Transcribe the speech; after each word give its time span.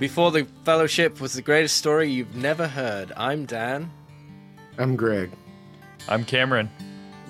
Before 0.00 0.32
the 0.32 0.44
Fellowship 0.64 1.20
was 1.20 1.34
the 1.34 1.42
greatest 1.42 1.76
story 1.76 2.10
you've 2.10 2.34
never 2.34 2.66
heard. 2.66 3.12
I'm 3.16 3.46
Dan. 3.46 3.92
I'm 4.76 4.96
Greg. 4.96 5.30
I'm 6.08 6.24
Cameron. 6.24 6.68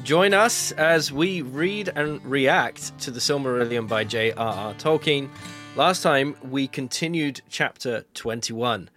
Join 0.02 0.32
us 0.32 0.72
as 0.72 1.12
we 1.12 1.42
read 1.42 1.90
and 1.94 2.24
react 2.24 2.98
to 3.00 3.10
the 3.10 3.20
Silmarillion 3.20 3.86
by 3.86 4.02
J.R.R. 4.04 4.72
Tolkien. 4.74 5.28
Last 5.76 6.02
time 6.02 6.36
we 6.42 6.66
continued 6.66 7.42
chapter 7.50 8.06
21. 8.14 8.88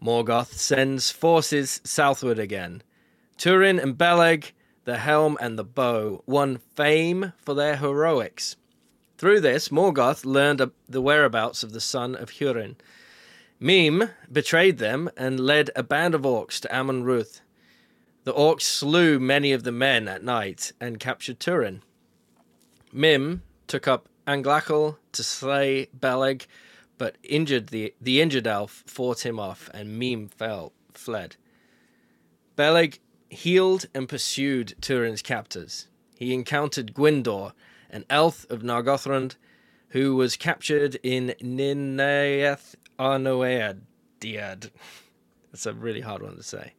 Morgoth 0.00 0.52
sends 0.52 1.10
forces 1.10 1.80
southward 1.82 2.38
again. 2.38 2.80
Turin 3.36 3.80
and 3.80 3.98
Beleg, 3.98 4.52
the 4.84 4.98
helm 4.98 5.36
and 5.40 5.58
the 5.58 5.64
bow, 5.64 6.22
won 6.26 6.58
fame 6.76 7.32
for 7.38 7.54
their 7.54 7.76
heroics. 7.76 8.54
Through 9.18 9.40
this, 9.40 9.68
Morgoth 9.68 10.24
learned 10.24 10.70
the 10.88 11.02
whereabouts 11.02 11.64
of 11.64 11.72
the 11.72 11.80
son 11.80 12.14
of 12.14 12.30
Hurin. 12.30 12.76
Mim 13.62 14.08
betrayed 14.32 14.78
them 14.78 15.10
and 15.18 15.38
led 15.38 15.70
a 15.76 15.82
band 15.82 16.14
of 16.14 16.22
orcs 16.22 16.58
to 16.60 16.74
Amon 16.74 17.04
Rûdh. 17.04 17.42
The 18.24 18.32
orcs 18.32 18.62
slew 18.62 19.20
many 19.20 19.52
of 19.52 19.64
the 19.64 19.72
men 19.72 20.08
at 20.08 20.24
night 20.24 20.72
and 20.80 20.98
captured 20.98 21.38
Turin. 21.38 21.82
Mim 22.90 23.42
took 23.66 23.86
up 23.86 24.08
Anglachel 24.26 24.96
to 25.12 25.22
slay 25.22 25.88
Beleg, 25.98 26.46
but 26.96 27.18
injured 27.22 27.68
the, 27.68 27.92
the 28.00 28.22
injured 28.22 28.46
elf 28.46 28.82
fought 28.86 29.26
him 29.26 29.38
off, 29.38 29.68
and 29.74 29.98
Mim 29.98 30.28
fell, 30.28 30.72
fled. 30.94 31.36
Beleg 32.56 32.98
healed 33.28 33.86
and 33.94 34.08
pursued 34.08 34.74
Turin's 34.80 35.20
captors. 35.20 35.86
He 36.16 36.32
encountered 36.32 36.94
Gwindor, 36.94 37.52
an 37.90 38.06
elf 38.08 38.46
of 38.48 38.62
Nargothrond, 38.62 39.36
who 39.90 40.16
was 40.16 40.36
captured 40.36 40.98
in 41.02 41.34
Nirnaeth 41.42 42.74
Oh, 43.00 43.04
Arnoediad. 43.04 43.80
That's 45.52 45.64
a 45.64 45.72
really 45.72 46.02
hard 46.02 46.22
one 46.22 46.36
to 46.36 46.42
say. 46.42 46.74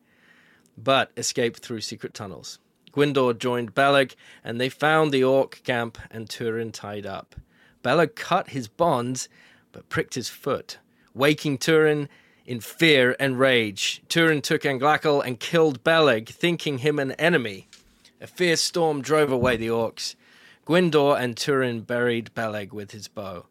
But 0.77 1.11
escaped 1.17 1.61
through 1.61 1.81
secret 1.81 2.13
tunnels. 2.13 2.59
Gwindor 2.93 3.35
joined 3.39 3.73
Beleg, 3.73 4.13
and 4.43 4.61
they 4.61 4.69
found 4.69 5.11
the 5.11 5.23
orc 5.23 5.63
camp 5.63 5.97
and 6.11 6.29
Turin 6.29 6.71
tied 6.71 7.07
up. 7.07 7.35
Beleg 7.81 8.15
cut 8.15 8.49
his 8.49 8.67
bonds, 8.67 9.29
but 9.71 9.89
pricked 9.89 10.13
his 10.13 10.29
foot, 10.29 10.77
waking 11.15 11.57
Turin 11.57 12.07
in 12.45 12.59
fear 12.59 13.15
and 13.19 13.39
rage. 13.39 14.03
Turin 14.07 14.43
took 14.43 14.61
Anglachel 14.61 15.25
and 15.25 15.39
killed 15.39 15.83
Beleg, 15.83 16.29
thinking 16.29 16.79
him 16.79 16.99
an 16.99 17.13
enemy. 17.13 17.67
A 18.19 18.27
fierce 18.27 18.61
storm 18.61 19.01
drove 19.01 19.31
away 19.31 19.57
the 19.57 19.69
orcs. 19.69 20.13
Gwindor 20.67 21.19
and 21.19 21.35
Turin 21.35 21.81
buried 21.81 22.31
Beleg 22.35 22.73
with 22.73 22.91
his 22.91 23.07
bow, 23.07 23.47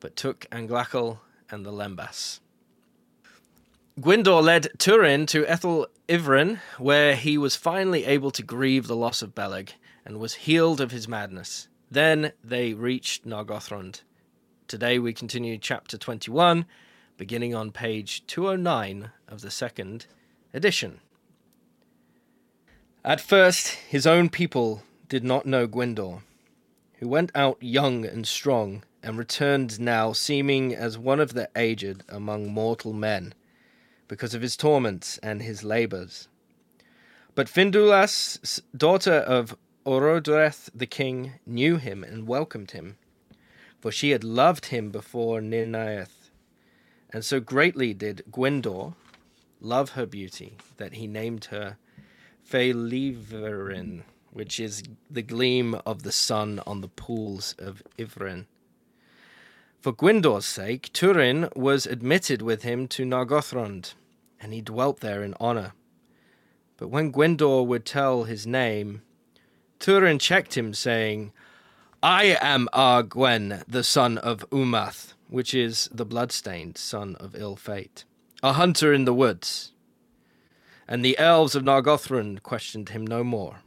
but 0.00 0.16
took 0.16 0.46
Anglachel 0.50 1.18
and 1.52 1.64
the 1.64 1.70
Lembas. 1.70 2.40
Gwindor 4.00 4.42
led 4.42 4.68
Turin 4.78 5.26
to 5.26 5.44
Eithel 5.44 5.86
Ivrin, 6.08 6.58
where 6.78 7.14
he 7.14 7.36
was 7.36 7.56
finally 7.56 8.06
able 8.06 8.30
to 8.30 8.42
grieve 8.42 8.86
the 8.86 8.96
loss 8.96 9.20
of 9.20 9.34
Beleg 9.34 9.74
and 10.04 10.18
was 10.18 10.34
healed 10.34 10.80
of 10.80 10.90
his 10.90 11.06
madness. 11.06 11.68
Then 11.90 12.32
they 12.42 12.72
reached 12.72 13.26
Nargothrond. 13.26 14.00
Today 14.66 14.98
we 14.98 15.12
continue 15.12 15.58
chapter 15.58 15.98
21, 15.98 16.64
beginning 17.18 17.54
on 17.54 17.70
page 17.70 18.26
209 18.26 19.10
of 19.28 19.42
the 19.42 19.50
second 19.50 20.06
edition. 20.54 21.00
At 23.04 23.20
first, 23.20 23.68
his 23.68 24.06
own 24.06 24.30
people 24.30 24.84
did 25.08 25.22
not 25.22 25.44
know 25.44 25.68
Gwindor, 25.68 26.22
who 26.94 27.08
went 27.08 27.30
out 27.34 27.58
young 27.60 28.06
and 28.06 28.26
strong 28.26 28.84
and 29.02 29.18
returned 29.18 29.80
now 29.80 30.12
seeming 30.12 30.74
as 30.74 30.96
one 30.96 31.20
of 31.20 31.34
the 31.34 31.48
aged 31.56 32.02
among 32.08 32.52
mortal 32.52 32.92
men 32.92 33.34
because 34.08 34.34
of 34.34 34.42
his 34.42 34.56
torments 34.56 35.18
and 35.18 35.42
his 35.42 35.64
labours. 35.64 36.28
But 37.34 37.48
Finduilas, 37.48 38.60
daughter 38.76 39.14
of 39.14 39.56
Orodreth 39.84 40.70
the 40.74 40.86
king, 40.86 41.32
knew 41.46 41.76
him 41.76 42.04
and 42.04 42.28
welcomed 42.28 42.72
him, 42.72 42.98
for 43.80 43.90
she 43.90 44.10
had 44.10 44.22
loved 44.22 44.66
him 44.66 44.90
before 44.90 45.40
Nirnaeth. 45.40 46.30
And 47.10 47.24
so 47.24 47.40
greatly 47.40 47.94
did 47.94 48.22
Gwindor 48.30 48.94
love 49.60 49.90
her 49.90 50.06
beauty 50.06 50.56
that 50.76 50.94
he 50.94 51.06
named 51.06 51.46
her 51.46 51.78
Faelivrin, 52.48 54.02
which 54.30 54.60
is 54.60 54.82
the 55.10 55.22
gleam 55.22 55.74
of 55.86 56.02
the 56.02 56.12
sun 56.12 56.60
on 56.66 56.80
the 56.80 56.88
pools 56.88 57.54
of 57.58 57.82
Ivrin. 57.98 58.46
For 59.82 59.92
Gwindor's 59.92 60.44
sake, 60.44 60.92
Turin 60.92 61.48
was 61.56 61.86
admitted 61.86 62.40
with 62.40 62.62
him 62.62 62.86
to 62.86 63.04
Nargothrond, 63.04 63.94
and 64.40 64.54
he 64.54 64.60
dwelt 64.60 65.00
there 65.00 65.24
in 65.24 65.34
honor. 65.40 65.72
But 66.76 66.86
when 66.86 67.12
Gwindor 67.12 67.66
would 67.66 67.84
tell 67.84 68.22
his 68.22 68.46
name, 68.46 69.02
Turin 69.80 70.20
checked 70.20 70.56
him, 70.56 70.72
saying, 70.72 71.32
I 72.00 72.38
am 72.40 72.68
Agarwaen, 72.72 73.64
the 73.66 73.82
son 73.82 74.18
of 74.18 74.48
Umarth, 74.50 75.14
which 75.28 75.52
is 75.52 75.88
the 75.92 76.06
blood-stained 76.06 76.78
son 76.78 77.16
of 77.16 77.34
ill 77.34 77.56
fate, 77.56 78.04
a 78.40 78.52
hunter 78.52 78.92
in 78.92 79.04
the 79.04 79.12
woods. 79.12 79.72
And 80.86 81.04
the 81.04 81.18
elves 81.18 81.56
of 81.56 81.64
Nargothrond 81.64 82.44
questioned 82.44 82.90
him 82.90 83.04
no 83.04 83.24
more. 83.24 83.62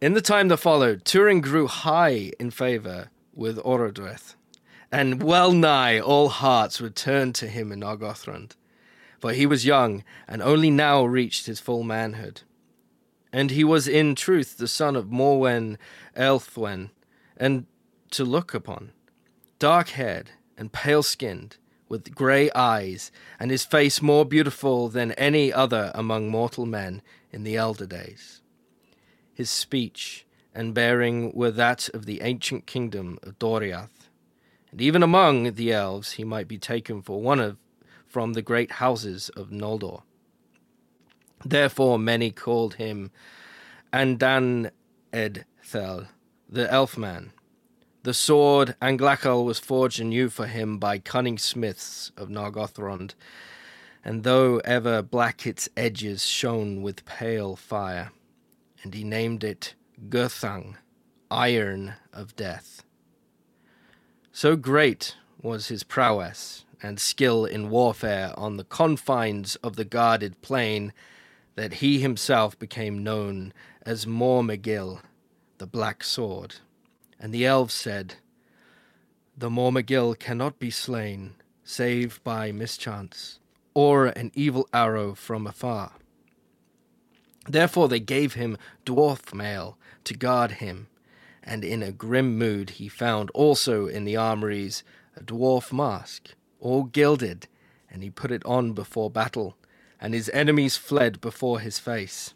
In 0.00 0.12
the 0.12 0.20
time 0.20 0.46
that 0.46 0.58
followed, 0.58 1.04
Turin 1.04 1.40
grew 1.40 1.66
high 1.66 2.30
in 2.38 2.52
favor 2.52 3.10
with 3.34 3.58
Orodreth, 3.58 4.36
and 4.92 5.22
well 5.22 5.52
nigh 5.52 5.98
all 5.98 6.28
hearts 6.28 6.80
were 6.80 6.90
turned 6.90 7.34
to 7.36 7.46
him 7.46 7.72
in 7.72 7.80
Nargothrond 7.80 8.54
for 9.20 9.32
he 9.32 9.46
was 9.46 9.66
young, 9.66 10.02
and 10.26 10.42
only 10.42 10.70
now 10.70 11.04
reached 11.04 11.46
his 11.46 11.60
full 11.60 11.82
manhood. 11.82 12.40
And 13.32 13.50
he 13.50 13.62
was 13.62 13.86
in 13.86 14.14
truth 14.14 14.56
the 14.56 14.66
son 14.66 14.96
of 14.96 15.10
Morwen 15.10 15.76
Eledhwen, 16.16 16.90
and 17.36 17.66
to 18.12 18.24
look 18.24 18.54
upon, 18.54 18.92
dark 19.58 19.90
haired 19.90 20.30
and 20.56 20.72
pale 20.72 21.02
skinned, 21.02 21.58
with 21.88 22.14
grey 22.14 22.50
eyes, 22.52 23.12
and 23.38 23.50
his 23.50 23.64
face 23.64 24.00
more 24.00 24.24
beautiful 24.24 24.88
than 24.88 25.12
any 25.12 25.52
other 25.52 25.92
among 25.94 26.28
mortal 26.28 26.64
men 26.64 27.02
in 27.30 27.44
the 27.44 27.56
elder 27.56 27.86
days. 27.86 28.40
His 29.34 29.50
speech 29.50 30.24
and 30.54 30.74
bearing 30.74 31.32
were 31.34 31.50
that 31.50 31.88
of 31.90 32.06
the 32.06 32.22
ancient 32.22 32.66
kingdom 32.66 33.18
of 33.22 33.38
Doriath, 33.38 33.99
and 34.70 34.80
even 34.80 35.02
among 35.02 35.52
the 35.54 35.72
elves 35.72 36.12
he 36.12 36.24
might 36.24 36.48
be 36.48 36.58
taken 36.58 37.02
for 37.02 37.20
one 37.20 37.40
of 37.40 37.56
from 38.06 38.32
the 38.32 38.42
great 38.42 38.72
houses 38.72 39.28
of 39.30 39.50
Noldor. 39.50 40.02
Therefore 41.44 41.98
many 41.98 42.30
called 42.30 42.74
him 42.74 43.10
Andan 43.92 44.70
Edthel, 45.12 46.08
the 46.48 46.66
Elfman. 46.66 47.30
The 48.02 48.14
sword 48.14 48.76
Anglachel 48.80 49.44
was 49.44 49.58
forged 49.58 50.00
anew 50.00 50.28
for 50.28 50.46
him 50.46 50.78
by 50.78 50.98
cunning 50.98 51.38
smiths 51.38 52.12
of 52.16 52.28
Nargothrond, 52.28 53.14
and 54.04 54.24
though 54.24 54.58
ever 54.64 55.02
black 55.02 55.46
its 55.46 55.68
edges 55.76 56.24
shone 56.24 56.82
with 56.82 57.04
pale 57.04 57.56
fire, 57.56 58.10
and 58.82 58.94
he 58.94 59.04
named 59.04 59.44
it 59.44 59.74
Gurthang, 60.08 60.76
Iron 61.30 61.94
of 62.12 62.34
Death. 62.36 62.82
So 64.40 64.56
great 64.56 65.16
was 65.42 65.68
his 65.68 65.82
prowess 65.82 66.64
and 66.82 66.98
skill 66.98 67.44
in 67.44 67.68
warfare 67.68 68.32
on 68.38 68.56
the 68.56 68.64
confines 68.64 69.56
of 69.56 69.76
the 69.76 69.84
guarded 69.84 70.40
plain 70.40 70.94
that 71.56 71.74
he 71.74 72.00
himself 72.00 72.58
became 72.58 73.04
known 73.04 73.52
as 73.82 74.06
Mormegil, 74.06 75.02
the 75.58 75.66
Black 75.66 76.02
Sword. 76.02 76.54
And 77.18 77.34
the 77.34 77.44
elves 77.44 77.74
said, 77.74 78.14
The 79.36 79.50
Mormegil 79.50 80.14
cannot 80.18 80.58
be 80.58 80.70
slain, 80.70 81.34
save 81.62 82.24
by 82.24 82.50
mischance, 82.50 83.40
or 83.74 84.06
an 84.06 84.32
evil 84.34 84.66
arrow 84.72 85.14
from 85.14 85.46
afar. 85.46 85.92
Therefore 87.46 87.88
they 87.90 88.00
gave 88.00 88.32
him 88.32 88.56
dwarf 88.86 89.34
mail 89.34 89.76
to 90.04 90.14
guard 90.14 90.52
him, 90.52 90.86
and 91.50 91.64
in 91.64 91.82
a 91.82 91.90
grim 91.90 92.38
mood 92.38 92.70
he 92.70 92.88
found 92.88 93.28
also 93.30 93.86
in 93.88 94.04
the 94.04 94.16
armories 94.16 94.84
a 95.16 95.20
dwarf 95.24 95.72
mask, 95.72 96.34
all 96.60 96.84
gilded, 96.84 97.48
and 97.90 98.04
he 98.04 98.08
put 98.08 98.30
it 98.30 98.46
on 98.46 98.72
before 98.72 99.10
battle, 99.10 99.56
and 100.00 100.14
his 100.14 100.30
enemies 100.32 100.76
fled 100.76 101.20
before 101.20 101.58
his 101.58 101.80
face. 101.80 102.34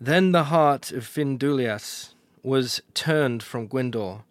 Then 0.00 0.32
the 0.32 0.44
heart 0.44 0.90
of 0.90 1.04
Finduilas 1.04 2.14
was 2.42 2.80
turned 2.94 3.42
from 3.42 3.68
Gwindor, 3.68 4.22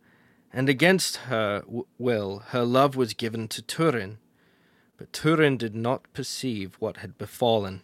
and 0.51 0.67
against 0.67 1.17
her 1.17 1.63
will 1.99 2.39
her 2.47 2.63
love 2.63 2.95
was 2.95 3.13
given 3.13 3.47
to 3.49 3.61
Turin. 3.61 4.17
But 4.97 5.13
Turin 5.13 5.57
did 5.57 5.75
not 5.75 6.11
perceive 6.13 6.77
what 6.79 6.97
had 6.97 7.19
befallen. 7.19 7.83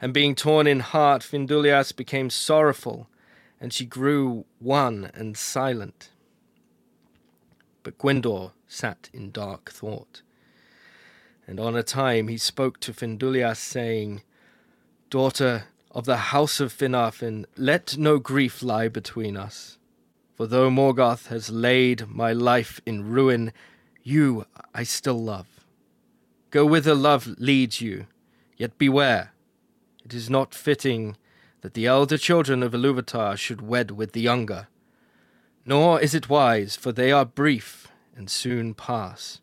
And 0.00 0.12
being 0.12 0.34
torn 0.34 0.66
in 0.66 0.80
heart, 0.80 1.22
Finduilas 1.22 1.94
became 1.94 2.30
sorrowful, 2.30 3.08
and 3.66 3.72
she 3.72 3.84
grew 3.84 4.44
wan 4.60 5.10
and 5.12 5.36
silent. 5.36 6.10
But 7.82 7.98
Gwindor 7.98 8.52
sat 8.68 9.10
in 9.12 9.32
dark 9.32 9.72
thought. 9.72 10.22
And 11.48 11.58
on 11.58 11.74
a 11.74 11.82
time 11.82 12.28
he 12.28 12.38
spoke 12.38 12.78
to 12.78 12.92
Finduilas, 12.92 13.56
saying, 13.56 14.22
Daughter 15.10 15.64
of 15.90 16.04
the 16.04 16.30
house 16.30 16.60
of 16.60 16.72
Finarfin, 16.72 17.44
let 17.56 17.98
no 17.98 18.20
grief 18.20 18.62
lie 18.62 18.86
between 18.86 19.36
us. 19.36 19.78
For 20.36 20.46
though 20.46 20.70
Morgoth 20.70 21.26
has 21.26 21.50
laid 21.50 22.06
my 22.06 22.32
life 22.32 22.80
in 22.86 23.10
ruin, 23.10 23.52
you 24.04 24.46
I 24.76 24.84
still 24.84 25.20
love. 25.20 25.66
Go 26.50 26.64
whither 26.64 26.94
love 26.94 27.26
leads 27.36 27.80
you, 27.80 28.06
yet 28.56 28.78
beware. 28.78 29.32
It 30.04 30.14
is 30.14 30.30
not 30.30 30.54
fitting 30.54 31.16
that 31.66 31.74
the 31.74 31.86
elder 31.86 32.16
children 32.16 32.62
of 32.62 32.74
Iluvatar 32.74 33.36
should 33.36 33.60
wed 33.60 33.90
with 33.90 34.12
the 34.12 34.20
younger. 34.20 34.68
Nor 35.64 36.00
is 36.00 36.14
it 36.14 36.28
wise, 36.28 36.76
for 36.76 36.92
they 36.92 37.10
are 37.10 37.24
brief 37.24 37.88
and 38.14 38.30
soon 38.30 38.72
pass, 38.72 39.40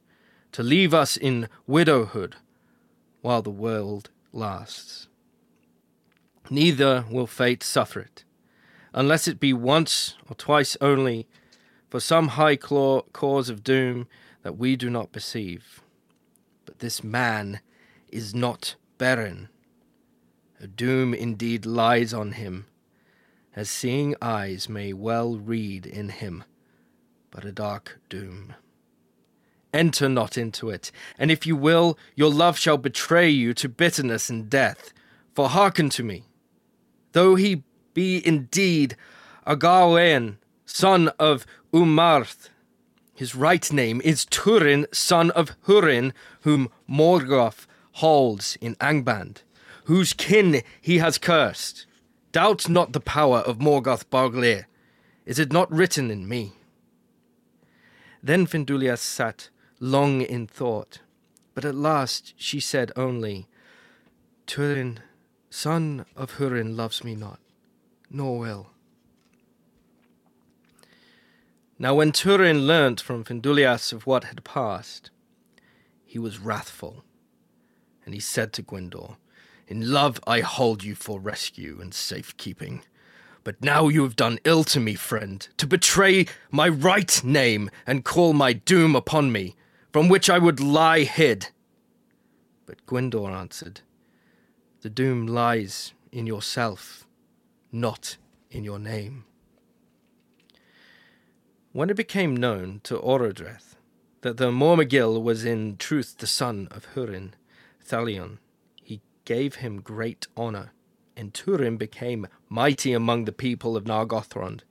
to 0.54 0.64
leave 0.64 0.94
us 0.94 1.18
in 1.18 1.50
widowhood 1.68 2.38
while 3.20 3.42
the 3.42 3.50
world 3.50 4.10
lasts. 4.32 5.10
Neither 6.50 7.04
will 7.12 7.28
fate 7.28 7.62
suffer 7.62 8.00
it 8.00 8.24
unless 8.94 9.28
it 9.28 9.38
be 9.38 9.52
once 9.52 10.16
or 10.30 10.36
twice 10.38 10.78
only, 10.80 11.28
for 11.90 12.00
some 12.00 12.30
high 12.30 12.56
claw 12.56 13.02
cause 13.12 13.50
of 13.50 13.66
doom 13.66 14.08
that 14.44 14.58
we 14.58 14.78
do 14.78 14.90
not 14.90 15.12
perceive. 15.12 15.82
But 16.64 16.80
this 16.80 17.04
man 17.04 17.60
is 18.08 18.34
not 18.34 18.76
Beren. 18.98 19.50
A 20.64 20.68
doom 20.68 21.14
indeed 21.14 21.66
lies 21.66 22.14
on 22.14 22.32
him, 22.32 22.68
as 23.54 23.70
seeing 23.70 24.16
eyes 24.22 24.70
may 24.70 24.94
well 24.94 25.36
read 25.36 25.86
in 25.86 26.08
him, 26.08 26.46
but 27.32 27.44
a 27.44 27.52
dark 27.52 28.00
doom. 28.08 28.54
Enter 29.74 30.08
not 30.08 30.38
into 30.38 30.70
it, 30.70 30.90
and 31.20 31.30
if 31.30 31.46
you 31.46 31.58
will, 31.58 31.98
your 32.16 32.32
love 32.32 32.58
shall 32.58 32.78
betray 32.78 33.30
you 33.30 33.54
to 33.56 33.68
bitterness 33.68 34.30
and 34.30 34.50
death. 34.50 34.94
For 35.34 35.50
hearken 35.50 35.90
to 35.90 36.04
me. 36.04 36.24
Though 37.12 37.36
he 37.36 37.64
be 37.94 38.26
indeed 38.26 38.96
a 39.46 39.58
Agarwaen, 39.58 40.38
son 40.66 41.10
of 41.20 41.46
Umarth. 41.74 42.48
His 43.14 43.36
right 43.36 43.70
name 43.74 44.00
is 44.06 44.24
Turin, 44.24 44.88
son 44.94 45.30
of 45.32 45.60
Hurin, 45.68 46.14
whom 46.44 46.70
Morgoth 46.88 47.68
holds 47.96 48.58
in 48.62 48.76
Angband, 48.76 49.42
whose 49.86 50.14
kin 50.14 50.62
he 50.82 50.98
has 50.98 51.18
cursed. 51.18 51.86
Doubt 52.32 52.68
not 52.68 52.94
the 52.94 53.00
power 53.00 53.40
of 53.40 53.60
Morgoth 53.60 54.10
Bauglir. 54.10 54.66
Is 55.26 55.40
it 55.40 55.52
not 55.52 55.72
written 55.72 56.10
in 56.10 56.28
me? 56.28 56.54
Then 58.22 58.46
Finduilas 58.48 59.00
sat 59.00 59.50
long 59.80 60.22
in 60.22 60.48
thought, 60.48 61.00
but 61.54 61.66
at 61.66 61.76
last 61.76 62.34
she 62.38 62.60
said 62.60 62.92
only, 62.96 63.48
Turin, 64.48 65.00
son 65.50 66.06
of 66.16 66.38
Hurin, 66.38 66.76
loves 66.76 67.04
me 67.04 67.16
not 67.16 67.40
nor 68.14 68.38
will. 68.38 68.68
Now, 71.80 71.96
when 71.96 72.12
Turin 72.12 72.68
learnt 72.68 73.02
from 73.02 73.26
Finduilas 73.26 73.92
of 73.92 74.06
what 74.06 74.26
had 74.26 74.44
passed, 74.44 75.10
he 76.06 76.20
was 76.20 76.40
wrathful, 76.40 77.04
and 78.06 78.14
he 78.14 78.20
said 78.20 78.54
to 78.54 78.64
Gwindor, 78.64 79.18
In 79.68 79.92
love 79.92 80.20
I 80.28 80.42
hold 80.42 80.84
you 80.84 80.96
for 80.96 81.20
rescue 81.20 81.80
and 81.82 81.94
safekeeping. 81.94 82.84
But 83.44 83.62
now 83.62 83.88
you 83.88 84.04
have 84.04 84.16
done 84.16 84.40
ill 84.46 84.64
to 84.66 84.80
me, 84.80 84.96
friend, 84.96 85.48
to 85.58 85.68
betray 85.68 86.28
my 86.50 86.70
right 86.70 87.24
name 87.24 87.70
and 87.86 88.06
call 88.06 88.34
my 88.34 88.54
doom 88.54 88.96
upon 88.96 89.32
me, 89.32 89.56
from 89.92 90.08
which 90.08 90.30
I 90.30 90.40
would 90.40 90.60
lie 90.60 91.02
hid. 91.02 91.50
But 92.66 92.86
Gwindor 92.86 93.32
answered, 93.32 93.82
The 94.82 94.90
doom 94.90 95.28
lies 95.28 95.94
in 96.12 96.26
yourself 96.26 97.06
not 97.74 98.18
in 98.52 98.64
your 98.64 98.80
name. 98.80 99.26
When 101.72 101.90
it 101.90 101.98
became 101.98 102.38
known 102.38 102.82
to 102.84 102.98
Orodreth 102.98 103.76
that 104.22 104.38
the 104.38 104.52
Mormegil 104.52 105.22
was 105.22 105.44
in 105.44 105.76
truth 105.78 106.20
the 106.20 106.28
son 106.28 106.68
of 106.72 106.88
Hurin, 106.94 107.32
Thalion, 107.86 108.38
gave 109.26 109.56
him 109.56 109.82
great 109.82 110.28
honor, 110.36 110.72
and 111.16 111.34
Turin 111.34 111.78
became 111.78 112.28
mighty 112.50 112.94
among 112.94 113.26
the 113.26 113.32
people 113.32 113.78
of 113.78 113.86
Nargothrond. 113.86 114.62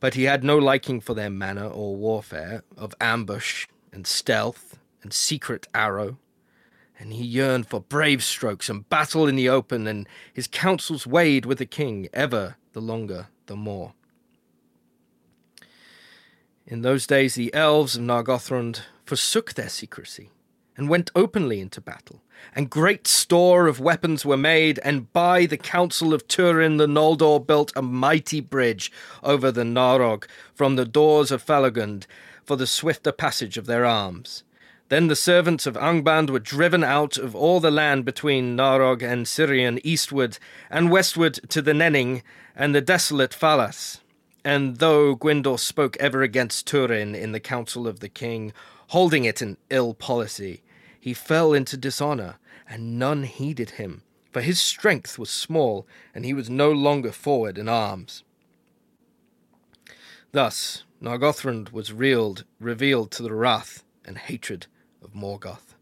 But 0.00 0.14
he 0.14 0.24
had 0.24 0.44
no 0.44 0.58
liking 0.58 1.00
for 1.00 1.14
their 1.14 1.30
manner 1.30 1.66
or 1.66 1.96
warfare, 1.96 2.62
of 2.76 2.94
ambush 3.00 3.66
and 3.92 4.06
stealth 4.06 4.78
and 5.02 5.12
secret 5.12 5.66
arrow, 5.74 6.18
and 6.98 7.12
he 7.12 7.24
yearned 7.24 7.66
for 7.66 7.80
brave 7.80 8.22
strokes 8.22 8.68
and 8.68 8.88
battle 8.88 9.26
in 9.26 9.36
the 9.36 9.48
open, 9.48 9.86
and 9.86 10.08
his 10.32 10.46
counsels 10.46 11.06
weighed 11.06 11.46
with 11.46 11.58
the 11.58 11.66
king, 11.66 12.08
ever 12.12 12.56
the 12.72 12.80
longer 12.80 13.28
the 13.46 13.56
more. 13.56 13.94
In 16.66 16.82
those 16.82 17.06
days, 17.06 17.34
the 17.34 17.52
elves 17.52 17.96
of 17.96 18.02
Nargothrond 18.02 18.80
forsook 19.04 19.52
their 19.52 19.68
secrecy 19.68 20.30
and 20.76 20.88
went 20.88 21.10
openly 21.14 21.60
into 21.60 21.80
battle, 21.80 22.22
and 22.54 22.70
great 22.70 23.06
store 23.06 23.66
of 23.66 23.80
weapons 23.80 24.24
were 24.24 24.36
made, 24.36 24.78
and 24.84 25.12
by 25.12 25.46
the 25.46 25.56
counsel 25.56 26.12
of 26.12 26.26
Turin 26.28 26.76
the 26.76 26.86
Noldor 26.86 27.46
built 27.46 27.72
a 27.76 27.82
mighty 27.82 28.40
bridge 28.40 28.90
over 29.22 29.52
the 29.52 29.62
Narog 29.62 30.24
from 30.54 30.76
the 30.76 30.84
doors 30.84 31.30
of 31.30 31.44
Felagund 31.44 32.06
for 32.44 32.56
the 32.56 32.66
swifter 32.66 33.12
passage 33.12 33.56
of 33.56 33.66
their 33.66 33.84
arms. 33.84 34.42
Then 34.90 35.06
the 35.08 35.16
servants 35.16 35.66
of 35.66 35.76
Angband 35.76 36.28
were 36.28 36.38
driven 36.38 36.84
out 36.84 37.16
of 37.16 37.34
all 37.34 37.58
the 37.58 37.70
land 37.70 38.04
between 38.04 38.56
Narog 38.56 39.02
and 39.02 39.26
Sirion 39.26 39.80
eastward 39.82 40.38
and 40.70 40.90
westward 40.90 41.40
to 41.48 41.62
the 41.62 41.72
Nenning 41.72 42.22
and 42.54 42.74
the 42.74 42.82
desolate 42.82 43.32
Falas. 43.32 44.00
And 44.44 44.76
though 44.76 45.16
Gwindor 45.16 45.58
spoke 45.58 45.96
ever 45.96 46.22
against 46.22 46.66
Turin 46.66 47.14
in 47.14 47.32
the 47.32 47.40
council 47.40 47.88
of 47.88 48.00
the 48.00 48.10
king, 48.10 48.52
holding 48.88 49.24
it 49.24 49.40
an 49.40 49.56
ill 49.70 49.94
policy, 49.94 50.62
he 51.04 51.12
fell 51.12 51.52
into 51.52 51.76
dishonour, 51.76 52.38
and 52.66 52.98
none 52.98 53.24
heeded 53.24 53.72
him, 53.72 54.00
for 54.32 54.40
his 54.40 54.58
strength 54.58 55.18
was 55.18 55.28
small, 55.28 55.86
and 56.14 56.24
he 56.24 56.32
was 56.32 56.48
no 56.48 56.72
longer 56.72 57.12
forward 57.12 57.58
in 57.58 57.68
arms. 57.68 58.24
Thus 60.32 60.84
Nargothrond 61.02 61.72
was 61.72 61.92
reeled, 61.92 62.44
revealed 62.58 63.10
to 63.10 63.22
the 63.22 63.34
wrath 63.34 63.84
and 64.06 64.16
hatred 64.16 64.66
of 65.02 65.14
Morgoth. 65.14 65.74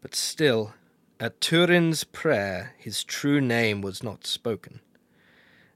But 0.00 0.14
still, 0.14 0.74
at 1.18 1.40
Turin's 1.40 2.04
prayer, 2.04 2.74
his 2.78 3.02
true 3.02 3.40
name 3.40 3.80
was 3.80 4.04
not 4.04 4.24
spoken. 4.24 4.78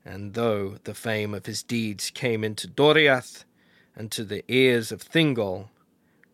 And 0.05 0.35
though 0.35 0.79
the 0.85 0.95
fame 0.95 1.35
of 1.35 1.47
his 1.47 1.65
deeds 1.65 2.11
came 2.11 2.45
into 2.45 2.69
Doriath 2.69 3.45
and 3.97 4.13
to 4.13 4.23
the 4.23 4.45
ears 4.47 4.93
of 4.93 5.03
Thingol, 5.03 5.71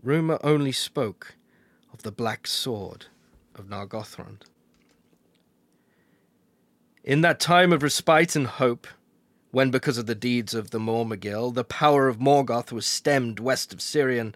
rumour 0.03 0.39
only 0.45 0.73
spoke 0.73 1.37
of 1.93 2.03
the 2.03 2.13
black 2.13 2.47
sword 2.47 3.07
of 3.55 3.67
Nargothrond. 3.67 4.43
In 7.05 7.21
that 7.23 7.41
time 7.41 7.73
of 7.73 7.83
respite 7.83 8.37
and 8.37 8.47
hope, 8.47 8.87
when 9.51 9.71
because 9.71 9.99
of 9.99 10.07
the 10.07 10.15
deeds 10.15 10.55
of 10.55 10.71
the 10.71 10.79
Mormegil 10.79 11.53
the 11.53 11.65
power 11.65 12.09
of 12.09 12.19
Morgoth 12.19 12.73
was 12.73 12.87
stemmed 12.87 13.41
west 13.41 13.73
of 13.73 13.81
Sirion, 13.81 14.35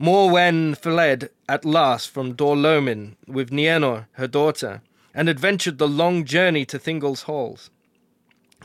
Morwen 0.00 0.76
fled 0.76 1.30
at 1.48 1.64
last 1.64 2.10
from 2.10 2.34
Dor-lómin 2.34 3.16
with 3.26 3.50
Nienor, 3.50 4.06
her 4.12 4.26
daughter, 4.26 4.80
and 5.14 5.28
adventured 5.28 5.78
the 5.78 5.88
long 5.88 6.24
journey 6.24 6.64
to 6.66 6.78
Thingol's 6.78 7.22
halls. 7.22 7.70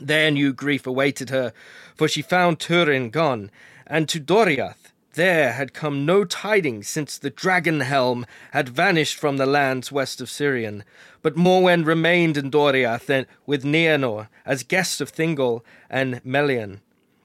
There 0.00 0.30
new 0.30 0.52
grief 0.52 0.86
awaited 0.86 1.30
her, 1.30 1.52
for 1.96 2.08
she 2.08 2.22
found 2.22 2.60
Turin 2.60 3.10
gone, 3.10 3.50
and 3.86 4.08
to 4.08 4.20
Doriath 4.20 4.83
there 5.14 5.52
had 5.52 5.72
come 5.72 6.06
no 6.06 6.24
tidings 6.24 6.88
since 6.88 7.18
the 7.18 7.30
dragon 7.30 7.80
helm 7.80 8.26
had 8.52 8.68
vanished 8.68 9.18
from 9.18 9.36
the 9.36 9.46
lands 9.46 9.90
west 9.90 10.20
of 10.20 10.28
Sirion. 10.28 10.84
But 11.22 11.36
Morwen 11.36 11.84
remained 11.84 12.36
in 12.36 12.50
Doriath 12.50 13.26
with 13.46 13.64
Nienor 13.64 14.28
as 14.44 14.62
guests 14.62 15.00
of 15.00 15.12
Thingol 15.12 15.62
and 15.88 16.20
Melian, 16.24 16.80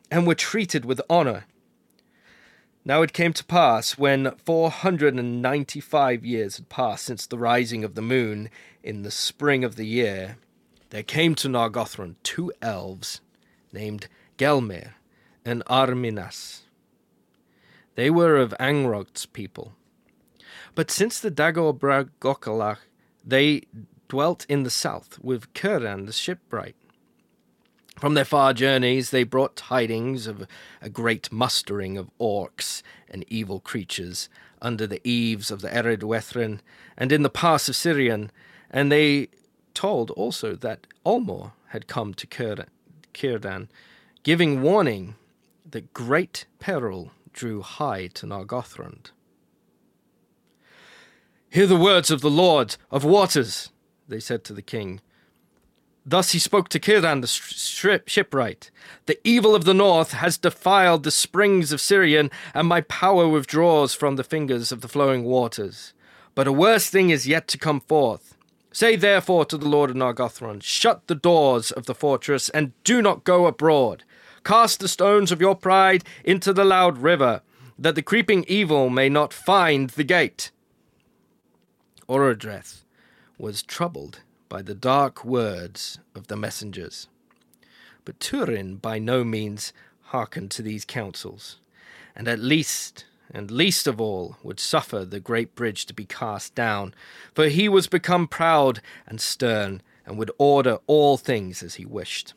and 0.09 0.25
were 0.25 0.35
treated 0.35 0.85
with 0.85 1.01
honour. 1.09 1.45
Now 2.85 3.01
it 3.01 3.13
came 3.13 3.33
to 3.33 3.43
pass, 3.43 3.97
when 3.97 4.31
four 4.37 4.71
hundred 4.71 5.15
and 5.15 5.41
ninety 5.41 5.81
five 5.81 6.25
years 6.25 6.55
had 6.55 6.69
passed 6.69 7.05
since 7.05 7.27
the 7.27 7.37
rising 7.37 7.83
of 7.83 7.93
the 7.95 8.01
moon 8.01 8.49
in 8.81 9.03
the 9.03 9.11
spring 9.11 9.63
of 9.63 9.75
the 9.75 9.85
year, 9.85 10.37
there 10.89 11.03
came 11.03 11.35
to 11.35 11.49
Nargothrond 11.49 12.15
two 12.23 12.51
elves 12.61 13.21
named 13.71 14.07
Gelmir 14.37 14.93
and 15.45 15.63
Arminas. 15.65 16.61
They 17.95 18.09
were 18.09 18.37
of 18.37 18.53
Angrod's 18.59 19.25
people. 19.25 19.73
But 20.75 20.91
since 20.91 21.19
the 21.19 21.31
Dagor 21.31 21.77
Bragollach, 21.77 22.79
they 23.25 23.63
dwelt 24.07 24.45
in 24.49 24.63
the 24.63 24.69
south 24.69 25.19
with 25.21 25.53
Círdan 25.53 26.05
the 26.05 26.13
shipwright. 26.13 26.75
From 27.99 28.13
their 28.13 28.25
far 28.25 28.53
journeys, 28.53 29.11
they 29.11 29.23
brought 29.23 29.57
tidings 29.57 30.25
of 30.25 30.47
a 30.81 30.89
great 30.89 31.31
mustering 31.31 31.97
of 31.97 32.09
orcs 32.17 32.81
and 33.09 33.25
evil 33.27 33.59
creatures 33.59 34.29
under 34.61 34.87
the 34.87 35.01
eaves 35.03 35.51
of 35.51 35.61
the 35.61 35.69
Ered 35.69 36.03
Wethrin 36.03 36.61
and 36.97 37.11
in 37.11 37.23
the 37.23 37.29
pass 37.29 37.67
of 37.67 37.75
Sirion, 37.75 38.31
and 38.71 38.91
they 38.91 39.27
told 39.73 40.11
also 40.11 40.55
that 40.55 40.87
Ulmo 41.05 41.51
had 41.67 41.87
come 41.87 42.13
to 42.13 42.27
Círdan, 42.27 43.67
giving 44.23 44.61
warning 44.61 45.15
that 45.69 45.93
great 45.93 46.45
peril 46.59 47.11
drew 47.39 47.61
high 47.61 48.07
to 48.07 48.25
Nargothrond. 48.25 49.11
Hear 51.49 51.67
the 51.67 51.77
words 51.77 52.11
of 52.11 52.19
the 52.19 52.29
Lord 52.29 52.75
of 52.91 53.05
Waters, 53.05 53.71
they 54.09 54.19
said 54.19 54.43
to 54.43 54.53
the 54.53 54.61
king. 54.61 54.99
Thus 56.05 56.33
he 56.33 56.39
spoke 56.39 56.67
to 56.67 56.81
Círdan 56.81 57.21
the 57.21 58.03
shipwright. 58.05 58.71
The 59.05 59.17
evil 59.23 59.55
of 59.55 59.63
the 59.63 59.73
north 59.73 60.11
has 60.11 60.37
defiled 60.37 61.03
the 61.03 61.11
springs 61.11 61.71
of 61.71 61.79
Sirion, 61.79 62.29
and 62.53 62.67
my 62.67 62.81
power 62.81 63.25
withdraws 63.25 63.93
from 63.93 64.17
the 64.17 64.25
fingers 64.25 64.73
of 64.73 64.81
the 64.81 64.89
flowing 64.89 65.23
waters. 65.23 65.93
But 66.35 66.47
a 66.47 66.51
worse 66.51 66.89
thing 66.89 67.09
is 67.09 67.25
yet 67.25 67.47
to 67.49 67.57
come 67.57 67.79
forth. 67.79 68.35
Say 68.73 68.97
therefore 68.97 69.45
to 69.45 69.57
the 69.57 69.69
Lord 69.69 69.91
of 69.91 69.95
Nargothrond, 69.95 70.61
Shut 70.63 71.07
the 71.07 71.15
doors 71.15 71.71
of 71.71 71.85
the 71.85 71.95
fortress, 71.95 72.49
and 72.49 72.73
do 72.83 73.01
not 73.01 73.23
go 73.23 73.45
abroad. 73.45 74.03
Cast 74.49 74.79
the 74.79 74.87
stones 74.87 75.31
of 75.31 75.39
your 75.39 75.55
pride 75.55 76.03
into 76.23 76.51
the 76.53 76.65
loud 76.65 76.97
river, 76.97 77.43
that 77.77 77.93
the 77.93 78.01
creeping 78.01 78.43
evil 78.47 78.89
may 78.89 79.07
not 79.07 79.31
find 79.31 79.91
the 79.91 80.03
gate. 80.03 80.49
Orodreth 82.07 82.83
was 83.37 83.61
troubled 83.61 84.21
by 84.49 84.63
the 84.63 84.73
dark 84.73 85.23
words 85.23 85.99
of 86.15 86.29
the 86.29 86.35
messengers. 86.35 87.07
But 88.05 88.19
Turin 88.19 88.77
by 88.77 88.97
no 88.97 89.23
means 89.23 89.71
hearkened 90.05 90.49
to 90.49 90.63
these 90.63 90.83
counsels, 90.83 91.59
and 92.15 92.27
at 92.27 92.39
least, 92.39 93.05
and 93.29 93.51
least 93.51 93.85
of 93.85 94.01
all, 94.01 94.37
would 94.41 94.59
suffer 94.59 95.05
the 95.05 95.19
great 95.19 95.53
bridge 95.53 95.85
to 95.85 95.93
be 95.93 96.05
cast 96.05 96.55
down, 96.55 96.95
for 97.35 97.49
he 97.49 97.69
was 97.69 97.85
become 97.85 98.27
proud 98.27 98.81
and 99.05 99.21
stern, 99.21 99.83
and 100.07 100.17
would 100.17 100.31
order 100.39 100.79
all 100.87 101.17
things 101.17 101.61
as 101.61 101.75
he 101.75 101.85
wished. 101.85 102.33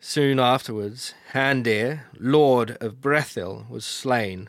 Soon 0.00 0.38
afterwards, 0.38 1.14
Handir, 1.32 2.02
lord 2.18 2.76
of 2.80 3.00
Brethil, 3.00 3.68
was 3.68 3.84
slain, 3.84 4.48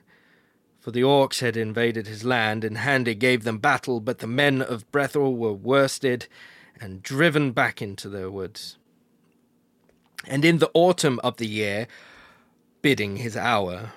for 0.79 0.91
the 0.91 1.01
orcs 1.01 1.39
had 1.39 1.57
invaded 1.57 2.07
his 2.07 2.23
land, 2.23 2.63
and 2.63 2.77
Handir 2.77 3.13
gave 3.13 3.43
them 3.43 3.57
battle, 3.57 3.99
but 3.99 4.19
the 4.19 4.27
men 4.27 4.61
of 4.61 4.89
Brethil 4.91 5.35
were 5.35 5.53
worsted 5.53 6.27
and 6.79 7.01
driven 7.01 7.51
back 7.51 7.81
into 7.81 8.09
their 8.09 8.29
woods. 8.29 8.77
And 10.25 10.43
in 10.43 10.59
the 10.59 10.71
autumn 10.73 11.19
of 11.23 11.37
the 11.37 11.47
year, 11.47 11.87
bidding 12.81 13.17
his 13.17 13.35
hour, 13.35 13.91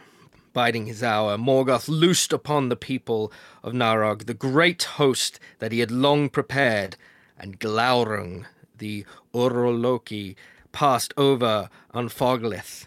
biding 0.52 0.87
his 0.87 1.02
hour, 1.02 1.37
Morgoth 1.37 1.88
loosed 1.88 2.33
upon 2.33 2.69
the 2.69 2.76
people 2.76 3.33
of 3.62 3.73
Narog 3.73 4.26
the 4.26 4.35
great 4.35 4.83
host 4.83 5.38
that 5.59 5.73
he 5.73 5.80
had 5.80 5.90
long 5.90 6.28
prepared, 6.28 6.97
and 7.38 7.59
Glaurung, 7.61 8.47
the 8.76 9.04
Urulóki, 9.35 10.37
passed 10.73 11.12
over 11.17 11.69
Anfauglith 11.95 12.87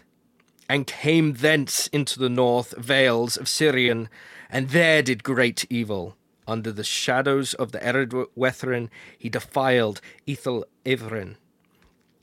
and 0.68 0.86
came 0.86 1.34
thence 1.34 1.88
into 1.88 2.18
the 2.18 2.28
north 2.28 2.74
vales 2.78 3.36
of 3.36 3.46
Sirion, 3.46 4.08
and 4.50 4.70
there 4.70 5.02
did 5.02 5.22
great 5.22 5.66
evil. 5.70 6.16
Under 6.46 6.72
the 6.72 6.84
shadows 6.84 7.54
of 7.54 7.72
the 7.72 7.78
Ered 7.78 8.26
Wethrin 8.36 8.90
he 9.18 9.28
defiled 9.28 10.00
Eithel 10.26 10.64
Ivrin. 10.84 11.36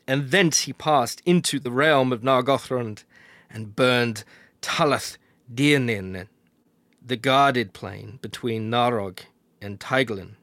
And 0.07 0.31
thence 0.31 0.61
he 0.61 0.73
passed 0.73 1.21
into 1.25 1.59
the 1.59 1.71
realm 1.71 2.11
of 2.11 2.21
Nargothrond, 2.21 3.03
and 3.49 3.75
burned 3.75 4.23
Talath 4.61 5.17
Dirnen, 5.53 6.27
the 7.05 7.17
guarded 7.17 7.73
plain 7.73 8.19
between 8.21 8.69
Narog 8.71 9.19
and 9.61 9.79
Teiglin. 9.79 10.35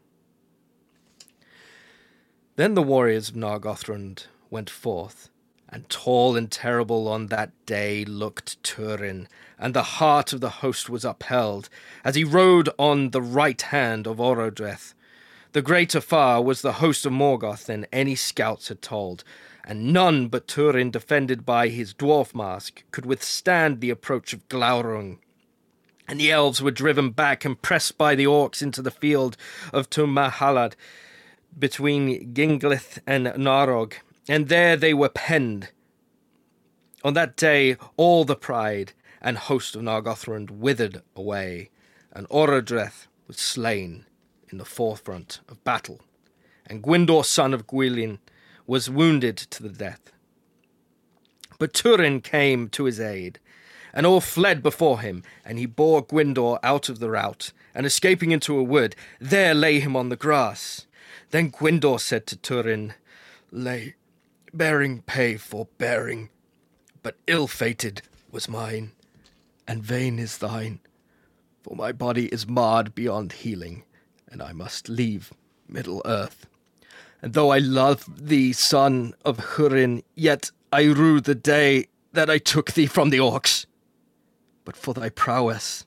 Then 2.56 2.74
the 2.74 2.82
warriors 2.82 3.28
of 3.28 3.36
Nargothrond 3.36 4.26
went 4.50 4.70
forth, 4.70 5.30
and 5.68 5.88
tall 5.88 6.36
and 6.36 6.50
terrible 6.50 7.08
on 7.08 7.26
that 7.26 7.50
day 7.66 8.04
looked 8.04 8.62
Turin, 8.62 9.28
and 9.58 9.74
the 9.74 9.82
heart 9.82 10.32
of 10.32 10.40
the 10.40 10.48
host 10.48 10.88
was 10.88 11.04
upheld, 11.04 11.68
as 12.04 12.14
he 12.14 12.24
rode 12.24 12.68
on 12.78 13.10
the 13.10 13.22
right 13.22 13.60
hand 13.60 14.06
of 14.06 14.18
Orodreth. 14.18 14.94
The 15.52 15.62
greater 15.62 16.00
far 16.00 16.42
was 16.42 16.62
the 16.62 16.74
host 16.74 17.06
of 17.06 17.12
Morgoth 17.12 17.66
than 17.66 17.86
any 17.92 18.14
scouts 18.14 18.68
had 18.68 18.82
told, 18.82 19.24
and 19.64 19.92
none 19.92 20.28
but 20.28 20.48
Turin, 20.48 20.90
defended 20.90 21.44
by 21.44 21.68
his 21.68 21.92
dwarf 21.92 22.34
mask, 22.34 22.84
could 22.90 23.04
withstand 23.04 23.80
the 23.80 23.90
approach 23.90 24.32
of 24.32 24.48
Glaurung. 24.48 25.18
And 26.06 26.18
the 26.18 26.32
elves 26.32 26.62
were 26.62 26.70
driven 26.70 27.10
back 27.10 27.44
and 27.44 27.60
pressed 27.60 27.98
by 27.98 28.14
the 28.14 28.24
orcs 28.24 28.62
into 28.62 28.80
the 28.80 28.90
field 28.90 29.36
of 29.72 29.90
Tumhalad, 29.90 30.74
between 31.58 32.34
Ginglith 32.34 32.98
and 33.06 33.26
Narog, 33.26 33.94
and 34.28 34.48
there 34.48 34.76
they 34.76 34.92
were 34.94 35.08
penned. 35.08 35.70
On 37.02 37.14
that 37.14 37.36
day 37.36 37.76
all 37.96 38.24
the 38.24 38.36
pride 38.36 38.92
and 39.20 39.38
host 39.38 39.74
of 39.74 39.82
Nargothrond 39.82 40.50
withered 40.50 41.02
away, 41.16 41.70
and 42.12 42.28
Orodreth 42.28 43.06
was 43.26 43.38
slain 43.38 44.04
in 44.50 44.58
the 44.58 44.64
forefront 44.64 45.40
of 45.48 45.62
battle, 45.64 46.00
and 46.66 46.82
Gwindor 46.82 47.24
son 47.24 47.54
of 47.54 47.66
Guilin 47.66 48.18
was 48.66 48.90
wounded 48.90 49.36
to 49.36 49.62
the 49.62 49.68
death. 49.68 50.12
But 51.58 51.74
Turin 51.74 52.20
came 52.20 52.68
to 52.70 52.84
his 52.84 53.00
aid, 53.00 53.40
and 53.92 54.06
all 54.06 54.20
fled 54.20 54.62
before 54.62 55.00
him, 55.00 55.24
and 55.44 55.58
he 55.58 55.66
bore 55.66 56.04
Gwindor 56.04 56.58
out 56.62 56.88
of 56.88 57.00
the 57.00 57.10
rout, 57.10 57.52
and 57.74 57.84
escaping 57.86 58.30
into 58.30 58.58
a 58.58 58.62
wood, 58.62 58.94
there 59.20 59.54
lay 59.54 59.80
him 59.80 59.96
on 59.96 60.08
the 60.08 60.16
grass. 60.16 60.86
Then 61.30 61.50
Gwindor 61.50 62.00
said 62.00 62.26
to 62.28 62.36
Turin, 62.36 62.94
Lay 63.50 63.94
bearing 64.52 65.02
pay 65.02 65.36
for 65.36 65.68
bearing, 65.78 66.30
but 67.02 67.16
ill 67.26 67.46
fated 67.46 68.02
was 68.30 68.48
mine, 68.48 68.92
and 69.66 69.82
vain 69.82 70.18
is 70.18 70.38
thine, 70.38 70.80
for 71.62 71.76
my 71.76 71.92
body 71.92 72.26
is 72.26 72.48
marred 72.48 72.94
beyond 72.94 73.32
healing, 73.32 73.84
and 74.28 74.42
I 74.42 74.52
must 74.52 74.88
leave 74.88 75.32
Middle 75.68 76.02
Earth. 76.04 76.46
And 77.20 77.32
though 77.34 77.50
I 77.50 77.58
love 77.58 78.28
thee, 78.28 78.52
son 78.52 79.14
of 79.24 79.38
Hurin, 79.38 80.02
yet 80.14 80.50
I 80.72 80.84
rue 80.84 81.20
the 81.20 81.34
day 81.34 81.88
that 82.12 82.30
I 82.30 82.38
took 82.38 82.72
thee 82.72 82.86
from 82.86 83.10
the 83.10 83.18
orcs. 83.18 83.66
But 84.64 84.76
for 84.76 84.94
thy 84.94 85.08
prowess 85.08 85.84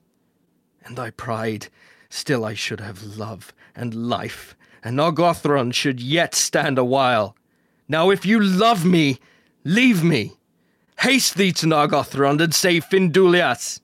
and 0.84 0.98
thy 0.98 1.12
pride, 1.12 1.68
still 2.10 2.44
I 2.44 2.54
should 2.54 2.80
have 2.80 3.04
love 3.04 3.54
and 3.76 4.10
life, 4.10 4.56
and 4.84 4.98
Nargothrond 4.98 5.74
should 5.74 6.00
yet 6.00 6.36
stand 6.36 6.78
a 6.78 6.84
while 6.84 7.36
now, 7.92 8.10
if 8.10 8.26
you 8.26 8.40
love 8.40 8.86
me, 8.86 9.20
leave 9.66 10.02
me. 10.02 10.38
Haste 11.00 11.36
thee 11.36 11.52
to 11.52 11.66
Nargothrond 11.66 12.40
and 12.42 12.56
save 12.56 12.86
Finduilas. 12.86 13.82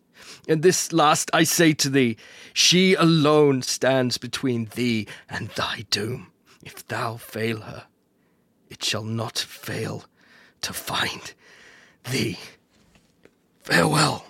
And 0.47 0.63
this 0.63 0.93
last 0.93 1.29
I 1.33 1.43
say 1.43 1.73
to 1.73 1.89
thee, 1.89 2.15
she 2.53 2.93
alone 2.93 3.63
stands 3.63 4.17
between 4.17 4.69
thee 4.75 5.09
and 5.29 5.49
thy 5.49 5.83
doom. 5.89 6.31
If 6.63 6.87
thou 6.87 7.17
fail 7.17 7.59
her, 7.59 7.87
it 8.69 8.81
shall 8.81 9.03
not 9.03 9.37
fail 9.39 10.05
to 10.61 10.71
find 10.71 11.33
thee. 12.09 12.39
Farewell. 13.59 14.25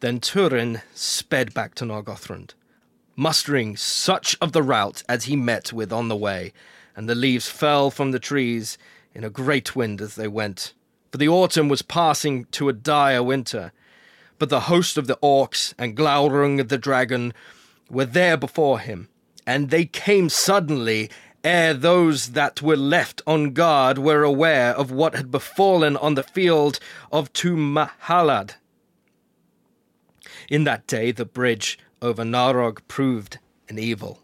Then 0.00 0.20
Turin 0.20 0.82
sped 0.92 1.54
back 1.54 1.74
to 1.76 1.86
Nargothrond, 1.86 2.50
mustering 3.16 3.74
such 3.74 4.36
of 4.42 4.52
the 4.52 4.62
rout 4.62 5.02
as 5.08 5.24
he 5.24 5.34
met 5.34 5.72
with 5.72 5.94
on 5.94 6.08
the 6.08 6.16
way, 6.16 6.52
and 6.96 7.08
the 7.08 7.14
leaves 7.14 7.48
fell 7.48 7.90
from 7.90 8.10
the 8.10 8.18
trees 8.18 8.78
in 9.14 9.22
a 9.22 9.30
great 9.30 9.76
wind 9.76 10.00
as 10.00 10.14
they 10.14 10.26
went. 10.26 10.72
For 11.12 11.18
the 11.18 11.28
autumn 11.28 11.68
was 11.68 11.82
passing 11.82 12.46
to 12.52 12.68
a 12.68 12.72
dire 12.72 13.22
winter. 13.22 13.72
But 14.38 14.48
the 14.50 14.60
host 14.60 14.98
of 14.98 15.06
the 15.06 15.18
orcs 15.22 15.72
and 15.78 15.96
Glaurung 15.96 16.66
the 16.68 16.78
dragon 16.78 17.32
were 17.90 18.04
there 18.04 18.36
before 18.36 18.80
him, 18.80 19.08
and 19.46 19.70
they 19.70 19.84
came 19.84 20.28
suddenly 20.28 21.10
ere 21.44 21.72
those 21.72 22.32
that 22.32 22.60
were 22.60 22.76
left 22.76 23.22
on 23.26 23.52
guard 23.52 23.98
were 23.98 24.24
aware 24.24 24.74
of 24.74 24.90
what 24.90 25.14
had 25.14 25.30
befallen 25.30 25.96
on 25.96 26.14
the 26.14 26.22
field 26.22 26.80
of 27.12 27.32
Tumhalad. 27.32 28.54
In 30.50 30.64
that 30.64 30.86
day 30.86 31.12
the 31.12 31.24
bridge 31.24 31.78
over 32.02 32.24
Narog 32.24 32.80
proved 32.88 33.38
an 33.68 33.78
evil, 33.78 34.22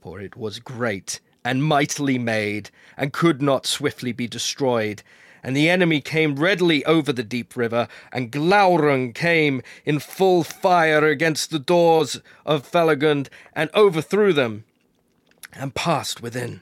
for 0.00 0.20
it 0.20 0.36
was 0.36 0.58
great 0.58 1.20
and 1.48 1.64
mightily 1.64 2.18
made, 2.18 2.68
and 2.94 3.10
could 3.10 3.40
not 3.40 3.64
swiftly 3.64 4.12
be 4.12 4.28
destroyed. 4.28 5.02
And 5.42 5.56
the 5.56 5.70
enemy 5.70 6.02
came 6.02 6.36
readily 6.36 6.84
over 6.84 7.10
the 7.10 7.22
deep 7.22 7.56
river, 7.56 7.88
and 8.12 8.30
Glaurung 8.30 9.14
came 9.14 9.62
in 9.86 9.98
full 9.98 10.44
fire 10.44 11.06
against 11.06 11.50
the 11.50 11.58
doors 11.58 12.20
of 12.44 12.70
Felagund, 12.70 13.28
and 13.54 13.70
overthrew 13.74 14.34
them, 14.34 14.64
and 15.54 15.74
passed 15.74 16.20
within. 16.20 16.60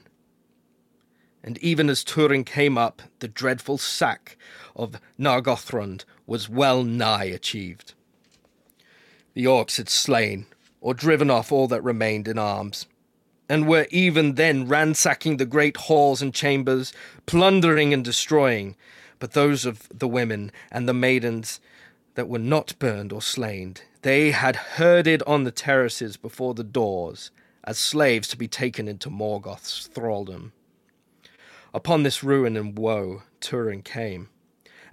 And 1.43 1.57
even 1.57 1.89
as 1.89 2.05
Turin 2.05 2.45
came 2.45 2.77
up, 2.77 3.01
the 3.19 3.27
dreadful 3.27 3.77
sack 3.77 4.37
of 4.73 5.01
Nargothrond 5.19 6.05
was 6.25 6.47
well 6.47 6.85
nigh 6.85 7.25
achieved. 7.25 7.93
The 9.33 9.43
orcs 9.43 9.75
had 9.75 9.89
slain 9.89 10.45
or 10.79 10.93
driven 10.93 11.29
off 11.29 11.51
all 11.51 11.67
that 11.67 11.83
remained 11.83 12.29
in 12.29 12.37
arms, 12.37 12.85
and 13.49 13.67
were 13.67 13.87
even 13.89 14.35
then 14.35 14.67
ransacking 14.67 15.37
the 15.37 15.45
great 15.45 15.77
halls 15.77 16.21
and 16.21 16.33
chambers, 16.33 16.93
plundering 17.25 17.93
and 17.93 18.03
destroying. 18.03 18.75
But 19.19 19.31
those 19.31 19.65
of 19.65 19.87
the 19.89 20.07
women 20.07 20.51
and 20.71 20.87
the 20.87 20.93
maidens 20.93 21.59
that 22.15 22.27
were 22.27 22.39
not 22.39 22.77
burned 22.79 23.13
or 23.13 23.21
slain, 23.21 23.75
they 24.01 24.31
had 24.31 24.55
herded 24.55 25.23
on 25.25 25.43
the 25.43 25.51
terraces 25.51 26.17
before 26.17 26.53
the 26.53 26.63
doors, 26.63 27.31
as 27.63 27.77
slaves 27.77 28.27
to 28.29 28.37
be 28.37 28.47
taken 28.47 28.87
into 28.87 29.09
Morgoth's 29.09 29.87
thraldom. 29.93 30.51
Upon 31.73 32.03
this 32.03 32.23
ruin 32.23 32.55
and 32.57 32.77
woe 32.77 33.23
Turin 33.39 33.81
came, 33.81 34.29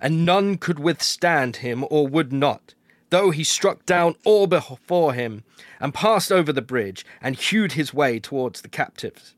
and 0.01 0.25
none 0.25 0.59
could 0.59 0.79
withstand 0.79 1.57
him 1.57 1.85
or 1.91 2.07
would 2.07 2.33
not, 2.33 2.75
though 3.11 3.31
he 3.31 3.45
struck 3.45 3.85
down 3.87 4.15
all 4.25 4.47
before 4.47 5.15
him, 5.15 5.45
and 5.81 5.95
passed 5.95 6.33
over 6.33 6.53
the 6.53 6.63
bridge, 6.63 7.05
and 7.21 7.37
hewed 7.37 7.73
his 7.73 7.95
way 7.95 8.19
towards 8.19 8.63
the 8.63 8.69
captives. 8.69 9.35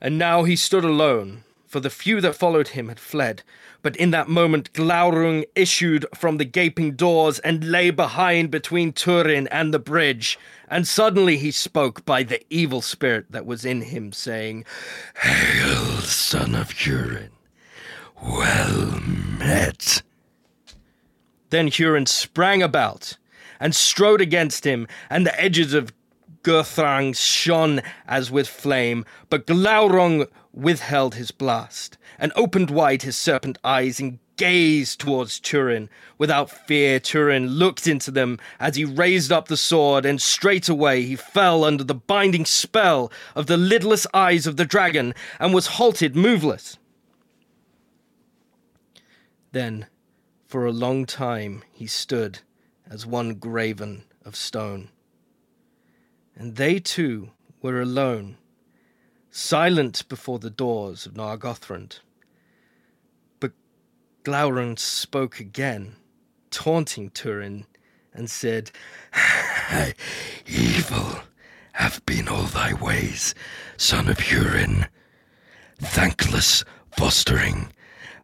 And 0.00 0.18
now 0.18 0.44
he 0.44 0.56
stood 0.56 0.84
alone, 0.84 1.44
for 1.66 1.80
the 1.80 1.90
few 1.90 2.20
that 2.20 2.36
followed 2.36 2.68
him 2.68 2.88
had 2.88 3.00
fled. 3.00 3.42
But 3.82 3.96
in 3.96 4.10
that 4.10 4.28
moment 4.28 4.72
Glaurung 4.72 5.44
issued 5.54 6.06
from 6.14 6.38
the 6.38 6.44
gaping 6.44 6.92
doors 6.92 7.38
and 7.40 7.70
lay 7.70 7.90
behind 7.90 8.50
between 8.50 8.92
Turin 8.92 9.46
and 9.48 9.72
the 9.72 9.78
bridge. 9.78 10.38
And 10.68 10.88
suddenly 10.88 11.36
he 11.36 11.50
spoke 11.50 12.04
by 12.04 12.22
the 12.22 12.42
evil 12.50 12.82
spirit 12.82 13.26
that 13.30 13.46
was 13.46 13.64
in 13.64 13.82
him, 13.82 14.12
saying, 14.12 14.64
Hail, 15.22 16.00
son 16.00 16.54
of 16.54 16.70
Hurin, 16.70 17.30
well 18.22 19.00
met. 19.38 20.02
Then 21.56 21.70
Hurin 21.70 22.06
sprang 22.06 22.62
about 22.62 23.16
and 23.58 23.74
strode 23.74 24.20
against 24.20 24.66
him, 24.66 24.86
and 25.08 25.24
the 25.24 25.40
edges 25.40 25.72
of 25.72 25.90
Gurthang 26.42 27.14
shone 27.14 27.80
as 28.06 28.30
with 28.30 28.46
flame, 28.46 29.06
but 29.30 29.46
Glaurung 29.46 30.26
withheld 30.52 31.14
his 31.14 31.30
blast, 31.30 31.96
and 32.18 32.30
opened 32.36 32.68
wide 32.70 33.04
his 33.04 33.16
serpent 33.16 33.56
eyes, 33.64 33.98
and 33.98 34.18
gazed 34.36 35.00
towards 35.00 35.40
Turin. 35.40 35.88
Without 36.18 36.50
fear, 36.50 37.00
Turin 37.00 37.48
looked 37.48 37.86
into 37.86 38.10
them 38.10 38.38
as 38.60 38.76
he 38.76 38.84
raised 38.84 39.32
up 39.32 39.48
the 39.48 39.56
sword, 39.56 40.04
and 40.04 40.20
straightway 40.20 41.04
he 41.04 41.16
fell 41.16 41.64
under 41.64 41.84
the 41.84 41.94
binding 41.94 42.44
spell 42.44 43.10
of 43.34 43.46
the 43.46 43.56
lidless 43.56 44.06
eyes 44.12 44.46
of 44.46 44.58
the 44.58 44.66
dragon, 44.66 45.14
and 45.40 45.54
was 45.54 45.78
halted 45.78 46.14
moveless. 46.14 46.76
Then, 49.52 49.86
for 50.46 50.64
a 50.64 50.72
long 50.72 51.06
time, 51.06 51.64
he 51.72 51.86
stood 51.86 52.38
as 52.88 53.04
one 53.04 53.34
graven 53.34 54.04
of 54.24 54.36
stone. 54.36 54.88
And 56.36 56.56
they 56.56 56.78
too 56.78 57.30
were 57.60 57.80
alone, 57.80 58.36
silent 59.30 60.08
before 60.08 60.38
the 60.38 60.50
doors 60.50 61.04
of 61.04 61.14
Nargothrond. 61.14 61.98
But 63.40 63.52
Glaurung 64.22 64.78
spoke 64.78 65.40
again, 65.40 65.96
taunting 66.50 67.10
Turin, 67.10 67.66
and 68.14 68.30
said, 68.30 68.70
Evil 70.46 71.20
have 71.72 72.04
been 72.06 72.28
all 72.28 72.44
thy 72.44 72.72
ways, 72.72 73.34
son 73.76 74.08
of 74.08 74.18
Hurin. 74.18 74.88
Thankless 75.78 76.64
fostering 76.96 77.72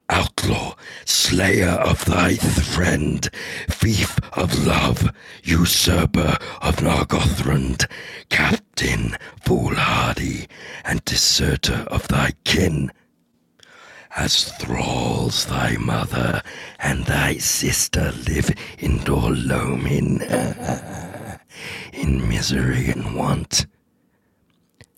outlaw, 0.09 0.75
slayer 1.05 1.71
of 1.71 2.05
thy 2.05 2.37
friend, 2.37 3.29
thief 3.69 4.19
of 4.33 4.67
love, 4.67 5.11
usurper 5.43 6.37
of 6.61 6.77
Nargothrond, 6.77 7.87
captain 8.29 9.17
foolhardy, 9.43 10.47
and 10.85 11.05
deserter 11.05 11.87
of 11.89 12.09
thy 12.09 12.33
kin. 12.45 12.93
As 14.15 14.53
thralls 14.59 15.47
thy 15.47 15.77
mother 15.79 16.43
and 16.79 17.07
thy 17.07 17.39
sister 17.39 18.13
live 18.27 18.51
in 18.79 18.99
Dor-lómin, 19.05 20.21
in 21.93 22.29
misery 22.29 22.91
and 22.91 23.15
want. 23.15 23.67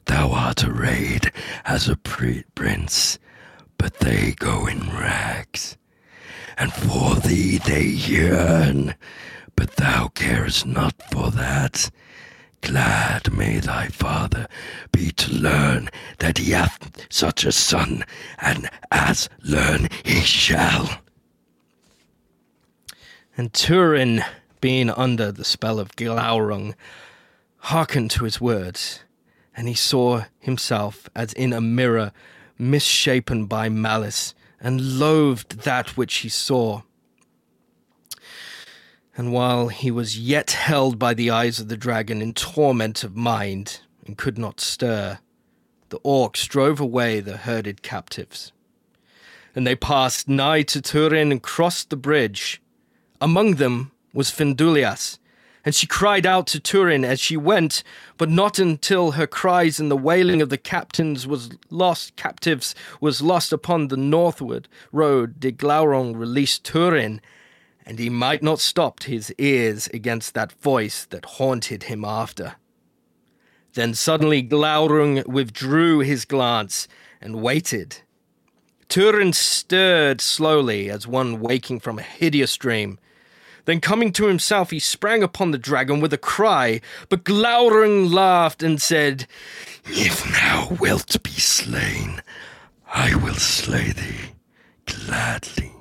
Thou 0.06 0.32
art 0.32 0.64
arrayed 0.64 1.32
as 1.64 1.88
a 1.88 1.96
prince, 1.96 3.18
but 3.78 3.98
they 4.00 4.32
go 4.38 4.66
in 4.66 4.80
rags. 4.90 5.76
And 6.56 6.72
for 6.72 7.16
thee 7.16 7.58
they 7.58 7.84
yearn, 7.84 8.94
but 9.56 9.76
thou 9.76 10.08
carest 10.08 10.66
not 10.66 10.94
for 11.10 11.30
that. 11.32 11.90
Glad 12.60 13.32
may 13.32 13.58
thy 13.58 13.88
father 13.88 14.46
be 14.90 15.10
to 15.12 15.32
learn 15.34 15.90
that 16.18 16.38
he 16.38 16.52
hath 16.52 17.06
such 17.10 17.44
a 17.44 17.52
son, 17.52 18.04
and 18.38 18.70
as 18.90 19.28
learn 19.42 19.88
he 20.02 20.20
shall. 20.20 21.00
And 23.36 23.52
Turin, 23.52 24.24
being 24.60 24.88
under 24.88 25.30
the 25.30 25.44
spell 25.44 25.78
of 25.78 25.94
Glaurung, 25.96 26.74
hearkened 27.58 28.10
to 28.12 28.24
his 28.24 28.40
words, 28.40 29.04
and 29.56 29.68
he 29.68 29.74
saw 29.74 30.24
himself 30.38 31.08
as 31.14 31.32
in 31.34 31.52
a 31.52 31.60
mirror 31.60 32.12
misshapen 32.58 33.46
by 33.46 33.68
malice, 33.68 34.34
and 34.60 34.98
loathed 34.98 35.60
that 35.60 35.96
which 35.96 36.16
he 36.16 36.28
saw. 36.28 36.82
And 39.16 39.32
while 39.32 39.68
he 39.68 39.90
was 39.90 40.18
yet 40.18 40.52
held 40.52 40.98
by 40.98 41.14
the 41.14 41.30
eyes 41.30 41.60
of 41.60 41.68
the 41.68 41.76
dragon 41.76 42.20
in 42.20 42.34
torment 42.34 43.04
of 43.04 43.14
mind, 43.14 43.80
and 44.06 44.18
could 44.18 44.38
not 44.38 44.60
stir, 44.60 45.18
the 45.90 46.00
orcs 46.00 46.48
drove 46.48 46.80
away 46.80 47.20
the 47.20 47.36
herded 47.36 47.82
captives. 47.82 48.52
And 49.54 49.66
they 49.66 49.76
passed 49.76 50.28
nigh 50.28 50.62
to 50.62 50.82
Turin 50.82 51.30
and 51.30 51.42
crossed 51.42 51.90
the 51.90 51.96
bridge. 51.96 52.60
Among 53.20 53.54
them 53.56 53.92
was 54.12 54.30
Finduilas, 54.30 55.18
and 55.64 55.74
she 55.74 55.86
cried 55.86 56.26
out 56.26 56.46
to 56.48 56.60
Turin 56.60 57.04
as 57.04 57.20
she 57.20 57.36
went, 57.36 57.82
but 58.18 58.28
not 58.28 58.58
until 58.58 59.12
her 59.12 59.26
cries 59.26 59.80
and 59.80 59.90
the 59.90 59.96
wailing 59.96 60.42
of 60.42 60.50
the 60.50 60.58
captains 60.58 61.26
was 61.26 61.50
lost 61.70 62.16
captives 62.16 62.74
was 63.00 63.22
lost 63.22 63.52
upon 63.52 63.88
the 63.88 63.96
northward 63.96 64.68
road 64.92 65.40
did 65.40 65.56
Glaurung 65.56 66.16
release 66.16 66.58
Turin, 66.58 67.20
and 67.86 67.98
he 67.98 68.10
might 68.10 68.42
not 68.42 68.60
stop 68.60 69.04
his 69.04 69.34
ears 69.38 69.88
against 69.94 70.34
that 70.34 70.52
voice 70.52 71.06
that 71.06 71.24
haunted 71.24 71.84
him 71.84 72.04
after. 72.04 72.56
Then 73.74 73.94
suddenly 73.94 74.42
Glaurung 74.42 75.26
withdrew 75.26 76.00
his 76.00 76.24
glance 76.24 76.86
and 77.20 77.42
waited. 77.42 77.98
Turin 78.88 79.32
stirred 79.32 80.20
slowly 80.20 80.90
as 80.90 81.06
one 81.06 81.40
waking 81.40 81.80
from 81.80 81.98
a 81.98 82.02
hideous 82.02 82.56
dream. 82.56 82.98
Then 83.64 83.80
coming 83.80 84.12
to 84.12 84.26
himself, 84.26 84.70
he 84.70 84.78
sprang 84.78 85.22
upon 85.22 85.50
the 85.50 85.58
dragon 85.58 86.00
with 86.00 86.12
a 86.12 86.18
cry, 86.18 86.80
but 87.08 87.24
Glaurung 87.24 88.12
laughed 88.12 88.62
and 88.62 88.80
said, 88.80 89.26
If 89.86 90.22
thou 90.24 90.76
wilt 90.78 91.22
be 91.22 91.30
slain, 91.30 92.20
I 92.92 93.14
will 93.14 93.34
slay 93.34 93.92
thee 93.92 94.32
gladly. 94.86 95.72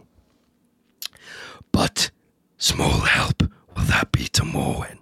But 1.72 2.12
small 2.58 3.02
help 3.02 3.44
will 3.76 3.84
that 3.84 4.12
be 4.12 4.28
to 4.30 4.44
Morwen 4.44 5.00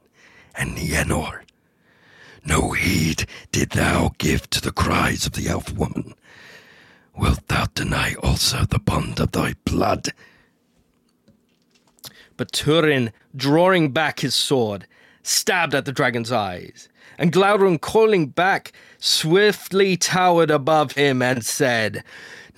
and 0.55 0.75
Nienor. 0.75 1.41
No 2.43 2.71
heed 2.71 3.27
did 3.51 3.71
thou 3.71 4.13
give 4.17 4.49
to 4.49 4.61
the 4.61 4.71
cries 4.71 5.27
of 5.27 5.33
the 5.33 5.47
elf 5.47 5.71
woman. 5.73 6.15
Wilt 7.15 7.47
thou 7.47 7.65
deny 7.75 8.15
also 8.23 8.65
the 8.65 8.79
bond 8.79 9.19
of 9.19 9.31
thy 9.31 9.53
blood? 9.65 10.09
But 12.41 12.53
Turin, 12.53 13.13
drawing 13.35 13.91
back 13.91 14.21
his 14.21 14.33
sword, 14.33 14.87
stabbed 15.21 15.75
at 15.75 15.85
the 15.85 15.91
dragon's 15.91 16.31
eyes. 16.31 16.89
And 17.19 17.31
Glaurung, 17.31 17.79
coiling 17.79 18.29
back, 18.29 18.71
swiftly 18.97 19.95
towered 19.95 20.49
above 20.49 20.93
him 20.93 21.21
and 21.21 21.45
said, 21.45 22.03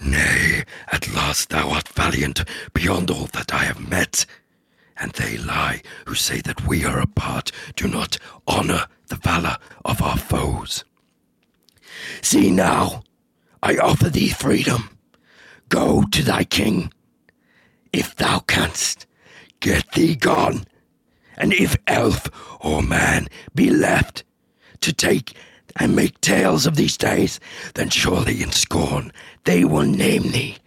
Nay, 0.01 0.63
at 0.89 1.13
last 1.13 1.49
thou 1.49 1.71
art 1.71 1.89
valiant 1.89 2.45
beyond 2.73 3.11
all 3.11 3.25
that 3.33 3.53
I 3.53 3.65
have 3.65 3.89
met. 3.89 4.25
And 4.95 5.11
they 5.11 5.37
lie 5.37 5.81
who 6.05 6.15
say 6.15 6.39
that 6.39 6.65
we 6.65 6.85
are 6.85 7.01
apart, 7.01 7.51
do 7.75 7.89
not 7.89 8.17
honor 8.47 8.87
the 9.07 9.17
valor 9.17 9.57
of 9.83 10.01
our 10.01 10.17
foes. 10.17 10.85
See 12.21 12.51
now, 12.51 13.03
I 13.61 13.75
offer 13.75 14.09
thee 14.09 14.29
freedom. 14.29 14.97
Go 15.67 16.05
to 16.09 16.23
thy 16.23 16.45
king, 16.45 16.93
if 17.91 18.15
thou 18.15 18.39
canst 18.39 19.07
Get 19.63 19.89
thee 19.93 20.17
gone. 20.17 20.65
And 21.37 21.53
if 21.53 21.77
elf 21.87 22.29
or 22.59 22.83
man 22.83 23.29
be 23.55 23.69
left 23.69 24.25
to 24.81 24.91
take 24.91 25.37
and 25.77 25.95
make 25.95 26.19
tales 26.19 26.65
of 26.65 26.75
these 26.75 26.97
days, 26.97 27.39
then 27.75 27.89
surely 27.89 28.43
in 28.43 28.51
scorn 28.51 29.13
they 29.45 29.63
will 29.63 29.85
name 29.85 30.31
thee, 30.33 30.57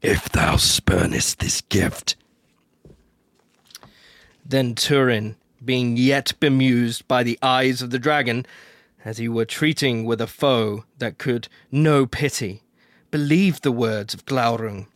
if 0.00 0.30
thou 0.30 0.56
spurnest 0.56 1.40
this 1.40 1.60
gift. 1.60 2.16
Then 4.46 4.74
Turin 4.74 5.36
being 5.62 5.98
yet 5.98 6.32
bemused 6.40 7.06
by 7.06 7.22
the 7.22 7.38
eyes 7.42 7.82
of 7.82 7.90
the 7.90 7.98
dragon, 7.98 8.46
as 9.04 9.18
he 9.18 9.28
were 9.28 9.44
treating 9.44 10.06
with 10.06 10.22
a 10.22 10.26
foe 10.26 10.86
that 10.96 11.18
could 11.18 11.48
no 11.70 12.06
pity, 12.06 12.62
believed 13.10 13.62
the 13.62 13.72
words 13.72 14.14
of 14.14 14.24
Glaurung. 14.24 14.86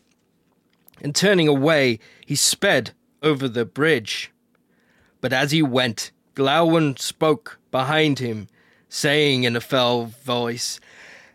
And 1.02 1.14
turning 1.14 1.48
away, 1.48 1.98
he 2.24 2.34
sped 2.34 2.92
over 3.22 3.48
the 3.48 3.64
bridge. 3.64 4.32
But 5.20 5.32
as 5.32 5.52
he 5.52 5.62
went, 5.62 6.10
Glaurung 6.34 6.98
spoke 6.98 7.58
behind 7.70 8.18
him, 8.18 8.48
saying 8.88 9.44
in 9.44 9.56
a 9.56 9.60
fell 9.60 10.06
voice, 10.06 10.80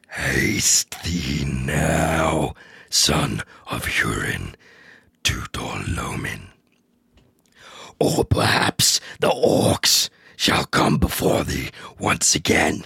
Haste 0.09 1.03
thee 1.03 1.45
now, 1.45 2.53
son 2.89 3.43
of 3.67 3.85
Hurin, 3.85 4.55
to 5.23 5.43
Dor-lómin. 5.51 6.47
Or 7.99 8.23
perhaps 8.23 8.99
the 9.19 9.29
orcs 9.29 10.09
shall 10.35 10.65
come 10.65 10.97
before 10.97 11.43
thee 11.43 11.71
once 11.99 12.35
again. 12.35 12.85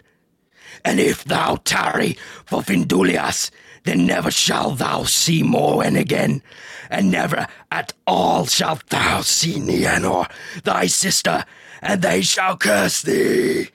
And 0.83 0.99
if 0.99 1.23
thou 1.23 1.57
tarry 1.63 2.17
for 2.45 2.61
Finduilas, 2.61 3.51
then 3.83 4.05
never 4.05 4.29
shalt 4.29 4.77
thou 4.77 5.03
see 5.03 5.41
Morwen 5.43 5.97
again, 5.97 6.43
and 6.89 7.11
never 7.11 7.47
at 7.71 7.93
all 8.05 8.45
shalt 8.45 8.87
thou 8.89 9.21
see 9.21 9.55
Nienor, 9.55 10.29
thy 10.63 10.85
sister, 10.87 11.45
and 11.81 12.01
they 12.01 12.21
shall 12.21 12.57
curse 12.57 13.01
thee. 13.01 13.69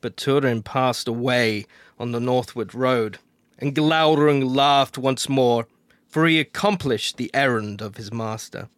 But 0.00 0.16
Turin 0.16 0.62
passed 0.62 1.08
away 1.08 1.66
on 1.98 2.12
the 2.12 2.20
northward 2.20 2.74
road, 2.74 3.18
and 3.58 3.74
Glaurung 3.74 4.54
laughed 4.54 4.96
once 4.96 5.28
more, 5.28 5.66
for 6.08 6.26
he 6.26 6.40
accomplished 6.40 7.16
the 7.16 7.30
errand 7.34 7.82
of 7.82 7.96
his 7.96 8.12
master. 8.12 8.68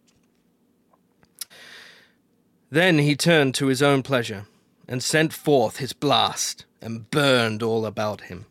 Then 2.69 2.99
he 2.99 3.15
turned 3.15 3.55
to 3.55 3.67
his 3.67 3.81
own 3.81 4.03
pleasure, 4.03 4.45
and 4.87 5.03
sent 5.03 5.31
forth 5.31 5.77
his 5.77 5.93
blast, 5.93 6.65
and 6.81 7.09
burned 7.11 7.61
all 7.63 7.85
about 7.85 8.21
him. 8.21 8.45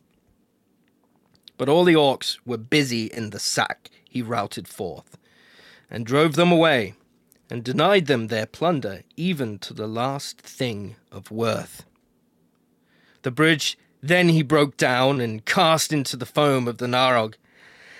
But 1.59 1.67
all 1.67 1.83
the 1.83 1.93
orcs 1.93 2.37
were 2.45 2.57
busy 2.57 3.07
in 3.07 3.31
the 3.31 3.37
sack 3.37 3.91
he 4.09 4.21
routed 4.21 4.65
forth, 4.65 5.17
and 5.91 6.05
drove 6.05 6.35
them 6.35 6.53
away, 6.53 6.93
and 7.49 7.65
denied 7.65 8.07
them 8.07 8.27
their 8.27 8.45
plunder 8.45 9.01
even 9.17 9.59
to 9.59 9.73
the 9.73 9.85
last 9.85 10.39
thing 10.39 10.95
of 11.11 11.31
worth. 11.31 11.83
The 13.23 13.31
bridge 13.31 13.77
then 14.01 14.29
he 14.29 14.41
broke 14.41 14.77
down 14.77 15.19
and 15.19 15.43
cast 15.43 15.91
into 15.91 16.15
the 16.15 16.25
foam 16.25 16.65
of 16.65 16.77
the 16.77 16.87
Narog. 16.87 17.33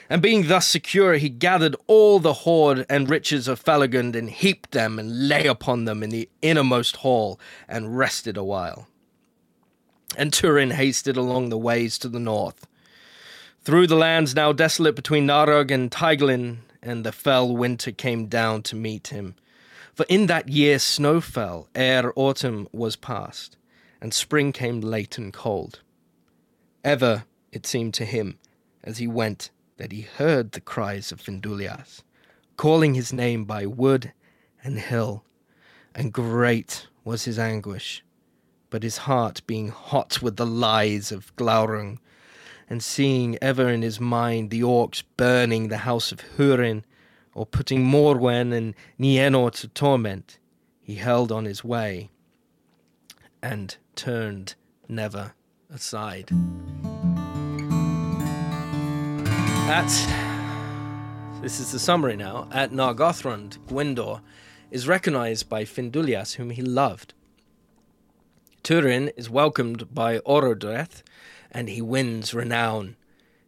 And 0.09 0.21
being 0.21 0.47
thus 0.47 0.65
secure, 0.65 1.15
he 1.15 1.27
gathered 1.27 1.75
all 1.85 2.19
the 2.19 2.33
hoard 2.33 2.85
and 2.89 3.09
riches 3.09 3.49
of 3.49 3.61
Felagund 3.61 4.15
and 4.15 4.29
heaped 4.29 4.71
them 4.71 4.97
and 4.97 5.27
lay 5.27 5.45
upon 5.45 5.83
them 5.83 6.01
in 6.01 6.11
the 6.11 6.29
innermost 6.41 6.97
hall 6.97 7.37
and 7.67 7.97
rested 7.97 8.37
awhile. 8.37 8.87
And 10.15 10.31
Turin 10.31 10.71
hasted 10.71 11.17
along 11.17 11.49
the 11.49 11.57
ways 11.57 11.97
to 11.97 12.07
the 12.07 12.21
north, 12.21 12.65
through 13.63 13.87
the 13.87 13.95
lands 13.95 14.35
now 14.35 14.51
desolate 14.51 14.95
between 14.95 15.27
Narog 15.27 15.71
and 15.71 15.91
Teiglin, 15.91 16.59
and 16.81 17.05
the 17.05 17.11
fell 17.11 17.55
winter 17.55 17.91
came 17.91 18.27
down 18.27 18.63
to 18.63 18.75
meet 18.75 19.07
him. 19.09 19.35
For 19.93 20.05
in 20.07 20.27
that 20.27 20.47
year 20.47 20.79
snow 20.79 21.19
fell 21.19 21.67
ere 21.75 22.13
autumn 22.15 22.67
was 22.71 22.95
past, 22.95 23.57
and 24.01 24.13
spring 24.13 24.53
came 24.53 24.79
late 24.79 25.17
and 25.17 25.33
cold. 25.33 25.81
Ever 26.83 27.25
it 27.51 27.65
seemed 27.65 27.93
to 27.95 28.05
him, 28.05 28.39
as 28.83 28.99
he 28.99 29.07
went, 29.07 29.49
that 29.77 29.91
he 29.91 30.01
heard 30.01 30.53
the 30.53 30.61
cries 30.61 31.11
of 31.11 31.21
Finduilas, 31.21 32.01
calling 32.55 32.93
his 32.93 33.11
name 33.11 33.43
by 33.43 33.65
wood 33.65 34.13
and 34.63 34.79
hill, 34.79 35.23
and 35.93 36.13
great 36.13 36.87
was 37.03 37.25
his 37.25 37.37
anguish, 37.37 38.03
but 38.69 38.83
his 38.83 38.97
heart 38.99 39.41
being 39.47 39.69
hot 39.69 40.21
with 40.21 40.37
the 40.37 40.45
lies 40.45 41.11
of 41.11 41.35
Glaurung, 41.35 41.99
and 42.69 42.83
seeing 42.83 43.37
ever 43.41 43.67
in 43.67 43.81
his 43.81 43.99
mind 43.99 44.51
the 44.51 44.61
orcs 44.61 45.03
burning 45.17 45.67
the 45.67 45.77
house 45.77 46.11
of 46.11 46.21
Hurin, 46.37 46.83
or 47.33 47.45
putting 47.45 47.83
Morwen 47.83 48.53
and 48.53 48.75
Nienor 48.99 49.51
to 49.53 49.67
torment, 49.69 50.37
he 50.81 50.95
held 50.95 51.31
on 51.31 51.45
his 51.45 51.63
way, 51.63 52.09
and 53.41 53.75
turned 53.95 54.55
never 54.87 55.33
aside. 55.73 56.29
At 59.69 59.87
this 61.41 61.59
is 61.59 61.71
the 61.71 61.79
summary 61.79 62.17
now. 62.17 62.47
At 62.51 62.71
Nargothrond, 62.71 63.59
Gwindor 63.67 64.21
is 64.71 64.87
recognized 64.87 65.47
by 65.47 65.63
Finduilas, 65.63 66.35
whom 66.35 66.49
he 66.49 66.61
loved. 66.61 67.13
Turin 68.61 69.09
is 69.15 69.29
welcomed 69.29 69.93
by 69.93 70.19
Orodreth, 70.19 71.01
and 71.51 71.69
he 71.69 71.81
wins 71.81 72.33
renown. 72.33 72.95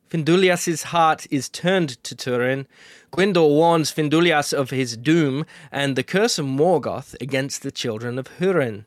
Finduilas's 0.09 0.83
heart 0.83 1.25
is 1.31 1.47
turned 1.47 2.03
to 2.03 2.15
Turin. 2.15 2.67
Gwindor 3.13 3.47
warns 3.47 3.91
Finduilas 3.91 4.51
of 4.51 4.69
his 4.69 4.97
doom 4.97 5.45
and 5.71 5.95
the 5.95 6.03
curse 6.03 6.37
of 6.37 6.45
Morgoth 6.45 7.15
against 7.21 7.63
the 7.63 7.71
children 7.71 8.19
of 8.19 8.27
Hurin. 8.39 8.85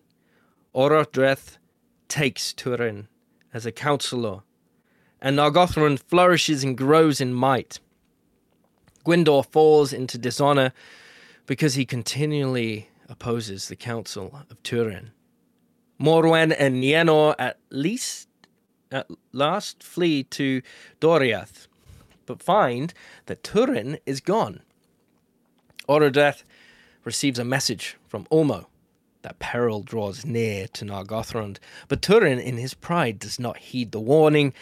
Orodreth 0.74 1.57
takes 2.09 2.53
Turin 2.53 3.09
as 3.55 3.64
a 3.64 3.72
counselor, 3.72 4.42
and 5.22 5.38
Nargothrond 5.38 6.00
flourishes 6.00 6.62
and 6.62 6.77
grows 6.77 7.20
in 7.20 7.33
might. 7.33 7.79
Gwindor 9.07 9.46
falls 9.50 9.92
into 9.92 10.18
dishonor 10.18 10.72
because 11.46 11.74
he 11.74 11.87
continually 11.87 12.90
opposes 13.09 13.68
the 13.68 13.77
council 13.77 14.40
of 14.50 14.62
Turin. 14.62 15.12
Morwen 15.98 16.55
and 16.59 16.83
Nienor 16.83 17.35
at 17.38 17.59
least 17.70 18.29
at 18.90 19.09
last 19.33 19.83
flee 19.83 20.23
to 20.25 20.62
Doriath, 21.01 21.66
but 22.27 22.42
find 22.42 22.92
that 23.27 23.42
Turin 23.42 23.99
is 24.07 24.20
gone. 24.20 24.61
Orodreth 25.88 26.44
receives 27.05 27.38
a 27.38 27.44
message 27.44 27.97
from 28.09 28.25
Ulmo 28.27 28.66
that 29.23 29.38
peril 29.38 29.83
draws 29.83 30.25
near 30.25 30.68
to 30.68 30.85
Nargothrond, 30.85 31.59
but 31.88 32.03
Turin 32.03 32.38
in 32.38 32.57
his 32.57 32.75
pride 32.75 33.18
does 33.18 33.38
not 33.38 33.57
heed 33.59 33.92
the 33.92 34.01
warning. 34.01 34.53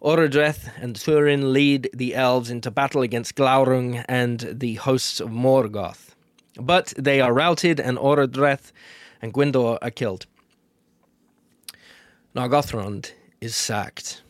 Orodreth 0.00 0.70
and 0.80 0.96
Turin 0.96 1.52
lead 1.52 1.88
the 1.94 2.14
elves 2.14 2.50
into 2.50 2.70
battle 2.70 3.02
against 3.02 3.34
Glaurung 3.36 4.04
and 4.08 4.40
the 4.52 4.74
hosts 4.74 5.20
of 5.20 5.30
Morgoth. 5.30 6.14
But 6.56 6.92
they 6.98 7.20
are 7.20 7.32
routed, 7.32 7.80
and 7.80 7.96
Orodreth 7.96 8.72
and 9.22 9.32
Gwindor 9.32 9.78
are 9.80 9.90
killed. 9.90 10.26
Nargothrond 12.34 13.12
is 13.42 13.56
sacked. 13.56 14.22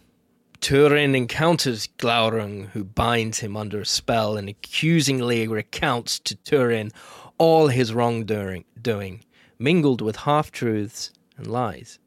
Turin 0.62 1.14
encounters 1.14 1.86
Glaurung, 1.98 2.68
who 2.68 2.82
binds 2.82 3.40
him 3.40 3.58
under 3.58 3.82
a 3.82 3.86
spell 3.86 4.38
and 4.38 4.48
accusingly 4.48 5.46
recounts 5.46 6.18
to 6.20 6.34
Turin 6.34 6.90
all 7.36 7.68
his 7.68 7.92
wrongdoing, 7.92 8.64
doing, 8.80 9.22
mingled 9.58 10.00
with 10.00 10.16
half 10.16 10.50
truths 10.50 11.12
and 11.36 11.46
lies. 11.46 11.98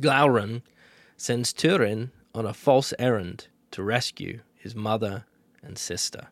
Glaurung 0.00 0.62
sends 1.18 1.52
Turin 1.52 2.10
on 2.34 2.46
a 2.46 2.54
false 2.54 2.94
errand 2.98 3.48
to 3.72 3.82
rescue 3.82 4.40
his 4.54 4.74
mother 4.74 5.26
and 5.62 5.76
sister. 5.76 6.28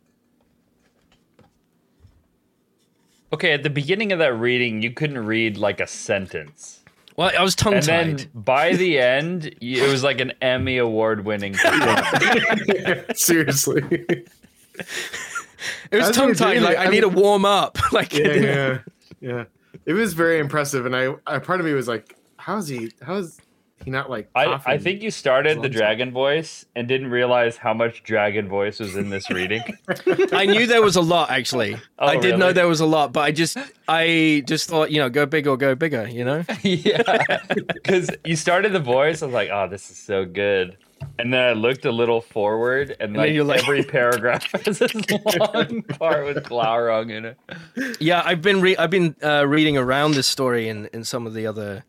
Okay, 3.30 3.52
at 3.52 3.62
the 3.62 3.68
beginning 3.68 4.10
of 4.10 4.20
that 4.20 4.38
reading, 4.38 4.80
you 4.80 4.90
couldn't 4.90 5.26
read 5.26 5.58
like 5.58 5.80
a 5.80 5.86
sentence. 5.86 6.77
Well, 7.18 7.32
I 7.36 7.42
was 7.42 7.56
tongue 7.56 7.74
And 7.74 7.84
tied. 7.84 8.18
then 8.20 8.30
by 8.32 8.74
the 8.76 9.00
end, 9.00 9.52
it 9.60 9.90
was 9.90 10.04
like 10.04 10.20
an 10.20 10.34
Emmy 10.40 10.78
award 10.78 11.24
winning. 11.24 11.56
Seriously. 13.16 13.82
It 13.90 14.28
was 14.78 14.86
As 15.90 15.90
we 15.90 15.98
were 15.98 16.12
tongue 16.12 16.34
tied. 16.34 16.62
Like 16.62 16.78
I, 16.78 16.84
I 16.84 16.88
need 16.90 17.00
to 17.00 17.08
warm 17.08 17.44
up. 17.44 17.76
Like 17.92 18.12
yeah, 18.12 18.32
yeah, 18.34 18.78
yeah. 19.20 19.44
It 19.84 19.94
was 19.94 20.12
very 20.12 20.38
impressive, 20.38 20.86
and 20.86 20.94
I, 20.94 21.14
I 21.26 21.40
part 21.40 21.58
of 21.58 21.66
me 21.66 21.72
was 21.72 21.88
like, 21.88 22.14
"How 22.36 22.58
is 22.58 22.68
he? 22.68 22.92
How 23.02 23.16
is 23.16 23.40
he 23.84 23.90
not 23.90 24.10
like?" 24.10 24.28
I, 24.34 24.60
I 24.66 24.78
think 24.78 25.02
you 25.02 25.10
started 25.10 25.62
the 25.62 25.68
dragon 25.68 26.10
voice 26.12 26.64
and 26.74 26.86
didn't 26.88 27.10
realize 27.10 27.56
how 27.56 27.74
much 27.74 28.02
dragon 28.02 28.48
voice 28.48 28.80
was 28.80 28.96
in 28.96 29.10
this 29.10 29.30
reading. 29.38 29.62
I 30.32 30.46
knew 30.46 30.66
there 30.66 30.82
was 30.82 30.96
a 30.96 31.00
lot 31.02 31.30
actually. 31.30 31.76
Oh, 31.98 32.06
I 32.06 32.16
did 32.16 32.38
know 32.38 32.52
there 32.52 32.68
was 32.68 32.80
a 32.80 32.86
lot, 32.86 33.12
but 33.12 33.20
I 33.20 33.32
just 33.32 33.56
I 33.88 34.42
just 34.46 34.68
thought, 34.68 34.90
you 34.90 34.98
know, 34.98 35.08
go 35.08 35.26
big 35.26 35.46
or 35.46 35.56
go 35.56 35.74
bigger, 35.74 36.06
you 36.08 36.24
know? 36.24 36.44
yeah, 36.62 37.38
because 37.54 38.10
you 38.24 38.36
started 38.36 38.72
the 38.72 38.80
voice. 38.80 39.22
I 39.22 39.26
was 39.26 39.34
like, 39.34 39.50
oh, 39.50 39.68
this 39.68 39.90
is 39.90 39.96
so 39.98 40.24
good. 40.24 40.76
And 41.18 41.32
then 41.32 41.40
I 41.40 41.52
looked 41.52 41.84
a 41.84 41.92
little 41.92 42.20
forward, 42.20 42.96
and, 42.98 43.14
then 43.14 43.22
like, 43.22 43.32
you're 43.32 43.44
like- 43.44 43.62
every 43.62 43.82
paragraph 43.98 44.50
has 44.64 44.80
this 44.80 44.94
long 44.94 45.82
part 45.82 46.26
with 46.26 46.42
Glaurung 46.44 47.10
in 47.12 47.24
it. 47.24 47.38
Yeah, 48.00 48.20
I've 48.24 48.42
been 48.42 48.60
re- 48.60 48.76
I've 48.76 48.90
been 48.90 49.14
uh, 49.22 49.46
reading 49.46 49.76
around 49.76 50.14
this 50.14 50.26
story 50.26 50.68
in, 50.68 50.86
in 50.92 51.04
some 51.04 51.24
of 51.26 51.34
the 51.34 51.46
other 51.46 51.84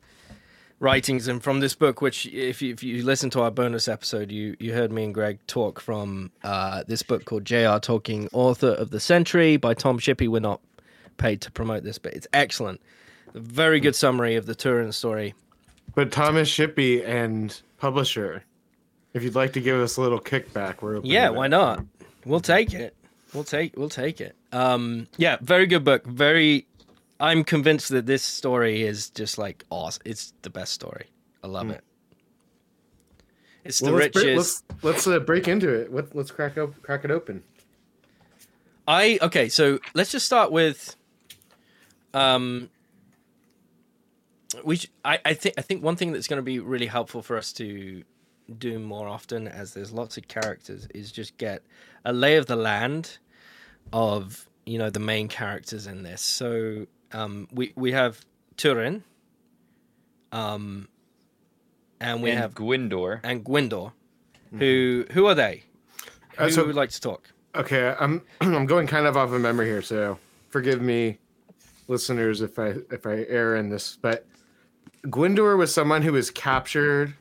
writings 0.79 1.27
and 1.27 1.43
from 1.43 1.59
this 1.59 1.75
book, 1.75 2.01
which 2.01 2.25
if 2.27 2.61
you, 2.61 2.73
if 2.73 2.83
you 2.83 3.03
listen 3.03 3.29
to 3.31 3.41
our 3.41 3.51
bonus 3.51 3.87
episode, 3.87 4.31
you 4.31 4.55
you 4.59 4.73
heard 4.73 4.91
me 4.91 5.03
and 5.03 5.13
Greg 5.13 5.39
talk 5.47 5.79
from 5.79 6.31
uh, 6.43 6.83
this 6.87 7.03
book 7.03 7.25
called 7.25 7.45
J.R. 7.45 7.79
Tolkien, 7.79 8.27
author 8.33 8.69
of 8.69 8.89
the 8.89 8.99
Century 8.99 9.57
by 9.57 9.73
Tom 9.73 9.99
Shippey. 9.99 10.27
We're 10.27 10.39
not 10.39 10.61
paid 11.17 11.41
to 11.41 11.51
promote 11.51 11.83
this, 11.83 11.97
but 11.97 12.13
it's 12.13 12.27
excellent. 12.33 12.81
A 13.33 13.39
very 13.39 13.79
good 13.79 13.95
summary 13.95 14.35
of 14.35 14.45
the 14.45 14.55
Turin 14.55 14.91
story. 14.91 15.35
But 15.95 16.11
Thomas 16.11 16.49
Shippey 16.49 17.05
and 17.05 17.59
publisher, 17.77 18.43
if 19.13 19.23
you'd 19.23 19.35
like 19.35 19.53
to 19.53 19.61
give 19.61 19.79
us 19.79 19.97
a 19.97 20.01
little 20.01 20.19
kickback, 20.19 20.81
we're 20.81 20.97
open 20.97 21.09
Yeah, 21.09 21.29
why 21.29 21.47
not? 21.47 21.83
We'll 22.25 22.39
take 22.39 22.73
it. 22.73 22.95
We'll 23.33 23.43
take 23.43 23.77
we'll 23.77 23.89
take 23.89 24.21
it. 24.21 24.35
Um 24.51 25.07
yeah, 25.17 25.37
very 25.41 25.67
good 25.67 25.83
book. 25.83 26.05
Very 26.05 26.65
I'm 27.19 27.43
convinced 27.43 27.89
that 27.89 28.05
this 28.05 28.23
story 28.23 28.83
is 28.83 29.09
just 29.09 29.37
like 29.37 29.65
awesome. 29.69 30.01
It's 30.05 30.33
the 30.41 30.49
best 30.49 30.73
story. 30.73 31.07
I 31.43 31.47
love 31.47 31.69
it. 31.69 31.83
It's 33.65 33.79
the 33.79 33.91
let's, 33.91 34.13
break, 34.13 34.25
richest. 34.25 34.63
let's 34.81 34.83
let's 34.83 35.07
uh, 35.07 35.19
break 35.19 35.47
into 35.47 35.69
it. 35.69 35.93
Let, 35.93 36.15
let's 36.15 36.31
crack 36.31 36.57
up 36.57 36.81
crack 36.81 37.03
it 37.03 37.11
open. 37.11 37.43
I 38.87 39.19
okay, 39.21 39.49
so 39.49 39.79
let's 39.93 40.11
just 40.11 40.25
start 40.25 40.51
with 40.51 40.95
um 42.13 42.69
sh- 44.73 44.87
I, 45.03 45.19
I 45.25 45.33
think 45.33 45.55
I 45.57 45.61
think 45.61 45.83
one 45.83 45.95
thing 45.95 46.11
that's 46.13 46.27
going 46.27 46.39
to 46.39 46.43
be 46.43 46.59
really 46.59 46.87
helpful 46.87 47.21
for 47.21 47.37
us 47.37 47.51
to 47.53 48.03
do 48.57 48.79
more 48.79 49.07
often 49.07 49.47
as 49.47 49.73
there's 49.73 49.91
lots 49.91 50.17
of 50.17 50.27
characters 50.27 50.87
is 50.95 51.11
just 51.11 51.37
get 51.37 51.61
a 52.05 52.13
lay 52.13 52.37
of 52.37 52.47
the 52.47 52.55
land 52.55 53.19
of 53.93 54.49
you 54.65 54.77
know 54.77 54.89
the 54.89 54.99
main 54.99 55.27
characters 55.27 55.85
in 55.85 56.03
this. 56.03 56.21
So 56.21 56.87
um 57.11 57.47
we 57.51 57.73
we 57.75 57.91
have 57.91 58.23
Turin 58.57 59.03
um 60.31 60.87
and 61.99 62.21
we 62.21 62.29
and 62.31 62.39
have 62.39 62.53
Gwindor. 62.53 63.19
and 63.23 63.43
Gwindor 63.43 63.91
who 64.57 65.05
who 65.11 65.27
are 65.27 65.35
they? 65.35 65.63
Who 66.37 66.45
Uh, 66.45 66.49
so- 66.49 66.65
would 66.65 66.75
like 66.75 66.89
to 66.91 67.01
talk? 67.01 67.29
Okay, 67.55 67.95
I'm 67.99 68.21
I'm 68.41 68.65
going 68.65 68.87
kind 68.87 69.05
of 69.05 69.15
off 69.17 69.31
of 69.31 69.41
memory 69.41 69.65
here, 69.67 69.81
so 69.81 70.17
forgive 70.49 70.81
me, 70.81 71.19
listeners, 71.87 72.41
if 72.41 72.57
I 72.59 72.75
if 72.91 73.05
I 73.05 73.25
err 73.27 73.55
in 73.57 73.69
this. 73.69 73.97
But 74.01 74.25
Gwindor 75.05 75.57
was 75.57 75.73
someone 75.73 76.01
who 76.01 76.13
was 76.13 76.29
captured 76.31 77.13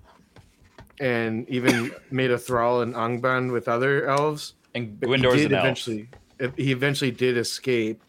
and 1.01 1.49
even 1.49 1.93
made 2.11 2.31
a 2.31 2.39
thrall 2.39 2.83
in 2.83 2.93
Angband 2.95 3.53
with 3.53 3.69
other 3.69 4.07
elves. 4.09 4.55
And 4.75 4.99
But 5.01 5.09
Gwindor's 5.11 5.35
he 5.35 5.41
did 5.43 5.53
an 5.53 5.59
elf. 5.59 5.65
eventually. 5.65 6.09
He 6.57 6.71
eventually 6.73 7.11
did 7.11 7.37
escape, 7.37 8.03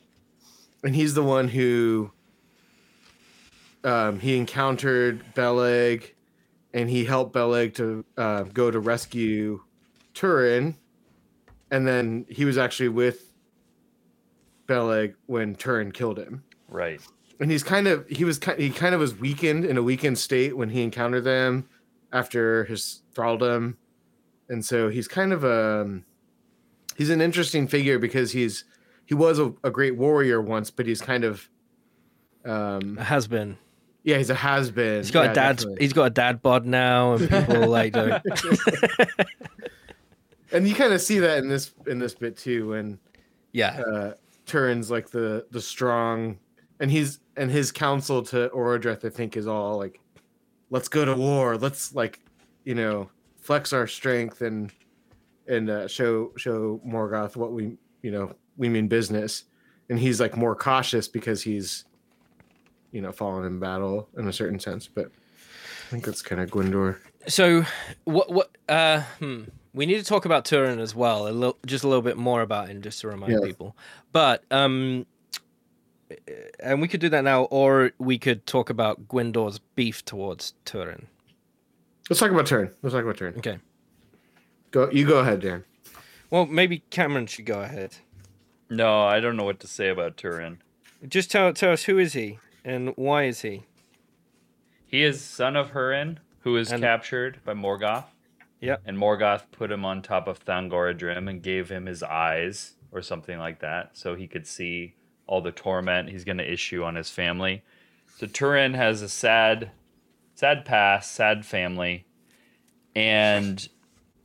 and 0.84 0.96
he's 0.96 1.14
the 1.14 1.24
one 1.24 1.48
who. 1.48 2.12
Um, 3.82 4.20
he 4.20 4.36
encountered 4.36 5.24
Beleg, 5.36 6.14
and 6.74 6.90
he 6.90 7.06
helped 7.06 7.34
Beleg 7.34 7.76
to 7.76 8.04
uh, 8.18 8.44
go 8.44 8.70
to 8.70 8.78
rescue 8.78 9.62
Turin, 10.14 10.76
and 11.72 11.88
then 11.88 12.26
he 12.28 12.44
was 12.44 12.58
actually 12.58 12.90
with 12.90 13.34
Beleg 14.68 15.16
when 15.28 15.56
Turin 15.56 15.92
killed 15.92 16.20
him. 16.20 16.44
Right. 16.68 17.02
And 17.40 17.50
he's 17.50 17.64
kind 17.64 17.88
of 17.88 18.08
he 18.08 18.26
was 18.26 18.40
he 18.58 18.70
kind 18.70 18.94
of 18.94 19.00
was 19.00 19.16
weakened 19.16 19.64
in 19.64 19.78
a 19.78 19.84
weakened 19.84 20.20
state 20.20 20.58
when 20.58 20.70
he 20.70 20.84
encountered 20.84 21.24
them 21.24 21.70
after 22.12 22.66
his 22.66 23.02
thraldom, 23.16 23.78
and 24.50 24.66
so 24.66 24.90
he's 24.90 25.08
kind 25.08 25.32
of 25.32 25.44
a 25.44 26.02
he's 26.98 27.10
an 27.10 27.22
interesting 27.22 27.68
figure 27.68 27.98
because 27.98 28.34
he's 28.34 28.66
he 29.10 29.16
was 29.16 29.40
a, 29.40 29.52
a 29.64 29.72
great 29.72 29.98
warrior 29.98 30.40
once, 30.40 30.70
but 30.70 30.86
he's 30.86 31.02
kind 31.02 31.24
of 31.24 31.50
um 32.46 32.96
Has 32.98 33.28
been. 33.28 33.58
yeah 34.04 34.18
he's 34.18 34.30
a 34.30 34.36
has 34.36 34.70
been. 34.70 34.98
He's 34.98 35.10
got 35.10 35.26
yeah, 35.26 35.32
a 35.32 35.34
dad. 35.34 35.58
definitely. 35.58 35.84
He's 35.84 35.94
got 35.94 36.04
a 36.04 36.10
dad 36.12 36.44
bod 36.44 36.68
now, 36.68 37.14
and 37.14 37.28
people 37.28 37.68
like 37.68 37.94
don't. 37.94 38.22
and 40.52 40.68
you 40.68 40.76
kind 40.76 40.94
of 40.94 41.02
see 41.02 41.18
that 41.18 41.40
in 41.40 41.50
this 41.50 41.74
in 41.88 41.98
this 41.98 42.14
bit 42.14 42.38
too 42.38 42.70
when 42.70 43.00
Yeah, 43.52 43.82
uh 43.82 44.14
Turin's 44.46 44.92
like 44.92 45.10
the 45.10 45.48
the 45.50 45.60
strong 45.60 46.38
and 46.80 46.92
he's 46.92 47.20
and 47.36 47.50
his 47.50 47.72
counsel 47.72 48.22
to 48.26 48.50
Orodreth 48.50 49.04
I 49.04 49.10
think 49.10 49.36
is 49.36 49.48
all 49.48 49.80
like 49.80 50.00
let's 50.70 50.88
go 50.88 51.04
to 51.04 51.16
war 51.16 51.58
let's 51.58 51.96
like 51.96 52.20
you 52.64 52.76
know 52.76 53.10
flex 53.42 53.74
our 53.74 53.88
strength 53.88 54.44
and 54.44 54.72
and 55.48 55.68
uh, 55.68 55.88
show 55.88 56.32
show 56.38 56.80
Morgoth 56.86 57.36
what 57.36 57.54
we 57.54 57.76
you 58.04 58.12
know 58.12 58.36
we 58.60 58.70
mean 58.70 58.88
business 58.88 59.46
and 59.90 59.98
he's 59.98 60.20
like 60.20 60.38
more 60.38 60.56
cautious 60.56 61.08
because 61.08 61.42
he's 61.42 61.86
you 62.92 63.02
know 63.02 63.12
fallen 63.12 63.46
in 63.46 63.60
battle 63.60 64.08
in 64.18 64.28
a 64.28 64.34
certain 64.34 64.60
sense 64.60 64.88
but 64.88 65.06
I 65.08 65.92
think 65.92 66.06
that's 66.06 66.22
kind 66.22 66.40
of 66.42 66.52
Gwendor 66.52 67.00
So 67.28 67.66
what? 68.04 68.32
What? 68.32 68.56
Uh, 68.68 69.02
hmm. 69.20 69.46
We 69.74 69.86
need 69.88 69.98
to 69.98 70.04
talk 70.04 70.26
about 70.26 70.46
Turin 70.46 70.80
as 70.80 70.94
well. 70.96 71.28
A 71.28 71.32
little, 71.32 71.58
just 71.66 71.84
a 71.84 71.88
little 71.88 72.02
bit 72.02 72.18
more 72.18 72.42
about 72.42 72.68
him, 72.70 72.82
just 72.82 73.02
to 73.02 73.08
remind 73.08 73.34
Yeah. 73.34 73.40
people. 73.46 73.76
But 74.12 74.44
um, 74.52 75.06
and 76.60 76.82
we 76.82 76.88
could 76.88 77.00
do 77.00 77.10
that 77.10 77.24
now, 77.24 77.44
or 77.46 77.92
we 78.00 78.18
could 78.20 78.46
talk 78.46 78.70
about 78.70 79.08
Gwendor's 79.08 79.60
beef 79.76 80.04
towards 80.06 80.54
Turin. 80.66 81.08
let's 82.10 82.20
talk 82.20 82.32
about 82.32 82.46
Turin 82.48 82.72
let's 82.82 82.94
talk 82.94 83.04
about 83.04 83.18
Turin 83.18 83.36
Okay. 83.38 83.58
go 84.72 84.90
you 84.92 85.06
go 85.08 85.20
ahead 85.20 85.40
Dan 85.42 85.64
Well, 86.32 86.46
maybe 86.46 86.80
Cameron 86.90 87.28
should 87.28 87.46
go 87.46 87.62
ahead. 87.62 87.96
No, 88.70 89.04
I 89.04 89.20
don't 89.20 89.36
know 89.36 89.44
what 89.44 89.60
to 89.62 89.68
say 89.68 89.90
about 89.90 90.18
Turin. 90.18 90.60
Just 91.08 91.32
tell 91.32 91.54
tell 91.54 91.72
us 91.72 91.84
who 91.84 91.98
is 91.98 92.14
he 92.14 92.40
and 92.64 92.94
why 92.96 93.24
is 93.24 93.42
he? 93.42 93.64
He 94.86 95.04
is 95.04 95.22
son 95.22 95.56
of 95.56 95.72
Hurin, 95.72 96.18
who 96.42 96.58
is 96.58 96.72
And- 96.72 96.82
captured 96.84 97.40
by 97.46 97.54
Morgoth. 97.54 98.06
Yep. 98.62 98.82
And 98.86 98.98
Morgoth 98.98 99.44
put 99.52 99.72
him 99.72 99.86
on 99.86 100.02
top 100.02 100.28
of 100.28 100.44
Thangorodrim 100.44 101.30
and 101.30 101.42
gave 101.42 101.70
him 101.70 101.86
his 101.86 102.04
eyes 102.04 102.74
or 102.92 103.02
something 103.02 103.38
like 103.40 103.60
that, 103.60 103.96
so 103.96 104.16
he 104.16 104.28
could 104.28 104.46
see 104.46 104.96
all 105.28 105.42
the 105.42 105.52
torment 105.52 106.10
he's 106.10 106.26
going 106.26 106.40
to 106.40 106.52
issue 106.52 106.84
on 106.84 106.96
his 106.96 107.10
family. 107.10 107.64
So 108.18 108.26
Turin 108.28 108.74
has 108.74 109.02
a 109.02 109.08
sad, 109.08 109.72
sad 110.36 110.66
past, 110.66 111.12
sad 111.14 111.46
family, 111.46 112.06
and 112.96 113.70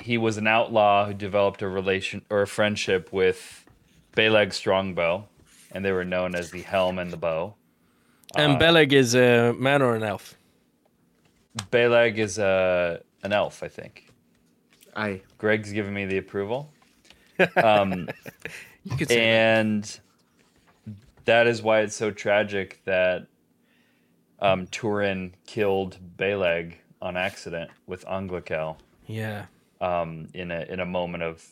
he 0.01 0.19
was 0.19 0.37
an 0.37 0.47
outlaw 0.49 1.07
who 1.07 1.15
developed 1.15 1.63
a 1.63 1.69
relation 1.69 2.25
or 2.31 2.43
a 2.43 2.47
friendship 2.47 3.13
with 3.13 3.64
Beleg 4.17 4.53
Strongbow, 4.53 5.29
and 5.73 5.85
they 5.85 5.93
were 5.93 6.05
known 6.05 6.35
as 6.35 6.51
the 6.51 6.63
Helm 6.63 6.99
and 6.99 7.11
the 7.13 7.17
Bow. 7.17 7.55
And 8.37 8.55
Uh, 8.55 8.59
Beleg 8.59 8.93
is 8.93 9.15
a 9.15 9.53
man 9.55 9.83
or 9.83 9.95
an 9.97 10.03
elf? 10.03 10.35
Beleg 11.71 12.19
is 12.19 12.39
a 12.39 13.01
an 13.23 13.33
elf, 13.33 13.63
I 13.63 13.69
think. 13.69 14.09
I 14.97 15.23
Greg's 15.39 15.73
giving 15.73 15.95
me 15.95 16.05
the 16.07 16.19
approval. 16.19 16.73
Um, 17.57 18.09
You 18.87 18.97
could 18.99 19.09
say 19.09 19.17
that. 19.17 19.23
and 19.23 20.01
that 21.25 21.47
is 21.47 21.63
why 21.63 21.81
it's 21.81 21.97
so 21.97 22.11
tragic 22.11 22.83
that 22.85 23.27
um, 24.41 24.67
Turin 24.67 25.35
killed 25.47 25.97
Beleg 26.19 26.77
on 27.01 27.17
accident 27.17 27.71
with 27.87 28.05
Anglachel 28.05 28.77
Yeah. 29.07 29.47
um, 29.81 30.29
in 30.35 30.51
a 30.51 30.61
in 30.69 30.81
a 30.81 30.85
moment 30.87 31.23
of 31.23 31.43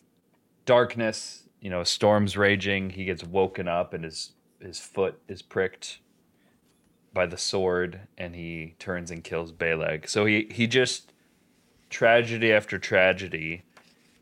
darkness. 0.66 1.48
You 1.62 1.70
know, 1.70 1.84
storms 1.84 2.36
raging. 2.36 2.90
He 2.90 3.06
gets 3.06 3.24
woken 3.24 3.68
up, 3.68 3.94
and 3.94 4.04
his 4.04 4.32
his 4.60 4.78
foot 4.78 5.18
is 5.28 5.40
pricked 5.40 6.00
by 7.14 7.24
the 7.26 7.38
sword, 7.38 8.00
and 8.18 8.34
he 8.34 8.74
turns 8.78 9.10
and 9.10 9.22
kills 9.22 9.52
Beleg. 9.52 10.08
So 10.08 10.26
he 10.26 10.48
he 10.50 10.66
just 10.66 11.12
tragedy 11.88 12.52
after 12.52 12.78
tragedy, 12.78 13.62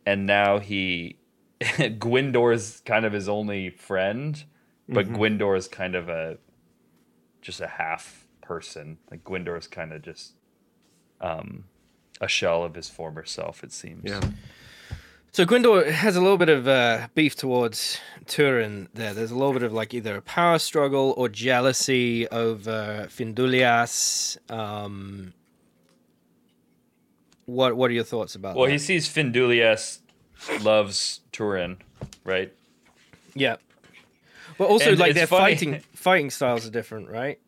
and 0.04 0.26
now 0.26 0.58
he 0.58 1.16
Gwindor's 1.60 2.82
kind 2.84 3.06
of 3.06 3.14
his 3.14 3.28
only 3.28 3.70
friend, 3.70 4.44
but 4.86 5.08
Gwindor 5.08 5.56
is 5.56 5.66
kind 5.66 5.94
of 5.94 6.10
a 6.10 6.36
just 7.40 7.60
a 7.62 7.66
half 7.66 8.26
person. 8.42 8.98
Like 9.10 9.24
Gwindor's 9.24 9.66
kind 9.66 9.94
of 9.94 10.02
just 10.02 10.34
um, 11.22 11.64
a 12.20 12.28
shell 12.28 12.64
of 12.64 12.74
his 12.74 12.90
former 12.90 13.24
self. 13.24 13.64
It 13.64 13.72
seems. 13.72 14.02
yeah 14.04 14.20
So 15.32 15.44
Gwendor 15.46 15.90
has 15.92 16.16
a 16.16 16.20
little 16.20 16.38
bit 16.38 16.48
of 16.48 16.66
uh, 16.66 17.06
beef 17.14 17.36
towards 17.36 17.98
Turin 18.26 18.88
there. 18.94 19.14
There's 19.14 19.30
a 19.30 19.36
little 19.36 19.52
bit 19.52 19.62
of 19.62 19.72
like 19.72 19.94
either 19.94 20.16
a 20.16 20.22
power 20.22 20.58
struggle 20.58 21.14
or 21.16 21.28
jealousy 21.28 22.26
over 22.28 23.06
Finduilas. 23.08 24.38
Um, 24.50 25.32
what 27.46 27.76
What 27.76 27.90
are 27.90 27.94
your 27.94 28.04
thoughts 28.04 28.34
about 28.34 28.56
Well, 28.56 28.66
that? 28.66 28.72
he 28.72 28.78
sees 28.78 29.08
Finduilas 29.08 30.00
loves 30.62 31.20
Turin, 31.32 31.78
right? 32.24 32.52
yeah. 33.34 33.56
Well, 34.58 34.68
also 34.68 34.90
And 34.90 34.98
like 34.98 35.14
their 35.14 35.26
funny- 35.28 35.54
fighting 35.54 35.80
fighting 35.94 36.30
styles 36.30 36.66
are 36.66 36.70
different, 36.70 37.08
right? 37.08 37.38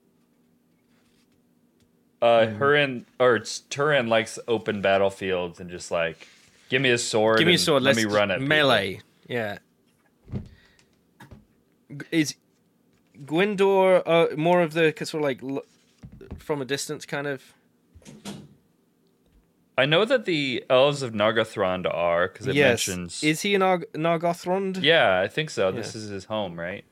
Uh. 2.23 2.47
Hurin 2.47 3.05
or 3.19 3.41
Turin 3.71 4.07
likes 4.07 4.39
open 4.47 4.81
battlefields 4.81 5.59
and 5.59 5.69
just 5.69 5.91
like, 5.91 6.29
give 6.73 6.81
me 6.83 6.91
a 6.91 6.99
sword. 6.99 7.39
Give 7.39 7.47
me 7.47 7.55
a 7.55 7.59
sword. 7.59 7.83
Let 7.83 7.97
Let's 7.97 8.07
me 8.07 8.13
run 8.13 8.31
it. 8.31 8.41
melee. 8.41 9.01
Yeah. 9.29 9.59
Is 12.11 12.35
Gwendor 13.27 14.03
uh, 14.07 14.29
more 14.37 14.63
of 14.63 14.73
the 14.73 14.93
sort 15.05 15.15
of 15.15 15.21
like 15.21 15.43
l- 15.43 15.63
from 16.39 16.63
a 16.63 16.65
distance 16.65 17.05
kind 17.05 17.27
of? 17.27 17.43
I 19.77 19.87
know 19.87 20.05
that 20.05 20.25
the 20.25 20.65
elves 20.71 21.03
of 21.03 21.13
Nargothrond 21.13 21.87
are 21.93 22.29
because 22.29 22.47
it 22.47 22.55
yes. 22.55 22.89
mentions. 22.89 23.23
Is 23.23 23.43
he 23.43 23.55
an 23.55 23.61
Nar- 23.61 23.87
Nargothrond? 23.95 24.83
yeah, 24.83 25.21
I 25.21 25.29
think 25.29 25.51
so. 25.51 25.71
This 25.71 25.95
is 25.95 26.09
his 26.09 26.25
home, 26.27 26.59
right? 26.59 26.85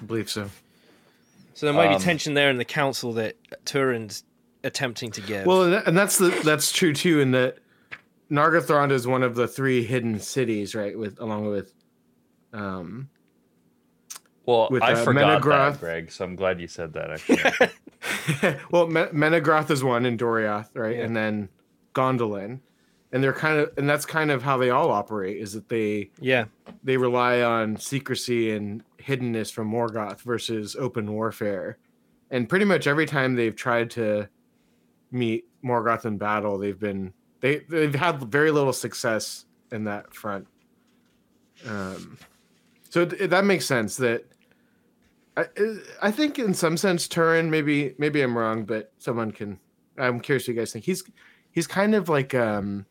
I 0.00 0.04
believe 0.04 0.30
so 0.30 0.48
So 1.54 1.66
there 1.66 1.74
might 1.74 1.88
Um, 1.92 1.98
be 1.98 2.02
tension 2.04 2.32
there 2.34 2.48
in 2.50 2.56
the 2.56 2.64
council 2.64 3.12
that 3.14 3.36
Turin's 3.66 4.24
attempting 4.64 5.10
to 5.12 5.20
give. 5.20 5.44
Well, 5.46 5.64
and 5.64 5.72
that- 5.74 5.86
and 5.86 5.96
that's 5.98 6.16
the 6.18 6.30
that's 6.44 6.72
true 6.72 6.94
too. 6.94 7.20
In 7.20 7.30
that 7.32 7.58
Nargothrond 8.30 8.92
is 8.92 9.06
one 9.06 9.22
of 9.22 9.34
the 9.34 9.48
three 9.48 9.84
hidden 9.84 10.18
cities, 10.18 10.74
right? 10.74 10.96
With 10.96 11.20
along 11.20 11.46
with, 11.46 11.74
um, 12.52 13.08
Well, 14.46 14.68
With, 14.70 14.82
I 14.82 14.92
uh, 14.92 15.04
forgot 15.04 15.42
Menegroth. 15.42 15.72
that, 15.72 15.80
Greg. 15.80 16.10
So 16.12 16.24
I'm 16.24 16.36
glad 16.36 16.60
you 16.60 16.68
said 16.68 16.92
that. 16.92 17.10
Actually, 17.10 18.58
well, 18.70 18.86
Me- 18.86 19.10
Menegroth 19.12 19.70
is 19.70 19.82
one 19.82 20.06
in 20.06 20.16
Doriath, 20.16 20.68
right? 20.74 20.96
Yeah. 20.96 21.04
And 21.04 21.16
then 21.16 21.48
Gondolin, 21.94 22.60
and 23.12 23.22
they're 23.22 23.32
kind 23.32 23.58
of, 23.58 23.70
and 23.76 23.88
that's 23.88 24.06
kind 24.06 24.30
of 24.30 24.42
how 24.42 24.56
they 24.56 24.70
all 24.70 24.90
operate. 24.90 25.38
Is 25.38 25.52
that 25.54 25.68
they 25.68 26.10
yeah, 26.20 26.44
they 26.84 26.96
rely 26.96 27.42
on 27.42 27.76
secrecy 27.76 28.52
and 28.52 28.84
hiddenness 28.98 29.50
from 29.52 29.70
Morgoth 29.70 30.20
versus 30.20 30.76
open 30.78 31.12
warfare. 31.12 31.78
And 32.30 32.48
pretty 32.48 32.64
much 32.64 32.86
every 32.86 33.06
time 33.06 33.34
they've 33.34 33.56
tried 33.56 33.90
to 33.92 34.28
meet 35.10 35.46
Morgoth 35.64 36.04
in 36.04 36.16
battle, 36.16 36.58
they've 36.58 36.78
been 36.78 37.12
they 37.40 37.58
they've 37.68 37.94
had 37.94 38.22
very 38.30 38.50
little 38.50 38.72
success 38.72 39.46
in 39.72 39.84
that 39.84 40.14
front. 40.14 40.46
Um, 41.66 42.18
so 42.88 43.02
it, 43.02 43.30
that 43.30 43.44
makes 43.44 43.66
sense. 43.66 43.96
That 43.96 44.24
I 45.36 45.46
I 46.02 46.10
think 46.10 46.38
in 46.38 46.54
some 46.54 46.76
sense 46.76 47.08
Turin 47.08 47.50
maybe 47.50 47.94
maybe 47.98 48.22
I'm 48.22 48.36
wrong, 48.36 48.64
but 48.64 48.92
someone 48.98 49.32
can. 49.32 49.58
I'm 49.98 50.20
curious 50.20 50.44
what 50.44 50.54
you 50.54 50.60
guys 50.60 50.72
think. 50.72 50.84
He's 50.84 51.04
he's 51.50 51.66
kind 51.66 51.94
of 51.94 52.08
like 52.08 52.34
um 52.34 52.86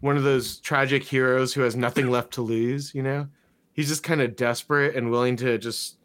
one 0.00 0.16
of 0.16 0.22
those 0.22 0.58
tragic 0.58 1.02
heroes 1.02 1.54
who 1.54 1.62
has 1.62 1.74
nothing 1.74 2.10
left 2.10 2.32
to 2.34 2.42
lose. 2.42 2.94
You 2.94 3.02
know, 3.02 3.28
he's 3.72 3.88
just 3.88 4.02
kind 4.02 4.20
of 4.20 4.36
desperate 4.36 4.96
and 4.96 5.10
willing 5.10 5.36
to 5.36 5.58
just 5.58 5.98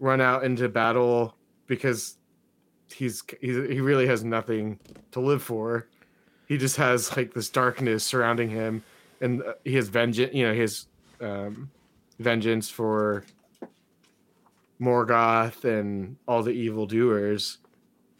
run 0.00 0.20
out 0.20 0.44
into 0.44 0.68
battle 0.68 1.36
because 1.66 2.18
he's, 2.92 3.22
he's 3.40 3.56
he 3.68 3.80
really 3.80 4.06
has 4.06 4.24
nothing 4.24 4.78
to 5.12 5.20
live 5.20 5.42
for. 5.42 5.88
He 6.52 6.58
just 6.58 6.76
has 6.76 7.16
like 7.16 7.32
this 7.32 7.48
darkness 7.48 8.04
surrounding 8.04 8.50
him, 8.50 8.82
and 9.22 9.42
uh, 9.42 9.54
he 9.64 9.74
has 9.76 9.88
vengeance. 9.88 10.34
You 10.34 10.48
know, 10.48 10.52
his 10.52 10.84
um, 11.18 11.70
vengeance 12.18 12.68
for 12.68 13.24
Morgoth 14.78 15.64
and 15.64 16.18
all 16.28 16.42
the 16.42 16.50
evil 16.50 16.84
doers, 16.84 17.56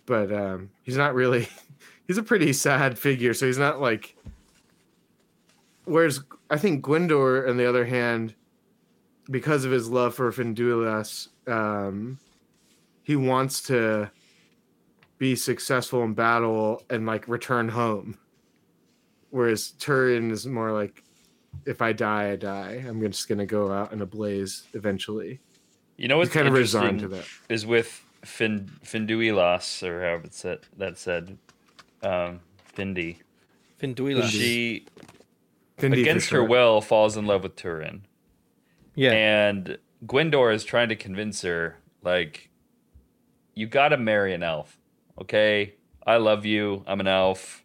But 0.07 0.33
um, 0.33 0.71
he's 0.83 0.97
not 0.97 1.15
really. 1.15 1.47
He's 2.09 2.17
a 2.17 2.23
pretty 2.23 2.55
sad 2.55 2.99
figure, 2.99 3.35
so 3.35 3.47
he's 3.47 3.59
not 3.59 3.83
like. 3.83 4.17
Whereas 5.85 6.21
I 6.49 6.57
think 6.57 6.83
Gwindor, 6.83 7.47
on 7.47 7.59
the 7.59 7.69
other 7.69 7.85
hand, 7.85 8.35
because 9.31 9.67
of 9.67 9.73
his 9.73 9.91
love 9.91 10.15
for 10.15 10.33
Finduilas, 10.33 11.29
um, 11.47 12.19
he 13.03 13.15
wants 13.15 13.61
to 13.65 14.11
be 15.19 15.37
successful 15.37 16.03
in 16.03 16.15
battle 16.15 16.83
and 16.89 17.05
like 17.05 17.29
return 17.29 17.69
home. 17.69 18.17
Whereas 19.33 19.71
Turin 19.73 20.31
is 20.31 20.47
more 20.47 20.73
like, 20.73 21.03
if 21.65 21.81
I 21.81 21.93
die, 21.95 22.31
I 22.33 22.37
die. 22.37 22.85
I'm 22.87 23.01
just 23.01 23.29
gonna 23.29 23.47
go 23.47 23.73
out 23.73 23.93
in 23.93 24.03
a 24.03 24.07
blaze 24.07 24.65
eventually. 24.75 25.41
you 25.97 26.07
know 26.07 26.19
He's 26.19 26.27
what's 26.29 26.35
kind 26.35 26.49
of 26.49 26.55
resigned 26.55 27.01
to 27.01 27.09
that. 27.09 27.25
is 27.49 27.65
with 27.67 28.05
fin 28.25 28.71
Finduilas 28.85 29.83
or 29.83 30.03
however 30.03 30.25
it's 30.27 30.37
said, 30.39 30.61
that 30.77 30.99
said, 30.99 31.39
um, 32.03 32.41
Findy. 32.77 33.17
Finduilas. 33.81 34.29
She 34.29 34.87
Findy 35.79 35.95
for 35.95 36.01
against 36.01 36.31
her 36.31 36.45
will 36.45 36.81
falls 36.83 37.17
in 37.17 37.27
love 37.27 37.43
with 37.43 37.57
Turin. 37.57 38.03
Yeah, 38.95 39.13
And 39.13 39.79
Gwindor 40.05 40.53
is 40.55 40.63
trying 40.65 40.91
to 40.91 40.97
convince 40.97 41.41
her, 41.43 41.79
like, 42.03 42.51
you 43.55 43.67
gotta 43.67 43.97
marry 43.97 44.35
an 44.35 44.43
elf. 44.43 44.79
Okay? 45.19 45.75
I 46.07 46.17
love 46.19 46.45
you. 46.45 46.85
I'm 46.87 47.01
an 47.01 47.07
elf. 47.09 47.65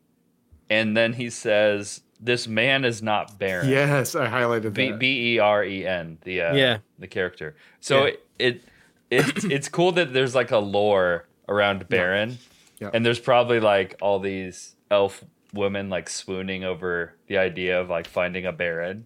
And 0.70 0.96
then 0.98 1.14
he 1.14 1.30
says, 1.30 2.02
This 2.20 2.48
man 2.48 2.84
is 2.86 3.02
not 3.02 3.40
Beren. 3.40 3.70
Yes, 3.70 4.16
I 4.16 4.28
highlighted 4.28 4.74
B 4.74 4.92
that. 4.92 5.00
B 5.00 5.36
E 5.36 5.40
R 5.40 5.64
E 5.64 5.86
N, 5.86 6.18
the 6.24 6.42
uh, 6.42 6.54
Yeah. 6.56 6.78
the 7.00 7.08
character. 7.08 7.56
So 7.80 8.06
Yeah. 8.06 8.12
it, 8.12 8.24
it 8.40 8.64
it's 9.10 9.44
it's 9.56 9.70
cool 9.70 9.92
that 9.94 10.14
there's 10.14 10.36
like 10.36 10.52
a 10.52 10.58
lore 10.58 11.28
around 11.48 11.88
Beren. 11.88 12.36
Yeah. 12.80 12.90
And 12.94 13.06
there's 13.06 13.20
probably 13.20 13.60
like 13.60 13.96
all 14.02 14.20
these 14.20 14.76
elf 14.92 15.24
women 15.54 15.90
like 15.90 16.10
swooning 16.10 16.64
over 16.64 17.14
the 17.28 17.38
idea 17.38 17.80
of 17.82 17.90
like 17.90 18.08
finding 18.08 18.46
a 18.46 18.54
Beren. 18.54 19.04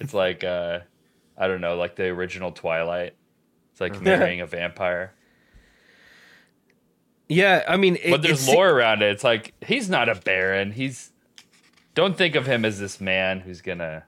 It's 0.00 0.12
like 0.14 0.44
uh 0.44 0.80
I 1.36 1.46
don't 1.48 1.60
know, 1.60 1.76
like 1.76 1.96
the 1.96 2.04
original 2.08 2.52
Twilight. 2.52 3.14
It's 3.72 3.80
like 3.80 4.00
marrying 4.02 4.40
a 4.40 4.46
vampire. 4.46 5.14
Yeah. 7.28 7.64
I 7.68 7.76
mean, 7.76 7.96
it, 8.02 8.10
But 8.10 8.22
there's 8.22 8.42
it's- 8.42 8.54
lore 8.54 8.70
around 8.70 9.02
it. 9.02 9.10
It's 9.12 9.24
like 9.24 9.54
he's 9.66 9.88
not 9.90 10.08
a 10.08 10.14
Beren. 10.14 10.72
He's 10.72 11.12
don't 11.94 12.16
think 12.16 12.34
of 12.36 12.46
him 12.46 12.64
as 12.64 12.78
this 12.78 13.00
man 13.00 13.40
who's 13.40 13.60
gonna 13.60 14.04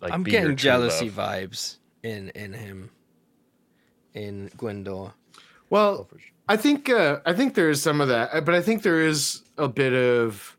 like 0.00 0.12
I'm 0.12 0.22
be 0.22 0.30
getting 0.30 0.46
true 0.48 0.54
jealousy 0.54 1.10
love. 1.10 1.14
vibes 1.50 1.76
in 2.02 2.28
in 2.30 2.52
him, 2.52 2.90
in 4.14 4.50
Gwindor. 4.56 5.12
Well, 5.70 6.08
I 6.48 6.56
think 6.56 6.88
uh, 6.88 7.18
I 7.26 7.32
think 7.34 7.54
there 7.54 7.68
is 7.70 7.82
some 7.82 8.00
of 8.00 8.08
that, 8.08 8.44
but 8.44 8.54
I 8.54 8.62
think 8.62 8.82
there 8.82 9.00
is 9.04 9.42
a 9.56 9.68
bit 9.68 9.92
of 9.92 10.56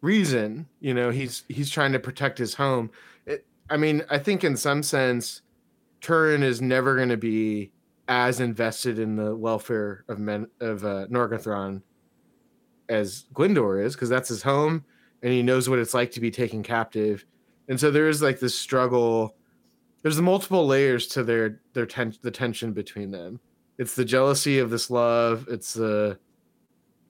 reason. 0.00 0.66
You 0.80 0.94
know, 0.94 1.10
he's 1.10 1.44
he's 1.48 1.70
trying 1.70 1.92
to 1.92 1.98
protect 1.98 2.38
his 2.38 2.54
home. 2.54 2.90
It, 3.26 3.44
I 3.68 3.76
mean, 3.76 4.02
I 4.08 4.18
think 4.18 4.44
in 4.44 4.56
some 4.56 4.82
sense, 4.82 5.42
Turin 6.00 6.42
is 6.42 6.62
never 6.62 6.96
going 6.96 7.08
to 7.10 7.16
be 7.16 7.70
as 8.10 8.40
invested 8.40 8.98
in 8.98 9.16
the 9.16 9.34
welfare 9.34 10.04
of 10.08 10.18
men 10.18 10.46
of 10.60 10.84
uh, 10.84 11.06
Nargothrond 11.06 11.80
as 12.90 13.24
Gwindor 13.32 13.82
is, 13.82 13.94
because 13.94 14.08
that's 14.10 14.28
his 14.28 14.42
home, 14.42 14.84
and 15.22 15.32
he 15.32 15.42
knows 15.42 15.68
what 15.68 15.78
it's 15.78 15.94
like 15.94 16.10
to 16.12 16.20
be 16.20 16.30
taken 16.30 16.62
captive. 16.62 17.24
And 17.68 17.78
so 17.80 17.90
there 17.90 18.08
is 18.08 18.20
like 18.20 18.40
this 18.40 18.58
struggle. 18.58 19.36
There's 20.02 20.20
multiple 20.20 20.66
layers 20.66 21.06
to 21.08 21.22
their 21.22 21.60
their 21.72 21.86
ten- 21.86 22.16
the 22.20 22.30
tension 22.30 22.72
between 22.72 23.10
them 23.10 23.40
it's 23.78 23.94
the 23.94 24.04
jealousy 24.04 24.58
of 24.58 24.68
this 24.68 24.90
love 24.90 25.46
it's 25.50 25.72
the 25.72 26.18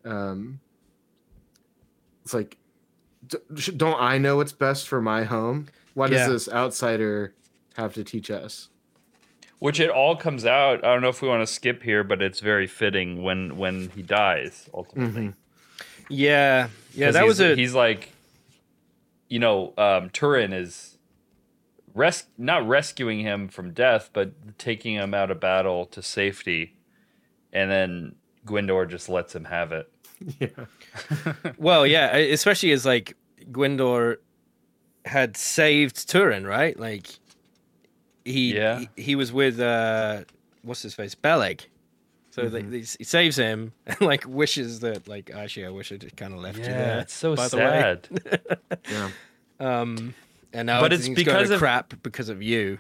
um 0.05 0.61
it's 2.23 2.33
like 2.33 2.57
don't 3.77 4.01
i 4.01 4.17
know 4.19 4.37
what's 4.37 4.53
best 4.53 4.87
for 4.87 5.03
my 5.03 5.25
home 5.25 5.67
why 5.95 6.07
does 6.07 6.21
Yeah. 6.21 6.29
this 6.29 6.49
outsider 6.49 7.35
have 7.75 7.93
to 7.95 8.05
teach 8.05 8.31
us 8.31 8.69
Which 9.61 9.79
it 9.79 9.91
all 9.91 10.17
comes 10.17 10.45
out. 10.45 10.85
I 10.85 10.93
don't 10.93 11.03
know 11.03 11.11
if 11.11 11.23
we 11.23 11.29
want 11.29 11.47
to 11.47 11.53
skip 11.53 11.83
here, 11.83 12.03
but 12.03 12.21
it's 12.21 12.41
very 12.41 12.67
fitting 12.67 13.23
when 13.23 13.57
when 13.57 13.91
he 13.91 14.03
dies 14.03 14.69
ultimately. 14.75 15.35
Yeah, 16.09 16.69
yeah, 16.93 17.13
That 17.13 17.27
was 17.27 17.41
a 17.41 17.55
he's 17.55 17.75
like, 17.75 18.11
you 19.29 19.39
know, 19.39 19.73
um, 19.79 20.11
Turin 20.11 20.53
is 20.53 20.99
res- 21.95 22.25
not 22.37 22.67
rescuing 22.67 23.21
him 23.21 23.49
from 23.49 23.73
death, 23.73 24.11
but 24.13 24.59
taking 24.59 24.95
him 24.95 25.15
out 25.15 25.31
of 25.31 25.39
battle 25.39 25.87
to 25.87 26.03
safety, 26.03 26.75
and 27.53 27.71
then 27.71 28.17
Gwindor 28.45 28.89
just 28.89 29.09
lets 29.09 29.35
him 29.35 29.45
have 29.45 29.73
it. 29.73 29.93
yeah 30.41 30.65
well, 31.59 31.87
yeah. 31.87 32.17
Especially 32.17 32.73
as 32.73 32.85
like 32.85 33.17
Gwindor 33.53 34.17
had 35.05 35.37
saved 35.37 36.09
Turin, 36.09 36.47
right? 36.47 36.79
Like 36.79 37.20
he 38.25 38.55
Yeah. 38.55 38.81
he, 38.97 39.03
he 39.03 39.15
was 39.17 39.33
with 39.33 39.61
uh 39.61 40.25
what's 40.63 40.83
his 40.83 40.95
face 40.95 41.15
Beleg. 41.15 41.63
So 42.33 42.45
Mm-hmm. 42.45 42.71
they, 42.71 42.79
he 42.79 42.85
saves 43.05 43.37
him 43.37 43.73
and 43.87 44.01
like 44.01 44.25
wishes 44.27 44.81
that 44.81 45.09
like 45.09 45.31
actually 45.35 45.67
I 45.67 45.71
wish 45.71 45.91
I 45.93 45.97
just 45.97 46.17
kind 46.17 46.33
of 46.33 46.41
left 46.41 46.59
you 46.59 46.65
there. 46.65 47.01
it's 47.01 47.13
so 47.15 47.35
by 47.35 47.49
the 47.49 47.57
way. 47.57 47.63
sad. 47.63 48.09
yeah 48.91 49.11
Um, 49.59 50.15
and 50.53 50.67
now 50.67 50.81
But 50.81 50.93
it's 50.93 51.05
everything's 51.05 51.25
going 51.27 51.37
because 51.37 51.49
to 51.49 51.55
of- 51.55 51.61
crap 51.61 51.95
because 52.03 52.29
of 52.29 52.43
you. 52.43 52.79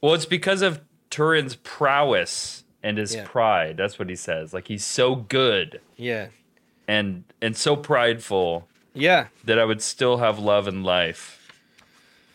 well, 0.00 0.14
it's 0.14 0.26
because 0.26 0.62
of 0.62 0.80
Turin's 1.10 1.56
prowess 1.56 2.64
and 2.82 2.98
his 2.98 3.14
Yeah. 3.14 3.24
pride. 3.26 3.76
That's 3.76 3.98
what 3.98 4.08
he 4.08 4.16
says. 4.16 4.52
Like 4.54 4.68
he's 4.68 4.84
so 4.84 5.14
good 5.16 5.80
Yeah, 5.96 6.28
and 6.88 7.24
and 7.42 7.56
so 7.56 7.76
prideful 7.76 8.68
yeah, 8.94 9.26
that 9.44 9.58
I 9.58 9.64
would 9.64 9.82
still 9.82 10.18
have 10.18 10.38
love 10.38 10.68
and 10.68 10.84
life. 10.84 11.43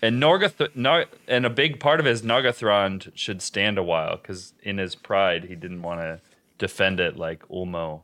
And 0.02 0.22
Norgath- 0.22 0.76
Nar- 0.76 1.08
and 1.28 1.46
a 1.46 1.50
big 1.50 1.80
part 1.80 2.00
of 2.00 2.06
his 2.06 2.22
Nargothrond 2.22 3.12
should 3.16 3.42
stand 3.42 3.78
a 3.78 3.84
while 3.84 4.16
because 4.18 4.54
in 4.64 4.78
his 4.78 4.96
pride 4.96 5.46
he 5.46 5.56
didn't 5.56 5.82
want 5.82 6.00
to 6.00 6.22
defend 6.58 7.00
it 7.00 7.18
like 7.18 7.48
Ulmo 7.50 8.02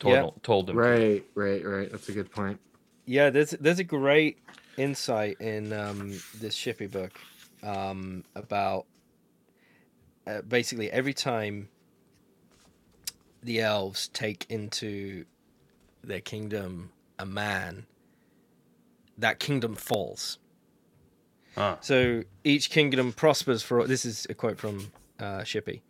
told, 0.00 0.14
Yeah. 0.14 0.30
told 0.42 0.68
him. 0.70 0.76
to. 0.76 0.82
right 0.82 1.24
right 1.34 1.64
right 1.64 1.90
that's 1.90 2.08
a 2.08 2.12
good 2.12 2.30
point 2.32 2.58
yeah. 3.04 3.30
There's 3.30 3.50
there's 3.50 3.80
a 3.80 3.84
great 3.84 4.38
insight 4.76 5.40
in 5.40 5.72
um, 5.72 6.10
this 6.38 6.56
Shippey 6.56 6.88
book 6.90 7.12
um, 7.64 8.24
about 8.36 8.86
uh, 10.26 10.42
basically 10.42 10.88
every 10.90 11.12
time 11.12 11.68
the 13.42 13.60
elves 13.60 14.06
take 14.08 14.46
into 14.48 15.24
their 16.04 16.20
kingdom 16.20 16.92
a 17.18 17.26
man, 17.26 17.86
that 19.18 19.40
kingdom 19.40 19.74
falls. 19.74 20.38
Ah. 21.56 21.78
So 21.80 22.22
each 22.44 22.70
kingdom 22.70 23.12
prospers 23.12 23.62
for. 23.62 23.86
This 23.86 24.04
is 24.04 24.26
a 24.30 24.34
quote 24.34 24.58
from 24.58 24.92
uh, 25.18 25.40
Shippey. 25.40 25.80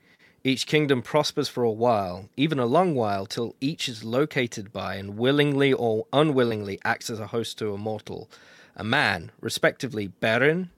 Each 0.44 0.66
kingdom 0.66 1.02
prospers 1.02 1.48
for 1.48 1.62
a 1.62 1.70
while, 1.70 2.28
even 2.36 2.58
a 2.58 2.66
long 2.66 2.96
while, 2.96 3.26
till 3.26 3.54
each 3.60 3.88
is 3.88 4.02
located 4.02 4.72
by 4.72 4.96
and 4.96 5.16
willingly 5.16 5.72
or 5.72 6.06
unwillingly 6.12 6.80
acts 6.84 7.08
as 7.10 7.20
a 7.20 7.28
host 7.28 7.58
to 7.58 7.72
a 7.72 7.78
mortal, 7.78 8.28
a 8.74 8.82
man, 8.82 9.30
respectively 9.40 10.10
Beren, 10.20 10.70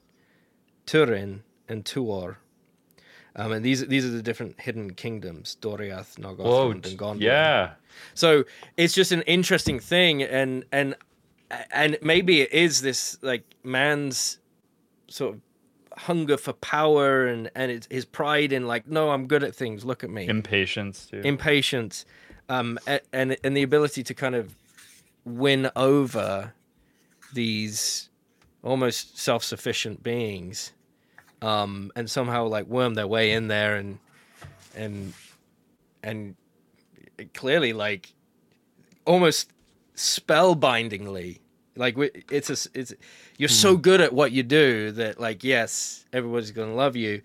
Turin, 0.85 1.41
and 1.67 1.83
Tuor. 1.83 2.35
Um, 3.35 3.51
and 3.51 3.65
these 3.65 3.85
these 3.87 4.05
are 4.05 4.09
the 4.09 4.21
different 4.21 4.61
hidden 4.61 4.93
kingdoms: 4.93 5.57
Doriath, 5.59 6.17
Nargothrond, 6.19 6.85
and 6.87 6.97
Gondor. 6.99 7.21
yeah. 7.21 7.71
So 8.13 8.43
it's 8.77 8.93
just 8.93 9.11
an 9.11 9.23
interesting 9.23 9.79
thing, 9.79 10.21
and 10.21 10.63
and 10.71 10.95
and 11.71 11.97
maybe 12.01 12.41
it 12.41 12.53
is 12.53 12.81
this 12.81 13.17
like 13.21 13.43
man's 13.63 14.37
sort 15.07 15.35
of 15.35 15.41
hunger 15.97 16.35
for 16.37 16.53
power 16.53 17.25
and 17.25 17.49
and 17.55 17.71
it's 17.71 17.87
his 17.89 18.05
pride 18.05 18.51
in 18.51 18.67
like, 18.67 18.87
no, 18.87 19.11
I'm 19.11 19.27
good 19.27 19.43
at 19.43 19.55
things. 19.55 19.85
Look 19.85 20.03
at 20.03 20.09
me, 20.09 20.27
Impatience 20.27 21.05
too. 21.05 21.21
impatience, 21.23 22.05
um, 22.49 22.77
and 23.13 23.37
and 23.43 23.55
the 23.57 23.63
ability 23.63 24.03
to 24.03 24.13
kind 24.13 24.35
of 24.35 24.55
win 25.23 25.69
over 25.75 26.53
these 27.33 28.09
almost 28.63 29.17
self-sufficient 29.17 30.03
beings, 30.03 30.73
um, 31.41 31.91
and 31.95 32.09
somehow 32.09 32.47
like 32.47 32.65
worm 32.67 32.95
their 32.95 33.07
way 33.07 33.31
in 33.31 33.47
there 33.47 33.75
and 33.75 33.99
and 34.75 35.13
and 36.03 36.35
clearly 37.33 37.73
like 37.73 38.13
almost 39.05 39.51
spellbindingly 39.95 41.39
like 41.75 41.97
we- 41.97 42.11
it's 42.31 42.49
a, 42.49 42.69
it's 42.79 42.93
you're 43.37 43.49
so 43.49 43.75
good 43.77 44.01
at 44.01 44.13
what 44.13 44.31
you 44.31 44.43
do 44.43 44.91
that 44.91 45.19
like 45.19 45.43
yes 45.43 46.05
everybody's 46.13 46.51
gonna 46.51 46.73
love 46.75 46.95
you 46.95 47.21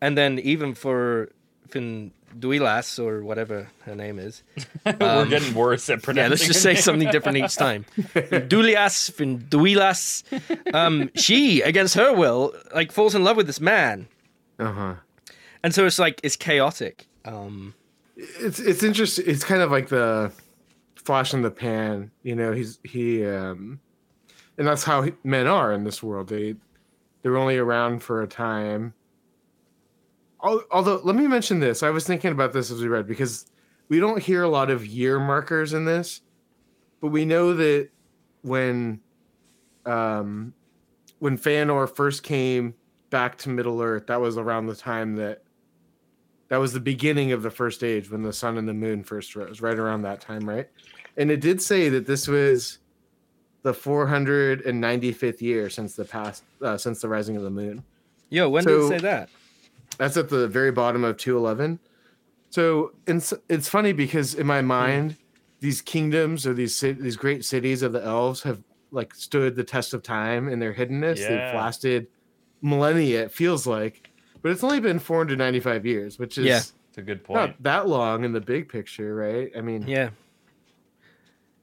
and 0.00 0.16
then 0.16 0.38
even 0.38 0.74
for 0.74 1.30
Finduilas 1.68 2.98
or 2.98 3.22
whatever 3.24 3.68
her 3.84 3.94
name 3.94 4.18
is 4.18 4.42
We're 4.86 5.26
getting 5.26 5.54
worse 5.54 5.88
at 5.90 6.02
pronouncing. 6.02 6.24
yeah 6.24 6.28
let's 6.28 6.46
just 6.46 6.62
say 6.62 6.74
name. 6.74 6.82
something 6.82 7.10
different 7.10 7.38
each 7.38 7.56
time 7.56 7.84
Findulias 8.14 9.10
Finduilas 9.10 10.22
um 10.74 11.10
she 11.14 11.60
against 11.62 11.94
her 11.94 12.12
will 12.12 12.52
like 12.74 12.92
falls 12.92 13.14
in 13.14 13.24
love 13.24 13.36
with 13.36 13.46
this 13.46 13.60
man 13.60 14.08
Uh 14.58 14.72
huh. 14.72 14.94
and 15.62 15.74
so 15.74 15.86
it's 15.86 15.98
like 15.98 16.20
it's 16.22 16.36
chaotic 16.36 17.06
um 17.24 17.74
It's 18.16 18.60
it's 18.60 18.82
interesting. 18.82 19.24
It's 19.26 19.42
kind 19.44 19.62
of 19.62 19.70
like 19.70 19.88
the 19.88 20.30
flash 21.04 21.34
in 21.34 21.42
the 21.42 21.50
pan. 21.50 22.10
You 22.22 22.36
know, 22.36 22.52
he's 22.52 22.78
he, 22.84 23.24
um, 23.26 23.80
and 24.58 24.66
that's 24.66 24.84
how 24.84 25.06
men 25.24 25.46
are 25.46 25.72
in 25.72 25.84
this 25.84 26.02
world. 26.02 26.28
They 26.28 26.56
they're 27.22 27.36
only 27.36 27.58
around 27.58 28.02
for 28.02 28.22
a 28.22 28.26
time. 28.26 28.94
Although, 30.40 31.00
let 31.04 31.14
me 31.14 31.28
mention 31.28 31.60
this. 31.60 31.84
I 31.84 31.90
was 31.90 32.04
thinking 32.04 32.32
about 32.32 32.52
this 32.52 32.72
as 32.72 32.80
we 32.80 32.88
read 32.88 33.06
because 33.06 33.46
we 33.88 34.00
don't 34.00 34.20
hear 34.20 34.42
a 34.42 34.48
lot 34.48 34.70
of 34.70 34.84
year 34.84 35.20
markers 35.20 35.72
in 35.72 35.84
this, 35.84 36.20
but 37.00 37.08
we 37.08 37.24
know 37.24 37.54
that 37.54 37.90
when, 38.42 39.00
um, 39.86 40.52
when 41.20 41.38
Feanor 41.38 41.88
first 41.88 42.24
came 42.24 42.74
back 43.10 43.38
to 43.38 43.50
Middle 43.50 43.80
Earth, 43.80 44.08
that 44.08 44.20
was 44.20 44.36
around 44.36 44.66
the 44.66 44.74
time 44.74 45.14
that 45.16 45.44
that 46.48 46.56
was 46.56 46.72
the 46.72 46.80
beginning 46.80 47.32
of 47.32 47.42
the 47.42 47.50
first 47.50 47.84
age 47.84 48.10
when 48.10 48.22
the 48.22 48.32
sun 48.32 48.58
and 48.58 48.68
the 48.68 48.74
moon 48.74 49.04
first 49.04 49.34
rose, 49.36 49.60
right 49.60 49.78
around 49.78 50.02
that 50.02 50.20
time, 50.20 50.46
right? 50.46 50.68
And 51.16 51.30
it 51.30 51.40
did 51.40 51.60
say 51.60 51.88
that 51.90 52.06
this 52.06 52.26
was 52.26 52.78
the 53.62 53.72
495th 53.72 55.40
year 55.40 55.70
since 55.70 55.94
the 55.94 56.04
past, 56.04 56.42
uh, 56.62 56.76
since 56.76 57.00
the 57.00 57.08
rising 57.08 57.36
of 57.36 57.42
the 57.42 57.50
moon. 57.50 57.84
yo 58.30 58.48
when 58.48 58.64
did 58.64 58.80
it 58.80 58.88
say 58.88 58.98
that 58.98 59.28
That's 59.98 60.16
at 60.16 60.28
the 60.28 60.48
very 60.48 60.72
bottom 60.72 61.04
of 61.04 61.16
211. 61.16 61.78
So 62.50 62.92
it's, 63.06 63.32
it's 63.48 63.68
funny 63.68 63.92
because 63.92 64.34
in 64.34 64.46
my 64.46 64.60
mind, 64.62 65.16
these 65.60 65.80
kingdoms 65.80 66.44
or 66.46 66.54
these 66.54 66.80
these 66.80 67.16
great 67.16 67.44
cities 67.44 67.82
of 67.82 67.92
the 67.92 68.02
elves 68.02 68.42
have 68.42 68.62
like 68.90 69.14
stood 69.14 69.54
the 69.54 69.62
test 69.64 69.94
of 69.94 70.02
time 70.02 70.48
in 70.48 70.58
their 70.58 70.74
hiddenness. 70.74 71.18
Yeah. 71.18 71.28
They've 71.28 71.54
lasted 71.54 72.08
millennia. 72.62 73.24
It 73.24 73.32
feels 73.32 73.66
like, 73.66 74.10
but 74.42 74.50
it's 74.50 74.64
only 74.64 74.80
been 74.80 74.98
495 74.98 75.86
years, 75.86 76.18
which 76.18 76.36
is 76.36 76.46
Yeah. 76.46 76.60
It's 76.88 76.98
a 76.98 77.02
good 77.02 77.22
point. 77.24 77.36
not 77.40 77.62
that 77.62 77.88
long 77.88 78.24
in 78.24 78.32
the 78.32 78.40
big 78.40 78.68
picture, 78.68 79.14
right? 79.14 79.50
I 79.56 79.60
mean, 79.62 79.86
Yeah. 79.86 80.10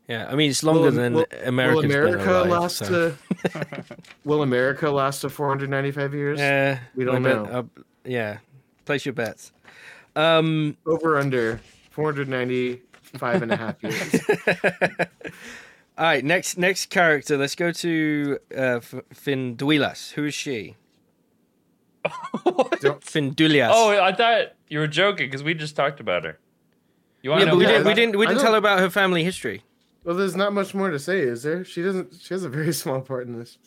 Yeah, 0.10 0.28
I 0.28 0.36
mean 0.36 0.50
it's 0.50 0.64
longer 0.64 0.82
Will- 0.86 0.92
than 0.92 1.14
will- 1.14 1.26
America's 1.46 1.84
will 1.86 1.92
America 1.92 2.18
been 2.26 2.30
alive, 2.36 2.50
last 2.50 2.78
so. 2.78 3.16
to 3.44 3.86
Will 4.26 4.42
America 4.42 4.90
last 4.90 5.22
to 5.22 5.30
495 5.30 6.14
years? 6.16 6.40
Yeah, 6.40 6.80
We 6.96 7.06
don't 7.06 7.18
I 7.26 7.30
bet- 7.30 7.36
know. 7.52 7.60
uh, 7.60 7.64
yeah, 8.04 8.38
place 8.86 9.06
your 9.06 9.14
bets. 9.14 9.52
Um, 10.16 10.76
Over 10.88 11.20
under 11.20 11.62
495 11.92 13.42
and 13.44 13.52
a 13.52 13.56
half 13.56 13.76
years. 13.84 14.20
all 15.98 16.06
right, 16.06 16.26
next 16.26 16.58
next 16.58 16.88
character. 16.88 17.38
Let's 17.38 17.54
go 17.56 17.72
to 17.72 18.40
uh, 18.58 18.82
F- 18.82 18.96
Finduilas. 19.14 20.14
Who 20.14 20.26
is 20.26 20.34
she? 20.34 20.76
Findulias. 22.06 23.70
oh, 23.72 24.02
I 24.02 24.12
thought 24.14 24.54
you 24.70 24.80
were 24.80 24.88
joking 24.88 25.28
because 25.28 25.44
we 25.44 25.54
just 25.54 25.76
talked 25.76 26.00
about 26.00 26.24
her. 26.24 26.40
You 27.22 27.30
want 27.30 27.42
yeah, 27.42 27.46
to 27.46 27.52
but 27.52 27.58
we 27.58 27.66
didn't. 27.66 27.76
We 27.78 27.82
about- 27.92 27.96
didn't. 27.96 28.18
We 28.18 28.26
I 28.26 28.30
didn't 28.30 28.38
don't- 28.42 28.46
tell 28.52 28.56
about 28.56 28.80
her 28.80 28.90
family 28.90 29.24
history. 29.24 29.64
Well, 30.04 30.16
there's 30.16 30.36
not 30.36 30.54
much 30.54 30.74
more 30.74 30.90
to 30.90 31.00
say, 31.00 31.20
is 31.20 31.44
there? 31.44 31.64
She 31.66 31.82
doesn't. 31.82 32.16
She 32.22 32.34
has 32.34 32.44
a 32.44 32.50
very 32.50 32.74
small 32.84 33.02
part 33.02 33.28
in 33.28 33.38
this. 33.38 33.58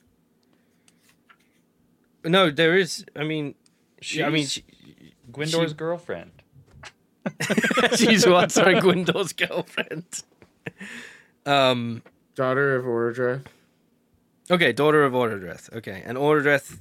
No, 2.24 2.50
there 2.50 2.76
is. 2.76 3.04
I 3.16 3.24
mean, 3.24 3.54
she, 4.00 4.22
I 4.22 4.28
mean, 4.28 4.44
She's 4.46 4.52
she, 4.52 5.14
Gwindor's 5.30 5.70
she- 5.70 5.76
girlfriend. 5.76 6.30
she's 7.96 8.26
what? 8.26 8.50
Sorry, 8.52 8.74
Gwindor's 8.76 9.32
girlfriend. 9.32 10.04
Um. 11.46 12.02
Daughter 12.34 12.76
of 12.76 12.86
Ordra. 12.86 13.44
Okay, 14.50 14.72
daughter 14.72 15.04
of 15.04 15.12
Ordredreth. 15.12 15.70
Okay, 15.76 16.02
and 16.04 16.16
Ordredreth. 16.16 16.78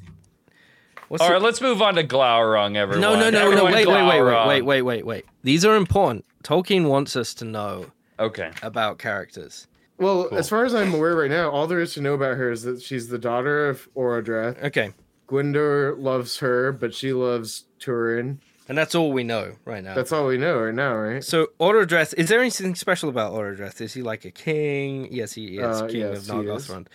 What's 1.09 1.21
All 1.21 1.27
the- 1.27 1.33
right, 1.33 1.41
let's 1.41 1.59
move 1.59 1.81
on 1.81 1.95
to 1.95 2.03
Glaurung, 2.05 2.77
everyone. 2.77 3.01
No, 3.01 3.15
no, 3.15 3.29
no, 3.29 3.51
no. 3.51 3.65
Everyone 3.67 3.73
Wait, 3.73 3.85
wait, 3.87 4.03
wait, 4.03 4.21
wait, 4.21 4.47
wait, 4.47 4.61
wait, 4.61 4.81
wait, 4.81 5.05
wait. 5.05 5.25
These 5.43 5.65
are 5.65 5.75
important. 5.75 6.23
Tolkien 6.43 6.87
wants 6.87 7.15
us 7.17 7.33
to 7.35 7.45
know 7.45 7.87
Okay. 8.21 8.51
about 8.63 8.97
characters. 8.99 9.67
Well, 9.97 10.29
Cool. 10.29 10.37
as 10.37 10.49
far 10.49 10.65
as 10.65 10.73
I'm 10.73 10.93
aware 10.93 11.15
right 11.15 11.29
now, 11.29 11.49
all 11.51 11.67
there 11.67 11.79
is 11.79 11.93
to 11.93 12.01
know 12.01 12.13
about 12.15 12.37
her 12.37 12.51
is 12.51 12.63
that 12.63 12.81
she's 12.81 13.09
the 13.09 13.19
daughter 13.19 13.67
of 13.69 13.87
Orodreth. 13.95 14.63
Okay, 14.63 14.93
Gwindor 15.27 15.97
loves 15.99 16.37
her, 16.39 16.71
but 16.71 16.93
she 16.95 17.13
loves 17.13 17.65
Turin. 17.79 18.39
and 18.67 18.77
that's 18.77 18.95
all 18.95 19.11
we 19.11 19.23
know 19.23 19.53
right 19.65 19.83
now. 19.83 19.93
That's 19.93 20.11
all 20.11 20.25
we 20.27 20.37
know 20.37 20.59
right 20.59 20.73
now, 20.73 20.95
right? 20.95 21.23
so 21.23 21.47
Ordredreth. 21.59 22.13
Is 22.17 22.29
there 22.29 22.39
anything 22.39 22.73
special 22.75 23.09
about 23.09 23.33
Ordredreth? 23.33 23.79
Is 23.81 23.93
he 23.93 24.01
like 24.01 24.25
a 24.25 24.31
king? 24.31 25.07
Yes, 25.11 25.33
he 25.33 25.57
is 25.57 25.81
Uh, 25.81 25.87
king 25.87 25.99
yes, 26.01 26.29
of 26.29 26.35
he. 26.37 26.43
Nargothrond. 26.47 26.87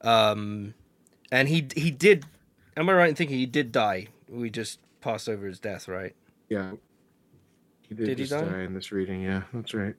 Um, 0.00 0.74
and 1.30 1.48
he 1.48 1.66
he 1.76 1.90
did. 1.90 2.24
Am 2.76 2.88
I 2.88 2.92
right 2.94 3.08
in 3.08 3.14
thinking 3.14 3.38
he 3.38 3.46
did 3.46 3.72
die? 3.72 4.08
We 4.28 4.48
just 4.50 4.80
passed 5.00 5.28
over 5.28 5.46
his 5.46 5.60
death, 5.60 5.86
right? 5.88 6.14
Yeah. 6.48 6.72
He 7.88 7.94
did, 7.94 8.06
Did 8.06 8.18
he 8.18 8.24
just 8.24 8.32
die? 8.44 8.50
die 8.50 8.62
in 8.62 8.74
this 8.74 8.90
reading, 8.90 9.22
yeah. 9.22 9.42
That's 9.52 9.74
right. 9.74 9.94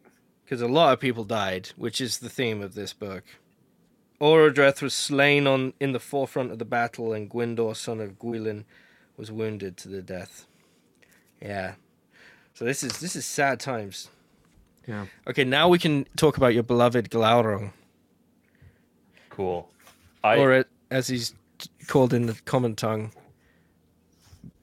Because 0.46 0.62
a 0.62 0.68
lot 0.68 0.93
of 0.93 1.00
people 1.00 1.24
died, 1.24 1.72
which 1.76 2.00
is 2.00 2.20
the 2.20 2.30
theme 2.30 2.62
of 2.62 2.76
this 2.76 2.93
book. 2.93 3.24
Orodreth 4.22 4.82
was 4.82 4.93
slain 4.93 5.48
on 5.48 5.74
in 5.80 5.91
the 5.91 6.00
forefront 6.00 6.52
of 6.52 6.60
the 6.60 6.66
battle, 6.66 7.12
and 7.12 7.30
Gwindor, 7.30 7.76
son 7.76 8.00
of 8.00 8.20
Guilin, 8.20 8.64
was 9.18 9.32
wounded 9.32 9.76
to 9.78 9.89
the 9.89 10.04
death. 10.04 10.46
Yeah. 11.41 11.76
So 12.54 12.64
this 12.64 12.84
is 12.84 13.00
this 13.00 13.16
is 13.16 13.26
sad 13.26 13.60
times. 13.60 14.10
Yeah. 14.88 15.08
Okay, 15.28 15.43
now 15.43 15.68
we 15.68 15.80
can 15.80 16.06
talk 16.16 16.38
about 16.38 16.54
your 16.54 16.64
beloved 16.64 17.10
Glaurung, 17.10 17.74
Cool. 19.30 19.70
I 20.24 20.38
or 20.38 20.66
as 20.89 21.08
he's 21.08 21.34
called 21.88 22.14
in 22.14 22.28
the 22.28 22.39
common 22.46 22.76
tongue, 22.76 23.12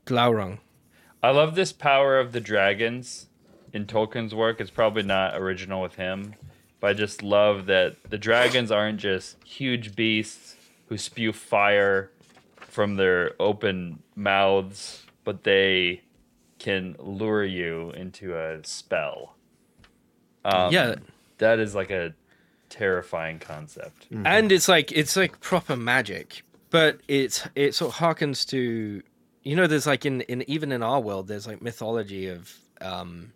Glaurung. 0.07 0.59
I 1.23 1.31
love 1.31 1.55
this 1.55 1.73
power 1.73 2.19
of 2.19 2.33
the 2.33 2.41
dragons 2.41 3.27
in 3.73 3.87
Tolkien's 3.87 4.35
work. 4.35 4.61
It's 4.61 4.71
probably 4.71 5.03
not 5.03 5.37
original 5.37 5.81
with 5.83 5.95
him, 5.97 6.35
but 6.81 6.89
I 6.91 6.93
just 6.95 7.23
love 7.23 7.67
that 7.67 7.97
the 8.09 8.19
dragons 8.19 8.71
aren't 8.71 8.99
just 9.01 9.37
huge 9.45 9.95
beasts 9.97 10.57
who 10.87 10.99
spew 10.99 11.33
fire 11.33 12.11
from 12.57 12.97
their 12.97 13.33
open 13.41 14.03
mouths, 14.15 15.05
but 15.25 15.45
they 15.45 16.03
can 16.59 16.97
lure 16.99 17.45
you 17.45 17.91
into 17.93 18.37
a 18.37 18.65
spell. 18.65 19.37
Um, 20.45 20.73
Yeah. 20.73 20.97
that 21.39 21.59
is 21.59 21.75
like 21.75 21.91
a 21.91 22.15
terrifying 22.69 23.39
concept. 23.39 24.07
and 24.25 24.51
it's 24.51 24.67
like 24.69 24.91
it's 24.93 25.15
like 25.15 25.39
proper 25.41 25.77
magic 25.77 26.43
but 26.71 26.99
it's 27.07 27.47
it 27.55 27.75
sort 27.75 27.93
of 27.93 27.99
harkens 28.01 28.49
to 28.49 29.03
you 29.43 29.55
know 29.55 29.67
there's 29.67 29.87
like 29.87 30.07
in 30.07 30.23
in 30.23 30.43
even 30.49 30.73
in 30.73 30.83
our 30.83 30.99
world 30.99 31.29
there's 31.29 31.47
like 31.47 31.61
mythology 31.61 32.29
of 32.29 32.51
um 32.81 33.31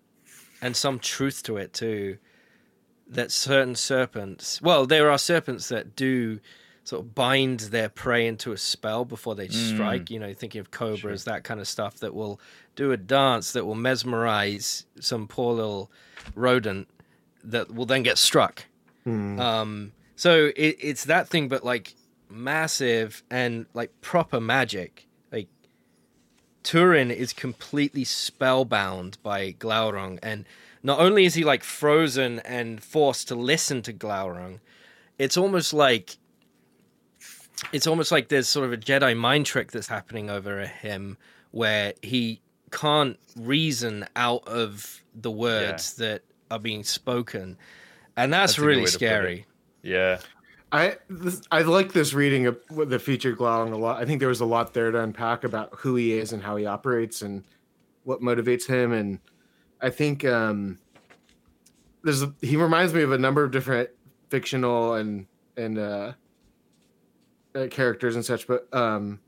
and 0.62 0.76
some 0.76 0.98
truth 0.98 1.42
to 1.42 1.56
it 1.56 1.72
too 1.72 2.18
that 3.08 3.30
certain 3.30 3.74
serpents 3.74 4.60
well 4.62 4.86
there 4.86 5.10
are 5.10 5.18
serpents 5.18 5.68
that 5.68 5.94
do 5.96 6.40
sort 6.84 7.02
of 7.04 7.14
bind 7.16 7.60
their 7.60 7.88
prey 7.88 8.26
into 8.28 8.52
a 8.52 8.56
spell 8.56 9.04
before 9.04 9.34
they 9.34 9.48
Mm. 9.48 9.74
strike. 9.74 10.08
You 10.08 10.20
know, 10.20 10.32
thinking 10.32 10.60
of 10.60 10.70
cobras, 10.70 11.24
that 11.24 11.42
kind 11.42 11.58
of 11.58 11.66
stuff 11.66 11.98
that 11.98 12.14
will 12.14 12.40
do 12.76 12.92
a 12.92 12.96
dance 12.96 13.50
that 13.54 13.64
will 13.64 13.74
mesmerize 13.74 14.86
some 15.00 15.26
poor 15.26 15.54
little 15.54 15.90
rodent 16.36 16.86
that 17.42 17.74
will 17.74 17.86
then 17.86 18.04
get 18.04 18.18
struck. 18.18 18.66
Hmm. 19.02 19.40
Um, 19.40 19.92
so 20.14 20.52
it, 20.54 20.76
it's 20.80 21.06
that 21.06 21.26
thing, 21.26 21.48
but 21.48 21.64
like 21.64 21.96
massive 22.30 23.24
and 23.30 23.66
like 23.74 23.90
proper 24.00 24.40
magic. 24.40 25.05
Turin 26.66 27.12
is 27.12 27.32
completely 27.32 28.02
spellbound 28.02 29.18
by 29.22 29.52
Glaurung, 29.52 30.18
and 30.20 30.44
not 30.82 30.98
only 30.98 31.24
is 31.24 31.34
he 31.34 31.44
like 31.44 31.62
frozen 31.62 32.40
and 32.40 32.82
forced 32.82 33.28
to 33.28 33.36
listen 33.36 33.82
to 33.82 33.92
Glaurung, 33.92 34.58
it's 35.16 35.36
almost 35.36 35.72
like 35.72 36.16
it's 37.72 37.86
almost 37.86 38.10
like 38.10 38.28
there's 38.30 38.48
sort 38.48 38.66
of 38.66 38.72
a 38.72 38.76
Jedi 38.76 39.16
mind 39.16 39.46
trick 39.46 39.70
that's 39.70 39.86
happening 39.86 40.28
over 40.28 40.66
him, 40.66 41.18
where 41.52 41.94
he 42.02 42.40
can't 42.72 43.16
reason 43.36 44.04
out 44.16 44.46
of 44.48 45.04
the 45.14 45.30
words 45.30 45.94
that 45.94 46.22
are 46.50 46.58
being 46.58 46.82
spoken, 46.82 47.56
and 48.16 48.32
that's, 48.32 48.54
That's 48.54 48.58
really 48.58 48.80
way 48.82 48.86
to 48.86 48.92
put 48.92 49.02
it. 49.02 49.06
scary. 49.06 49.46
Yeah. 49.82 50.18
I 50.72 50.96
this, 51.08 51.42
I 51.50 51.62
like 51.62 51.92
this 51.92 52.12
reading 52.12 52.46
of 52.46 52.58
the 52.70 52.98
featured 52.98 53.38
Glaurung 53.38 53.72
a 53.72 53.76
lot. 53.76 54.00
I 54.00 54.04
think 54.04 54.18
there 54.18 54.28
was 54.28 54.40
a 54.40 54.46
lot 54.46 54.74
there 54.74 54.90
to 54.90 55.00
unpack 55.00 55.44
about 55.44 55.74
who 55.78 55.94
he 55.94 56.18
is 56.18 56.32
and 56.32 56.42
how 56.42 56.56
he 56.56 56.66
operates 56.66 57.22
and 57.22 57.44
what 58.04 58.20
motivates 58.20 58.66
him. 58.66 58.92
And 58.92 59.20
I 59.80 59.90
think 59.90 60.24
um, 60.24 60.78
there's 62.02 62.22
a, 62.22 62.34
he 62.40 62.56
reminds 62.56 62.92
me 62.94 63.02
of 63.02 63.12
a 63.12 63.18
number 63.18 63.44
of 63.44 63.52
different 63.52 63.90
fictional 64.28 64.94
and 64.94 65.26
and 65.56 65.78
uh, 65.78 66.12
uh, 67.54 67.66
characters 67.70 68.16
and 68.16 68.24
such. 68.24 68.48
But 68.48 68.66
um, 68.74 69.20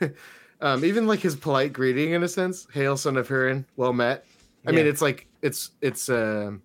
um, 0.60 0.84
even 0.84 1.06
like 1.06 1.20
his 1.20 1.36
polite 1.36 1.72
greeting 1.72 2.12
in 2.12 2.22
a 2.22 2.28
sense, 2.28 2.66
"Hail, 2.72 2.98
son 2.98 3.16
of 3.16 3.28
Hurin, 3.28 3.64
well 3.76 3.94
met." 3.94 4.26
I 4.66 4.72
mean, 4.72 4.86
it's 4.86 5.00
like 5.00 5.26
it's 5.40 5.70
it's. 5.80 6.08
um 6.10 6.62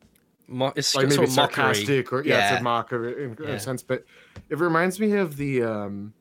Mo- 0.51 0.73
it's 0.75 0.93
like 0.95 1.03
sort 1.11 1.19
maybe 1.21 1.31
of 1.31 1.35
mockery. 1.35 1.55
sarcastic 1.75 2.13
or 2.13 2.23
yeah, 2.23 2.51
it's 2.53 2.59
a 2.61 2.63
mock 2.63 2.91
of 2.91 3.03
it 3.05 3.17
in, 3.17 3.31
in 3.31 3.37
Yeah. 3.43 3.49
a 3.55 3.59
sense 3.59 3.81
but 3.83 4.03
it 4.49 4.57
reminds 4.59 4.99
me 4.99 5.13
of 5.13 5.37
the 5.37 5.63
um 5.63 6.13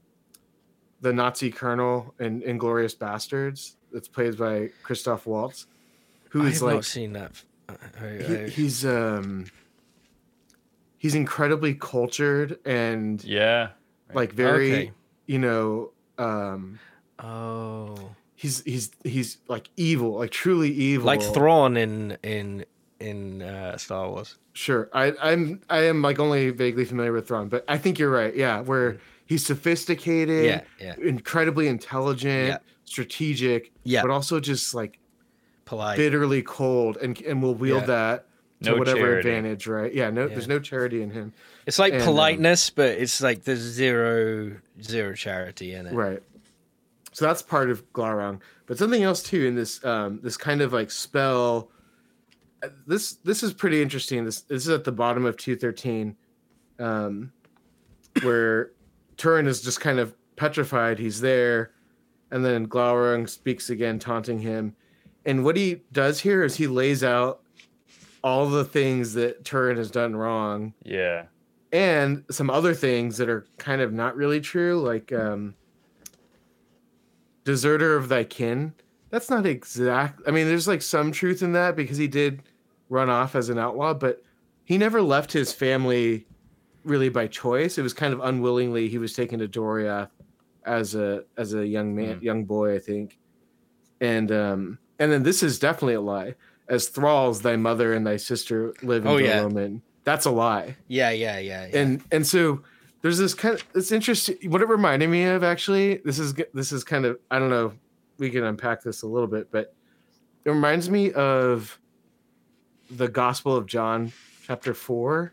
the 1.00 1.12
nazi 1.12 1.50
colonel 1.50 2.14
in 2.20 2.40
Inglourious 2.42 2.96
Basterds 2.96 3.76
that's 3.92 4.08
played 4.08 4.38
by 4.38 4.70
christoph 4.82 5.26
waltz 5.26 5.66
who 6.30 6.42
I 6.42 6.50
have 6.50 6.62
like 6.62 6.74
not 6.76 6.84
seen 6.84 7.12
that. 7.14 7.42
I- 7.68 7.74
I- 8.04 8.22
he, 8.44 8.50
he's 8.50 8.84
um 8.86 9.46
he's 10.98 11.14
incredibly 11.14 11.74
cultured 11.74 12.58
and 12.64 13.22
Yeah. 13.24 13.70
like 14.14 14.32
very 14.32 14.72
Okay. 14.72 14.92
you 15.26 15.38
know 15.38 15.90
um 16.18 16.78
oh, 17.18 18.12
he's 18.34 18.62
he's 18.64 18.90
he's 19.04 19.38
like 19.48 19.70
evil 19.76 20.18
like 20.18 20.30
truly 20.30 20.70
evil 20.70 21.06
like 21.06 21.22
Thrawn 21.22 21.76
in 21.76 22.16
in 22.22 22.64
in 23.00 23.42
uh, 23.42 23.76
Star 23.76 24.08
Wars. 24.10 24.36
Sure. 24.52 24.88
I, 24.92 25.14
I'm 25.20 25.60
I 25.70 25.84
am 25.84 26.02
like 26.02 26.18
only 26.18 26.50
vaguely 26.50 26.84
familiar 26.84 27.12
with 27.12 27.28
Thrawn, 27.28 27.48
but 27.48 27.64
I 27.68 27.78
think 27.78 27.98
you're 27.98 28.10
right. 28.10 28.34
Yeah, 28.34 28.60
where 28.60 28.98
he's 29.26 29.44
sophisticated, 29.44 30.44
Yeah, 30.44 30.60
yeah, 30.80 30.94
incredibly 31.02 31.66
intelligent, 31.68 32.48
Yeah. 32.48 32.58
strategic, 32.84 33.72
Yeah. 33.84 34.02
but 34.02 34.10
also 34.10 34.40
just 34.40 34.74
like 34.74 34.98
polite. 35.64 35.96
bitterly 35.96 36.42
cold 36.42 36.96
and 36.98 37.20
and 37.22 37.42
will 37.42 37.54
wield 37.54 37.82
Yeah. 37.82 37.86
that 37.86 38.26
to 38.62 38.70
No 38.72 38.76
whatever 38.76 38.98
charity. 38.98 39.28
advantage, 39.30 39.66
right? 39.66 39.94
Yeah, 39.94 40.10
no 40.10 40.22
Yeah. 40.22 40.34
there's 40.34 40.48
no 40.48 40.58
charity 40.58 41.00
in 41.02 41.10
him. 41.10 41.32
It's 41.66 41.78
like 41.78 41.92
and, 41.94 42.02
um, 42.02 42.08
politeness, 42.08 42.68
but 42.70 42.90
it's 42.98 43.22
like 43.22 43.44
there's 43.44 43.60
zero 43.60 44.56
zero 44.82 45.14
charity 45.14 45.72
in 45.74 45.86
it. 45.86 45.94
Right. 45.94 46.22
So 47.12 47.24
that's 47.24 47.40
part 47.42 47.70
of 47.70 47.90
Glaurung. 47.92 48.40
But 48.66 48.78
something 48.78 49.02
else 49.02 49.22
too 49.22 49.46
in 49.46 49.54
this 49.54 49.82
um 49.84 50.20
this 50.22 50.36
kind 50.36 50.60
of 50.60 50.72
like 50.72 50.90
spell 50.90 51.70
this 52.86 53.14
this 53.24 53.42
is 53.42 53.52
pretty 53.52 53.80
interesting. 53.82 54.24
This 54.24 54.42
this 54.42 54.62
is 54.64 54.68
at 54.68 54.84
the 54.84 54.92
bottom 54.92 55.24
of 55.24 55.36
213 55.36 56.16
um 56.78 57.32
where 58.22 58.72
Turin 59.16 59.46
is 59.46 59.60
just 59.62 59.80
kind 59.80 59.98
of 59.98 60.14
petrified 60.36 60.98
he's 60.98 61.20
there 61.20 61.72
and 62.30 62.44
then 62.44 62.66
Glaurung 62.66 63.28
speaks 63.28 63.70
again 63.70 63.98
taunting 63.98 64.38
him. 64.38 64.74
And 65.26 65.44
what 65.44 65.56
he 65.56 65.82
does 65.92 66.20
here 66.20 66.42
is 66.42 66.56
he 66.56 66.66
lays 66.66 67.04
out 67.04 67.42
all 68.24 68.48
the 68.48 68.64
things 68.64 69.14
that 69.14 69.44
Turin 69.44 69.76
has 69.76 69.90
done 69.90 70.14
wrong 70.16 70.72
Yeah. 70.84 71.24
and 71.72 72.24
some 72.30 72.50
other 72.50 72.72
things 72.74 73.16
that 73.18 73.28
are 73.28 73.46
kind 73.58 73.80
of 73.82 73.92
not 73.92 74.16
really 74.16 74.40
true, 74.40 74.80
like 74.80 75.12
um, 75.12 75.54
deserter 77.44 77.96
of 77.96 78.08
thy 78.08 78.24
kin. 78.24 78.74
That's 79.10 79.30
not 79.30 79.46
exact. 79.46 80.20
I 80.26 80.30
mean, 80.30 80.46
there's 80.46 80.68
like 80.68 80.82
some 80.82 81.10
truth 81.12 81.42
in 81.42 81.52
that 81.52 81.76
because 81.76 81.96
he 81.96 82.06
did 82.08 82.42
run 82.90 83.08
off 83.08 83.34
as 83.34 83.48
an 83.48 83.58
outlaw, 83.58 83.94
but 83.94 84.22
he 84.64 84.76
never 84.76 85.00
left 85.00 85.32
his 85.32 85.52
family 85.52 86.26
really 86.84 87.08
by 87.08 87.26
choice. 87.26 87.78
It 87.78 87.82
was 87.82 87.94
kind 87.94 88.12
of 88.12 88.20
unwillingly 88.20 88.88
he 88.88 88.98
was 88.98 89.14
taken 89.14 89.38
to 89.38 89.48
Doriath 89.48 90.10
as 90.66 90.94
a 90.94 91.24
as 91.38 91.54
a 91.54 91.66
young 91.66 91.94
man, 91.96 92.20
Mm. 92.20 92.22
young 92.22 92.44
boy, 92.44 92.74
I 92.74 92.78
think. 92.78 93.18
And 94.00 94.30
um, 94.32 94.78
and 94.98 95.10
then 95.10 95.22
this 95.22 95.42
is 95.42 95.58
definitely 95.58 95.94
a 95.94 96.00
lie. 96.02 96.34
As 96.68 96.88
thralls, 96.88 97.42
thy 97.42 97.56
mother 97.56 97.92
and 97.94 98.06
thy 98.06 98.16
sister 98.16 98.74
live 98.82 99.04
in 99.04 99.10
Oh, 99.10 99.16
yeah. 99.16 99.40
Dor-lómin. 99.40 99.80
That's 100.04 100.24
a 100.26 100.30
lie 100.30 100.76
Yeah, 100.88 101.10
yeah, 101.10 101.38
yeah. 101.38 101.66
yeah. 101.66 101.78
and 101.80 102.02
and 102.12 102.26
so 102.26 102.62
there's 103.02 103.18
this 103.18 103.34
kind 103.34 103.54
of 103.54 103.64
it's 103.74 103.90
interesting 103.92 104.36
what 104.50 104.60
it 104.62 104.68
reminded 104.68 105.08
me 105.10 105.24
of 105.24 105.42
actually 105.42 105.96
this 106.04 106.18
is 106.18 106.34
this 106.54 106.70
is 106.72 106.84
kind 106.84 107.04
of 107.06 107.18
i 107.30 107.38
don't 107.38 107.50
know 107.50 107.72
we 108.18 108.28
can 108.30 108.44
unpack 108.44 108.82
this 108.82 109.02
a 109.02 109.06
little 109.06 109.26
bit 109.26 109.48
but 109.50 109.74
it 110.44 110.50
reminds 110.50 110.88
me 110.90 111.12
of 111.12 111.78
the 112.90 113.08
gospel 113.08 113.56
of 113.56 113.66
john 113.66 114.12
chapter 114.46 114.74
4 114.74 115.32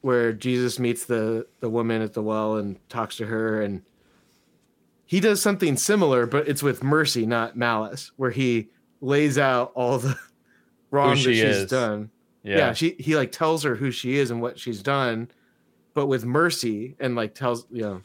where 0.00 0.32
jesus 0.32 0.78
meets 0.78 1.04
the 1.04 1.46
the 1.60 1.68
woman 1.68 2.02
at 2.02 2.12
the 2.14 2.22
well 2.22 2.56
and 2.56 2.76
talks 2.88 3.16
to 3.16 3.26
her 3.26 3.60
and 3.62 3.82
he 5.06 5.20
does 5.20 5.40
something 5.40 5.76
similar 5.76 6.26
but 6.26 6.46
it's 6.48 6.62
with 6.62 6.82
mercy 6.82 7.24
not 7.26 7.56
malice 7.56 8.12
where 8.16 8.30
he 8.30 8.68
lays 9.00 9.38
out 9.38 9.72
all 9.74 9.98
the 9.98 10.16
wrong 10.90 11.10
that 11.10 11.18
she's 11.18 11.42
is. 11.42 11.70
done 11.70 12.10
Yeah. 12.42 12.56
yeah. 12.58 12.72
she 12.72 12.96
he 12.98 13.16
like 13.16 13.32
tells 13.32 13.62
her 13.64 13.74
who 13.76 13.90
she 13.90 14.18
is 14.18 14.30
and 14.30 14.40
what 14.40 14.58
she's 14.58 14.82
done 14.82 15.30
but 15.94 16.06
with 16.06 16.24
mercy 16.24 16.94
and 17.00 17.16
like 17.16 17.34
tells 17.34 17.66
you 17.70 17.82
know 17.82 18.02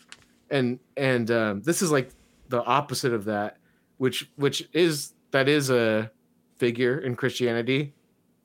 and 0.49 0.79
and 0.97 1.29
um 1.31 1.61
this 1.63 1.81
is 1.81 1.91
like 1.91 2.09
the 2.49 2.63
opposite 2.63 3.13
of 3.13 3.25
that 3.25 3.57
which 3.97 4.29
which 4.35 4.67
is 4.73 5.13
that 5.31 5.47
is 5.49 5.69
a 5.69 6.11
figure 6.57 6.99
in 6.99 7.15
christianity 7.15 7.93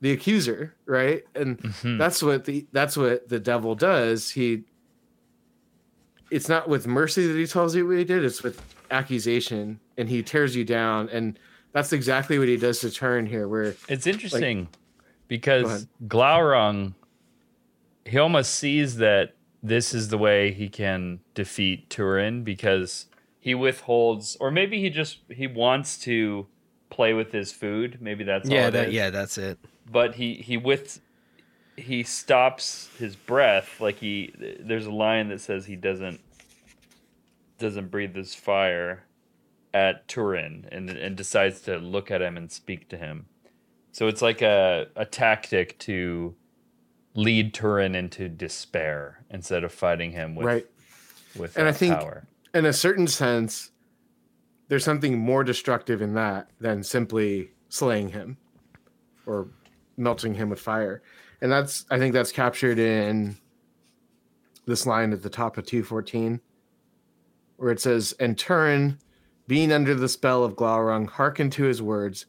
the 0.01 0.13
accuser 0.13 0.75
right 0.87 1.25
and 1.35 1.59
Mhm. 1.61 1.99
that's 1.99 2.23
what 2.23 2.45
the 2.45 2.67
that's 2.73 2.97
what 2.97 3.29
the 3.29 3.41
devil 3.41 3.75
does 3.75 4.31
he 4.31 4.65
it's 6.31 6.49
not 6.49 6.69
with 6.69 6.87
mercy 6.87 7.27
that 7.27 7.37
he 7.39 7.47
tells 7.47 7.75
you 7.75 7.87
what 7.87 7.97
he 7.99 8.05
did 8.05 8.25
it's 8.25 8.43
with 8.43 8.61
accusation 8.91 9.81
and 9.97 10.09
he 10.09 10.23
tears 10.23 10.55
you 10.55 10.65
down 10.65 11.09
and 11.11 11.39
that's 11.73 11.93
exactly 11.93 12.39
what 12.39 12.49
he 12.49 12.57
does 12.57 12.81
to 12.81 12.91
Turin 12.91 13.27
here 13.27 13.47
where 13.49 13.75
It's 13.89 14.07
interesting 14.07 14.65
Go 14.65 14.71
because. 15.29 15.87
Glaurung, 16.07 16.95
he 18.07 18.17
almost 18.19 18.55
sees 18.55 18.97
that 18.97 19.35
this 19.63 19.93
is 19.93 20.09
the 20.09 20.17
way 20.17 20.51
he 20.53 20.69
can 20.71 21.21
defeat 21.35 21.91
Turin 21.91 22.43
because 22.45 23.07
he 23.39 23.55
withholds, 23.55 24.37
or 24.41 24.51
maybe 24.51 24.81
he 24.81 24.89
just 24.89 25.19
he 25.31 25.47
wants 25.47 25.99
to 26.01 26.47
play 26.89 27.13
with 27.13 27.33
his 27.33 27.53
food. 27.53 27.99
Maybe 28.01 28.25
that's 28.25 28.49
yeah, 28.49 28.63
all 28.63 28.69
it 28.69 28.71
that, 28.71 28.89
is. 28.89 28.95
yeah, 28.95 29.11
that's 29.11 29.37
it. 29.37 29.59
But 29.91 30.15
he 30.17 30.35
he 30.35 30.57
with 30.57 31.01
he 31.77 32.03
stops 32.03 32.91
his 32.99 33.17
breath. 33.17 33.81
Like 33.81 33.99
he 33.99 34.33
there's 34.61 34.87
a 34.87 34.91
line 34.93 35.29
that 35.29 35.41
says 35.41 35.67
he 35.67 35.77
doesn't 35.77 36.21
doesn't 37.59 37.91
breathe 37.91 38.15
this 38.15 38.35
fire 38.35 39.05
at 39.75 40.07
Turin 40.09 40.69
and 40.71 40.91
and 40.91 41.17
decides 41.17 41.61
to 41.63 41.79
look 41.79 42.11
at 42.11 42.23
him 42.23 42.37
and 42.37 42.51
speak 42.51 42.89
to 42.91 42.97
him. 42.97 43.27
So 43.93 44.07
it's 44.07 44.23
like 44.23 44.43
a, 44.43 44.87
a 44.97 45.05
tactic 45.05 45.79
to 45.81 46.35
lead 47.15 47.53
Turin 47.55 47.95
into 47.95 48.29
despair 48.29 49.25
instead 49.31 49.65
of 49.65 49.73
fighting 49.73 50.13
him 50.13 50.35
with 50.35 50.47
right 50.47 50.67
with 51.37 51.57
And 51.57 51.67
I 51.67 51.71
uh, 51.71 51.75
think- 51.75 51.95
power. 51.99 52.27
in 52.55 52.65
a 52.65 52.73
certain 52.73 53.07
sense, 53.07 53.71
there's 54.69 54.85
something 54.85 55.19
more 55.19 55.43
destructive 55.45 56.01
in 56.03 56.15
that 56.15 56.51
than 56.61 56.83
simply 56.83 57.51
slaying 57.69 58.11
him 58.11 58.37
or 59.27 59.49
melting 59.99 60.35
him 60.35 60.49
with 60.49 60.61
fire. 60.61 61.03
And 61.41 61.51
that's 61.53 61.85
I 61.91 61.99
think 61.99 62.15
that's 62.15 62.33
captured 62.33 62.79
in 62.79 63.37
this 64.67 64.87
line 64.87 65.13
at 65.13 65.23
the 65.23 65.31
top 65.31 65.57
of 65.59 65.67
214 65.67 66.41
where 67.57 67.71
it 67.73 67.81
says, 67.81 68.15
And 68.21 68.39
Turin, 68.39 68.99
being 69.49 69.73
under 69.73 69.95
the 69.95 70.09
spell 70.09 70.45
of 70.45 70.55
Glaurung, 70.55 71.09
hearkened 71.09 71.51
to 71.55 71.65
his 71.65 71.83
words, 71.83 72.27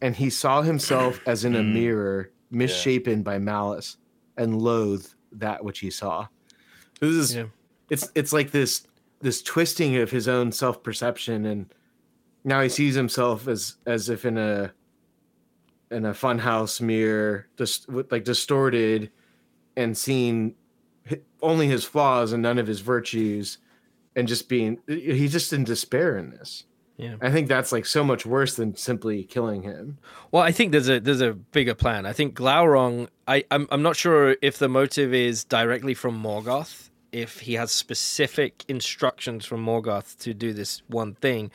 and 0.00 0.14
he 0.14 0.30
saw 0.30 0.62
himself 0.62 1.20
as 1.26 1.44
in 1.44 1.56
a 1.56 1.60
Mm. 1.60 1.72
mirror, 1.72 2.30
misshapen 2.52 3.22
by 3.22 3.38
malice, 3.38 3.96
and 4.36 4.60
loathed 4.62 5.14
that 5.32 5.64
which 5.64 5.80
he 5.80 5.90
saw. 5.90 6.26
This 7.00 7.10
is 7.14 7.34
Yeah. 7.34 7.46
it's 7.88 8.10
it's 8.14 8.32
like 8.32 8.50
this 8.52 8.86
this 9.20 9.42
twisting 9.42 9.96
of 9.96 10.10
his 10.10 10.28
own 10.28 10.52
self 10.52 10.82
perception, 10.82 11.44
and 11.46 11.72
now 12.44 12.60
he 12.62 12.68
sees 12.68 12.94
himself 12.94 13.48
as 13.48 13.76
as 13.86 14.08
if 14.08 14.24
in 14.24 14.38
a 14.38 14.72
in 15.90 16.04
a 16.04 16.12
funhouse 16.12 16.80
mirror, 16.80 17.46
just 17.56 17.88
with 17.88 18.10
like 18.12 18.24
distorted, 18.24 19.10
and 19.76 19.96
seeing 19.96 20.54
only 21.42 21.66
his 21.66 21.84
flaws 21.84 22.32
and 22.32 22.42
none 22.42 22.58
of 22.58 22.66
his 22.66 22.80
virtues, 22.80 23.58
and 24.16 24.28
just 24.28 24.48
being 24.48 24.78
he's 24.86 25.32
just 25.32 25.52
in 25.52 25.64
despair 25.64 26.16
in 26.16 26.30
this. 26.30 26.64
Yeah. 26.96 27.16
I 27.22 27.30
think 27.30 27.48
that's 27.48 27.72
like 27.72 27.86
so 27.86 28.04
much 28.04 28.26
worse 28.26 28.56
than 28.56 28.76
simply 28.76 29.24
killing 29.24 29.62
him. 29.62 29.96
Well, 30.32 30.42
I 30.42 30.52
think 30.52 30.72
there's 30.72 30.88
a 30.90 31.00
there's 31.00 31.22
a 31.22 31.32
bigger 31.32 31.74
plan. 31.74 32.04
I 32.04 32.12
think 32.12 32.34
Glaurung. 32.34 33.08
I 33.26 33.44
I'm 33.50 33.66
I'm 33.70 33.82
not 33.82 33.96
sure 33.96 34.36
if 34.42 34.58
the 34.58 34.68
motive 34.68 35.14
is 35.14 35.44
directly 35.44 35.94
from 35.94 36.22
Morgoth, 36.22 36.90
if 37.10 37.40
he 37.40 37.54
has 37.54 37.72
specific 37.72 38.64
instructions 38.68 39.46
from 39.46 39.64
Morgoth 39.64 40.18
to 40.18 40.34
do 40.34 40.52
this 40.52 40.82
one 40.88 41.14
thing, 41.14 41.50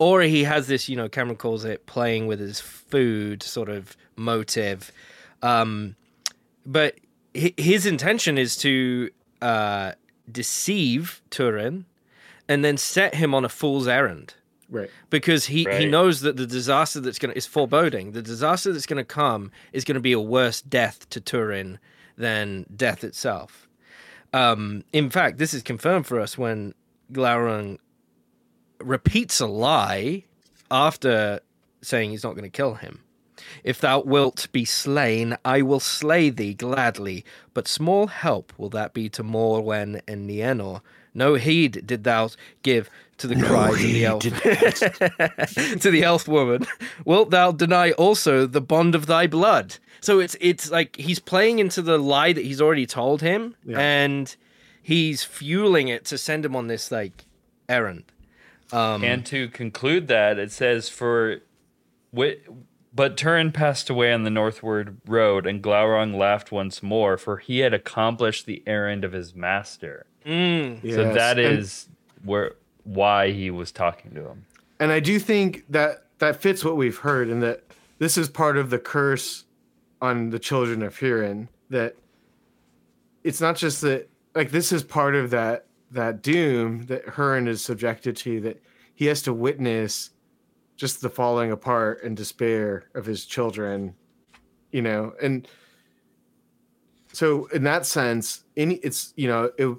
or 0.00 0.22
he 0.22 0.42
has 0.44 0.66
this, 0.66 0.88
you 0.88 0.96
know, 0.96 1.08
Cameron 1.08 1.36
calls 1.36 1.64
it 1.64 1.84
playing 1.86 2.26
with 2.26 2.40
his 2.40 2.58
food 2.58 3.42
sort 3.42 3.68
of 3.68 3.96
motive. 4.16 4.90
Um, 5.42 5.94
but 6.66 6.96
his 7.34 7.84
intention 7.86 8.38
is 8.38 8.56
to 8.56 9.10
uh, 9.42 9.92
deceive 10.32 11.20
Turin 11.30 11.84
and 12.48 12.64
then 12.64 12.76
set 12.76 13.14
him 13.14 13.34
on 13.34 13.44
a 13.44 13.48
fool's 13.48 13.86
errand 13.86 14.34
Right. 14.70 14.88
because 15.10 15.46
he, 15.46 15.66
he 15.70 15.86
knows 15.86 16.20
that 16.22 16.36
the 16.36 16.46
disaster 16.46 17.00
that's 17.00 17.18
going 17.18 17.32
to 17.32 17.36
is 17.36 17.46
foreboding. 17.46 18.12
The 18.12 18.22
disaster 18.22 18.72
that's 18.72 18.86
going 18.86 18.98
to 18.98 19.04
come 19.04 19.50
is 19.72 19.84
going 19.84 19.96
to 19.96 20.00
be 20.00 20.12
a 20.12 20.20
worse 20.20 20.62
death 20.62 21.08
to 21.10 21.20
Turin 21.20 21.78
than 22.16 22.64
death 22.74 23.04
itself. 23.04 23.68
Um, 24.32 24.84
in 24.92 25.10
fact, 25.10 25.38
this 25.38 25.52
is 25.52 25.62
confirmed 25.62 26.06
for 26.06 26.20
us 26.20 26.38
when 26.38 26.72
Glaurung 27.12 27.78
repeats 28.80 29.40
a 29.40 29.46
lie 29.46 30.24
after 30.70 31.40
saying 31.82 32.10
he's 32.10 32.24
not 32.24 32.32
going 32.32 32.44
to 32.44 32.50
kill 32.50 32.74
him. 32.74 33.00
If 33.64 33.80
thou 33.80 34.00
wilt 34.00 34.48
be 34.52 34.64
slain, 34.64 35.36
I 35.44 35.62
will 35.62 35.80
slay 35.80 36.30
thee 36.30 36.54
gladly, 36.54 37.24
but 37.54 37.66
small 37.66 38.06
help 38.08 38.52
will 38.58 38.68
that 38.70 38.92
be 38.94 39.08
to 39.10 39.24
Morwen 39.24 40.00
and 40.06 40.28
Nienor. 40.28 40.82
No 41.14 41.34
heed 41.34 41.86
did 41.86 42.04
thou 42.04 42.30
give 42.62 42.88
to 43.18 43.26
the 43.26 43.34
cries 43.36 43.74
of 43.74 43.78
the 43.80 44.04
elf 44.04 44.22
to 45.80 45.90
the 45.90 46.02
elf 46.04 46.28
woman. 46.28 46.66
Wilt 47.04 47.30
thou 47.30 47.50
deny 47.52 47.90
also 47.92 48.46
the 48.46 48.60
bond 48.60 48.94
of 48.94 49.06
thy 49.06 49.26
blood? 49.26 49.76
So 50.00 50.20
it's 50.20 50.36
it's 50.40 50.70
like 50.70 50.96
he's 50.96 51.18
playing 51.18 51.58
into 51.58 51.82
the 51.82 51.98
lie 51.98 52.32
that 52.32 52.44
he's 52.44 52.60
already 52.60 52.86
told 52.86 53.20
him, 53.22 53.56
Yeah. 53.64 53.78
and 53.80 54.34
he's 54.82 55.24
fueling 55.24 55.88
it 55.88 56.04
to 56.06 56.18
send 56.18 56.44
him 56.44 56.54
on 56.54 56.68
this 56.68 56.90
like 56.92 57.24
errand. 57.68 58.04
Um, 58.72 59.02
And 59.04 59.24
to 59.26 59.48
conclude 59.48 60.08
that, 60.08 60.38
it 60.38 60.52
says 60.52 60.88
for, 60.88 61.38
wi- 62.12 62.38
but 62.94 63.16
Turin 63.16 63.52
passed 63.52 63.88
away 63.90 64.12
on 64.12 64.24
the 64.24 64.30
northward 64.30 64.98
road, 65.06 65.46
and 65.46 65.62
Glaurung 65.62 66.16
laughed 66.16 66.50
once 66.52 66.82
more, 66.82 67.16
for 67.16 67.38
he 67.38 67.60
had 67.60 67.72
accomplished 67.74 68.46
the 68.46 68.62
errand 68.66 69.04
of 69.04 69.12
his 69.12 69.34
master. 69.34 70.06
mm, 70.26 70.80
So 70.82 71.02
Yes. 71.02 71.14
that 71.14 71.38
And- 71.38 71.68
where 72.24 72.52
why 72.84 73.30
he 73.30 73.50
was 73.50 73.72
talking 73.72 74.12
to 74.14 74.20
him. 74.28 74.44
and 74.78 74.90
I 74.92 75.00
do 75.00 75.18
think 75.18 75.64
that 75.70 76.04
that 76.18 76.36
fits 76.42 76.64
what 76.64 76.76
we've 76.76 76.98
heard, 76.98 77.28
and 77.28 77.42
that 77.42 77.62
this 77.98 78.18
is 78.18 78.28
part 78.28 78.56
of 78.58 78.68
the 78.70 78.78
curse 78.78 79.44
on 80.02 80.30
the 80.30 80.38
children 80.38 80.82
of 80.82 80.98
Hurin. 80.98 81.48
That 81.70 81.96
it's 83.24 83.40
not 83.40 83.56
just 83.56 83.80
that, 83.82 84.08
like 84.34 84.50
this 84.50 84.72
is 84.72 84.82
part 84.82 85.14
of 85.14 85.30
that 85.30 85.66
that 85.90 86.22
doom 86.22 86.86
that 86.86 87.04
Hurin 87.06 87.48
is 87.48 87.62
subjected 87.62 88.16
to. 88.18 88.40
That 88.40 88.62
he 88.94 89.06
has 89.06 89.22
to 89.22 89.32
witness 89.32 90.10
just 90.76 91.00
the 91.00 91.10
falling 91.10 91.52
apart 91.52 92.02
and 92.02 92.16
despair 92.16 92.84
of 92.94 93.04
his 93.04 93.26
children, 93.26 93.94
you 94.72 94.82
know, 94.82 95.12
and 95.22 95.46
so 97.12 97.46
in 97.46 97.64
that 97.64 97.86
sense, 97.86 98.44
any 98.56 98.74
it's 98.76 99.12
you 99.16 99.28
know 99.28 99.50
it 99.58 99.76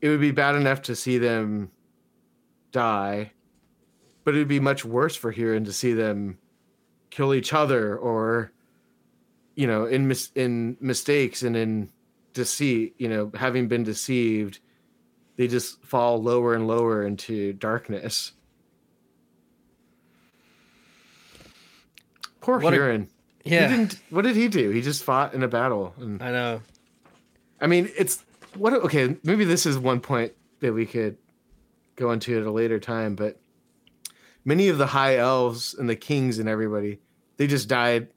it 0.00 0.08
would 0.08 0.20
be 0.20 0.30
bad 0.30 0.54
enough 0.54 0.82
to 0.82 0.94
see 0.94 1.18
them 1.18 1.70
die 2.70 3.32
but 4.28 4.34
it'd 4.34 4.46
be 4.46 4.60
much 4.60 4.84
worse 4.84 5.16
for 5.16 5.32
Hurin 5.32 5.64
to 5.64 5.72
see 5.72 5.94
them 5.94 6.36
kill 7.08 7.32
each 7.32 7.54
other 7.54 7.96
or 7.96 8.52
you 9.54 9.66
know 9.66 9.86
in 9.86 10.06
mis- 10.06 10.32
in 10.34 10.76
mistakes 10.82 11.42
and 11.42 11.56
in 11.56 11.90
deceit 12.34 12.94
you 12.98 13.08
know 13.08 13.30
having 13.34 13.68
been 13.68 13.84
deceived 13.84 14.60
they 15.38 15.48
just 15.48 15.82
fall 15.84 16.22
lower 16.22 16.52
and 16.54 16.66
lower 16.66 17.06
into 17.06 17.54
darkness 17.54 18.32
poor 22.40 22.58
What 22.58 22.74
a- 22.74 23.06
yeah, 23.44 23.68
he 23.68 23.76
didn't 23.76 24.00
what 24.10 24.22
did 24.22 24.36
he 24.36 24.48
do 24.48 24.70
he 24.70 24.82
just 24.82 25.02
fought 25.04 25.32
in 25.34 25.42
a 25.42 25.48
battle 25.48 25.94
and 25.98 26.22
I 26.22 26.30
know. 26.30 26.60
I 27.60 27.66
mean, 27.66 27.90
it's 27.96 28.24
what 28.54 28.72
okay, 28.72 29.16
maybe 29.24 29.44
this 29.44 29.66
is 29.66 29.78
one 29.78 30.00
point 30.00 30.32
that 30.60 30.72
we 30.72 30.86
could 30.86 31.16
go 31.96 32.12
into 32.12 32.38
at 32.38 32.46
a 32.46 32.50
later 32.52 32.78
time, 32.78 33.16
but 33.16 33.40
many 34.44 34.68
of 34.68 34.78
the 34.78 34.86
high 34.86 35.16
elves 35.16 35.74
and 35.74 35.88
the 35.88 35.96
kings 35.96 36.38
and 36.38 36.48
everybody, 36.48 37.00
they 37.36 37.46
just 37.48 37.68
died 37.68 38.08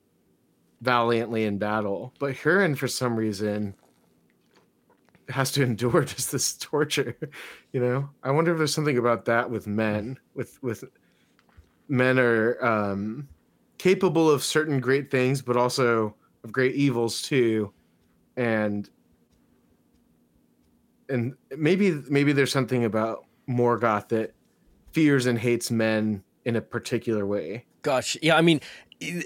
valiantly 0.81 1.43
in 1.43 1.57
battle. 1.57 2.13
But 2.19 2.35
Hurin, 2.35 2.77
for 2.77 2.87
some 2.87 3.15
reason, 3.15 3.73
has 5.31 5.51
to 5.53 5.63
endure 5.63 6.03
just 6.03 6.31
this 6.31 6.55
torture. 6.57 7.17
You 7.71 7.81
know? 7.81 8.09
I 8.23 8.31
wonder 8.31 8.51
if 8.51 8.57
there's 8.57 8.73
something 8.73 8.97
about 8.97 9.25
that 9.25 9.49
with 9.49 9.67
men, 9.67 10.19
with 10.33 10.61
with 10.61 10.83
men 11.87 12.19
are 12.19 12.63
um 12.63 13.27
capable 13.77 14.29
of 14.29 14.43
certain 14.43 14.79
great 14.79 15.09
things, 15.09 15.41
but 15.41 15.57
also 15.57 16.15
of 16.43 16.51
great 16.51 16.75
evils 16.75 17.21
too. 17.21 17.73
And 18.37 18.89
and 21.09 21.35
maybe 21.55 22.01
maybe 22.09 22.33
there's 22.33 22.51
something 22.51 22.85
about 22.85 23.25
Morgoth 23.47 24.09
that 24.09 24.33
fears 24.91 25.25
and 25.25 25.37
hates 25.37 25.71
men 25.71 26.23
in 26.45 26.55
a 26.55 26.61
particular 26.61 27.25
way. 27.25 27.65
Gosh, 27.81 28.17
yeah. 28.21 28.37
I 28.37 28.41
mean, 28.41 28.61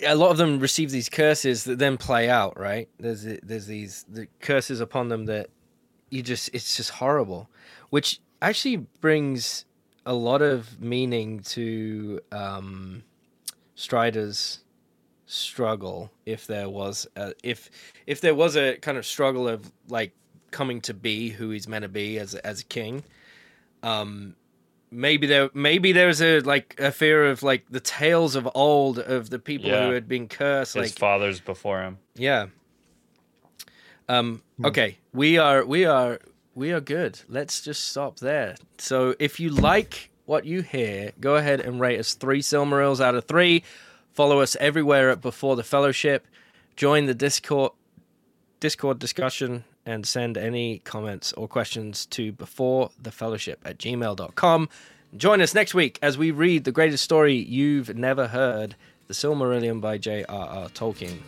a 0.04 0.16
lot 0.16 0.32
of 0.32 0.38
them 0.38 0.60
receive 0.60 0.92
these 0.92 1.10
curses 1.10 1.66
that 1.66 1.80
then 1.80 1.98
play 1.98 2.30
out. 2.30 2.60
Right? 2.60 2.90
There's 2.98 3.24
there's 3.44 3.68
these 3.68 4.06
the 4.10 4.28
curses 4.40 4.80
upon 4.80 5.10
them 5.10 5.26
that 5.26 5.50
you 6.10 6.22
just 6.22 6.50
it's 6.54 6.78
just 6.78 6.92
horrible, 6.92 7.50
which 7.90 8.20
actually 8.42 8.78
brings 9.02 9.66
a 10.06 10.14
lot 10.14 10.42
of 10.42 10.80
meaning 10.82 11.40
to 11.40 12.20
um, 12.32 13.04
Strider's 13.76 14.60
struggle, 15.26 16.12
if 16.26 16.46
there 16.48 16.70
was 16.70 17.08
a, 17.16 17.34
if 17.44 17.70
if 18.06 18.22
there 18.22 18.36
was 18.36 18.56
a 18.56 18.78
kind 18.78 18.98
of 18.98 19.06
struggle 19.06 19.48
of 19.48 19.72
like 19.90 20.14
coming 20.52 20.80
to 20.82 20.94
be 20.94 21.30
who 21.30 21.50
he's 21.50 21.68
meant 21.68 21.84
to 21.84 21.90
be 21.90 22.18
as 22.20 22.36
a- 22.36 22.46
as 22.46 22.62
a 22.62 22.66
king. 22.66 23.04
Um, 23.84 24.36
maybe 24.92 25.28
there 25.28 25.50
maybe 25.54 25.92
there's 25.92 26.22
a 26.22 26.40
like 26.42 26.76
a 26.80 26.92
fear 26.92 27.26
of 27.26 27.44
like 27.44 27.66
the 27.70 27.80
tales 27.80 28.36
of 28.36 28.48
old 28.56 29.00
of 29.00 29.30
the 29.30 29.40
people 29.40 29.70
Yeah. 29.70 29.88
who 29.88 29.94
had 29.94 30.08
been 30.08 30.28
cursed 30.28 30.76
His 30.76 30.92
like 30.92 30.98
fathers 31.00 31.40
before 31.40 31.82
him. 31.82 31.98
yeah 32.16 32.48
um 34.08 34.42
okay 34.64 34.98
we 35.14 35.38
are 35.38 35.66
we 35.66 35.86
are 35.86 36.20
we 36.56 36.72
are 36.72 36.80
good. 36.80 37.20
Let's 37.28 37.60
just 37.62 37.90
stop 37.90 38.20
there. 38.20 38.56
So 38.78 39.14
if 39.20 39.42
you 39.42 39.50
like 39.50 40.10
what 40.26 40.46
you 40.46 40.62
hear 40.62 41.12
go 41.20 41.36
ahead 41.36 41.60
and 41.60 41.80
rate 41.80 42.00
us 42.00 42.14
three 42.16 42.42
silmarils 42.42 43.02
out 43.02 43.14
of 43.14 43.26
three. 43.26 43.64
Follow 44.14 44.40
us 44.40 44.56
everywhere 44.62 45.10
at 45.10 45.22
before 45.22 45.58
the 45.58 45.64
fellowship. 45.64 46.26
Join 46.76 47.06
the 47.06 47.14
discord 47.14 47.74
discord 48.62 49.00
discussion 49.00 49.66
and 49.86 50.08
send 50.08 50.38
any 50.38 50.80
comments 50.80 51.34
or 51.34 51.48
questions 51.48 52.06
to 52.08 52.32
before 52.32 52.90
the 53.00 53.12
fellowship 53.12 53.60
at 53.66 53.78
gmail.com 53.78 54.70
join 55.16 55.42
us 55.42 55.54
next 55.54 55.76
week 55.76 56.00
as 56.02 56.18
we 56.18 56.32
read 56.32 56.64
the 56.64 56.72
greatest 56.72 57.04
story 57.04 57.36
you've 57.36 57.96
never 57.96 58.28
heard 58.28 58.76
the 59.08 59.14
silmarillion 59.14 59.80
by 59.80 59.98
j.r.r 59.98 60.70
tolkien 60.70 61.20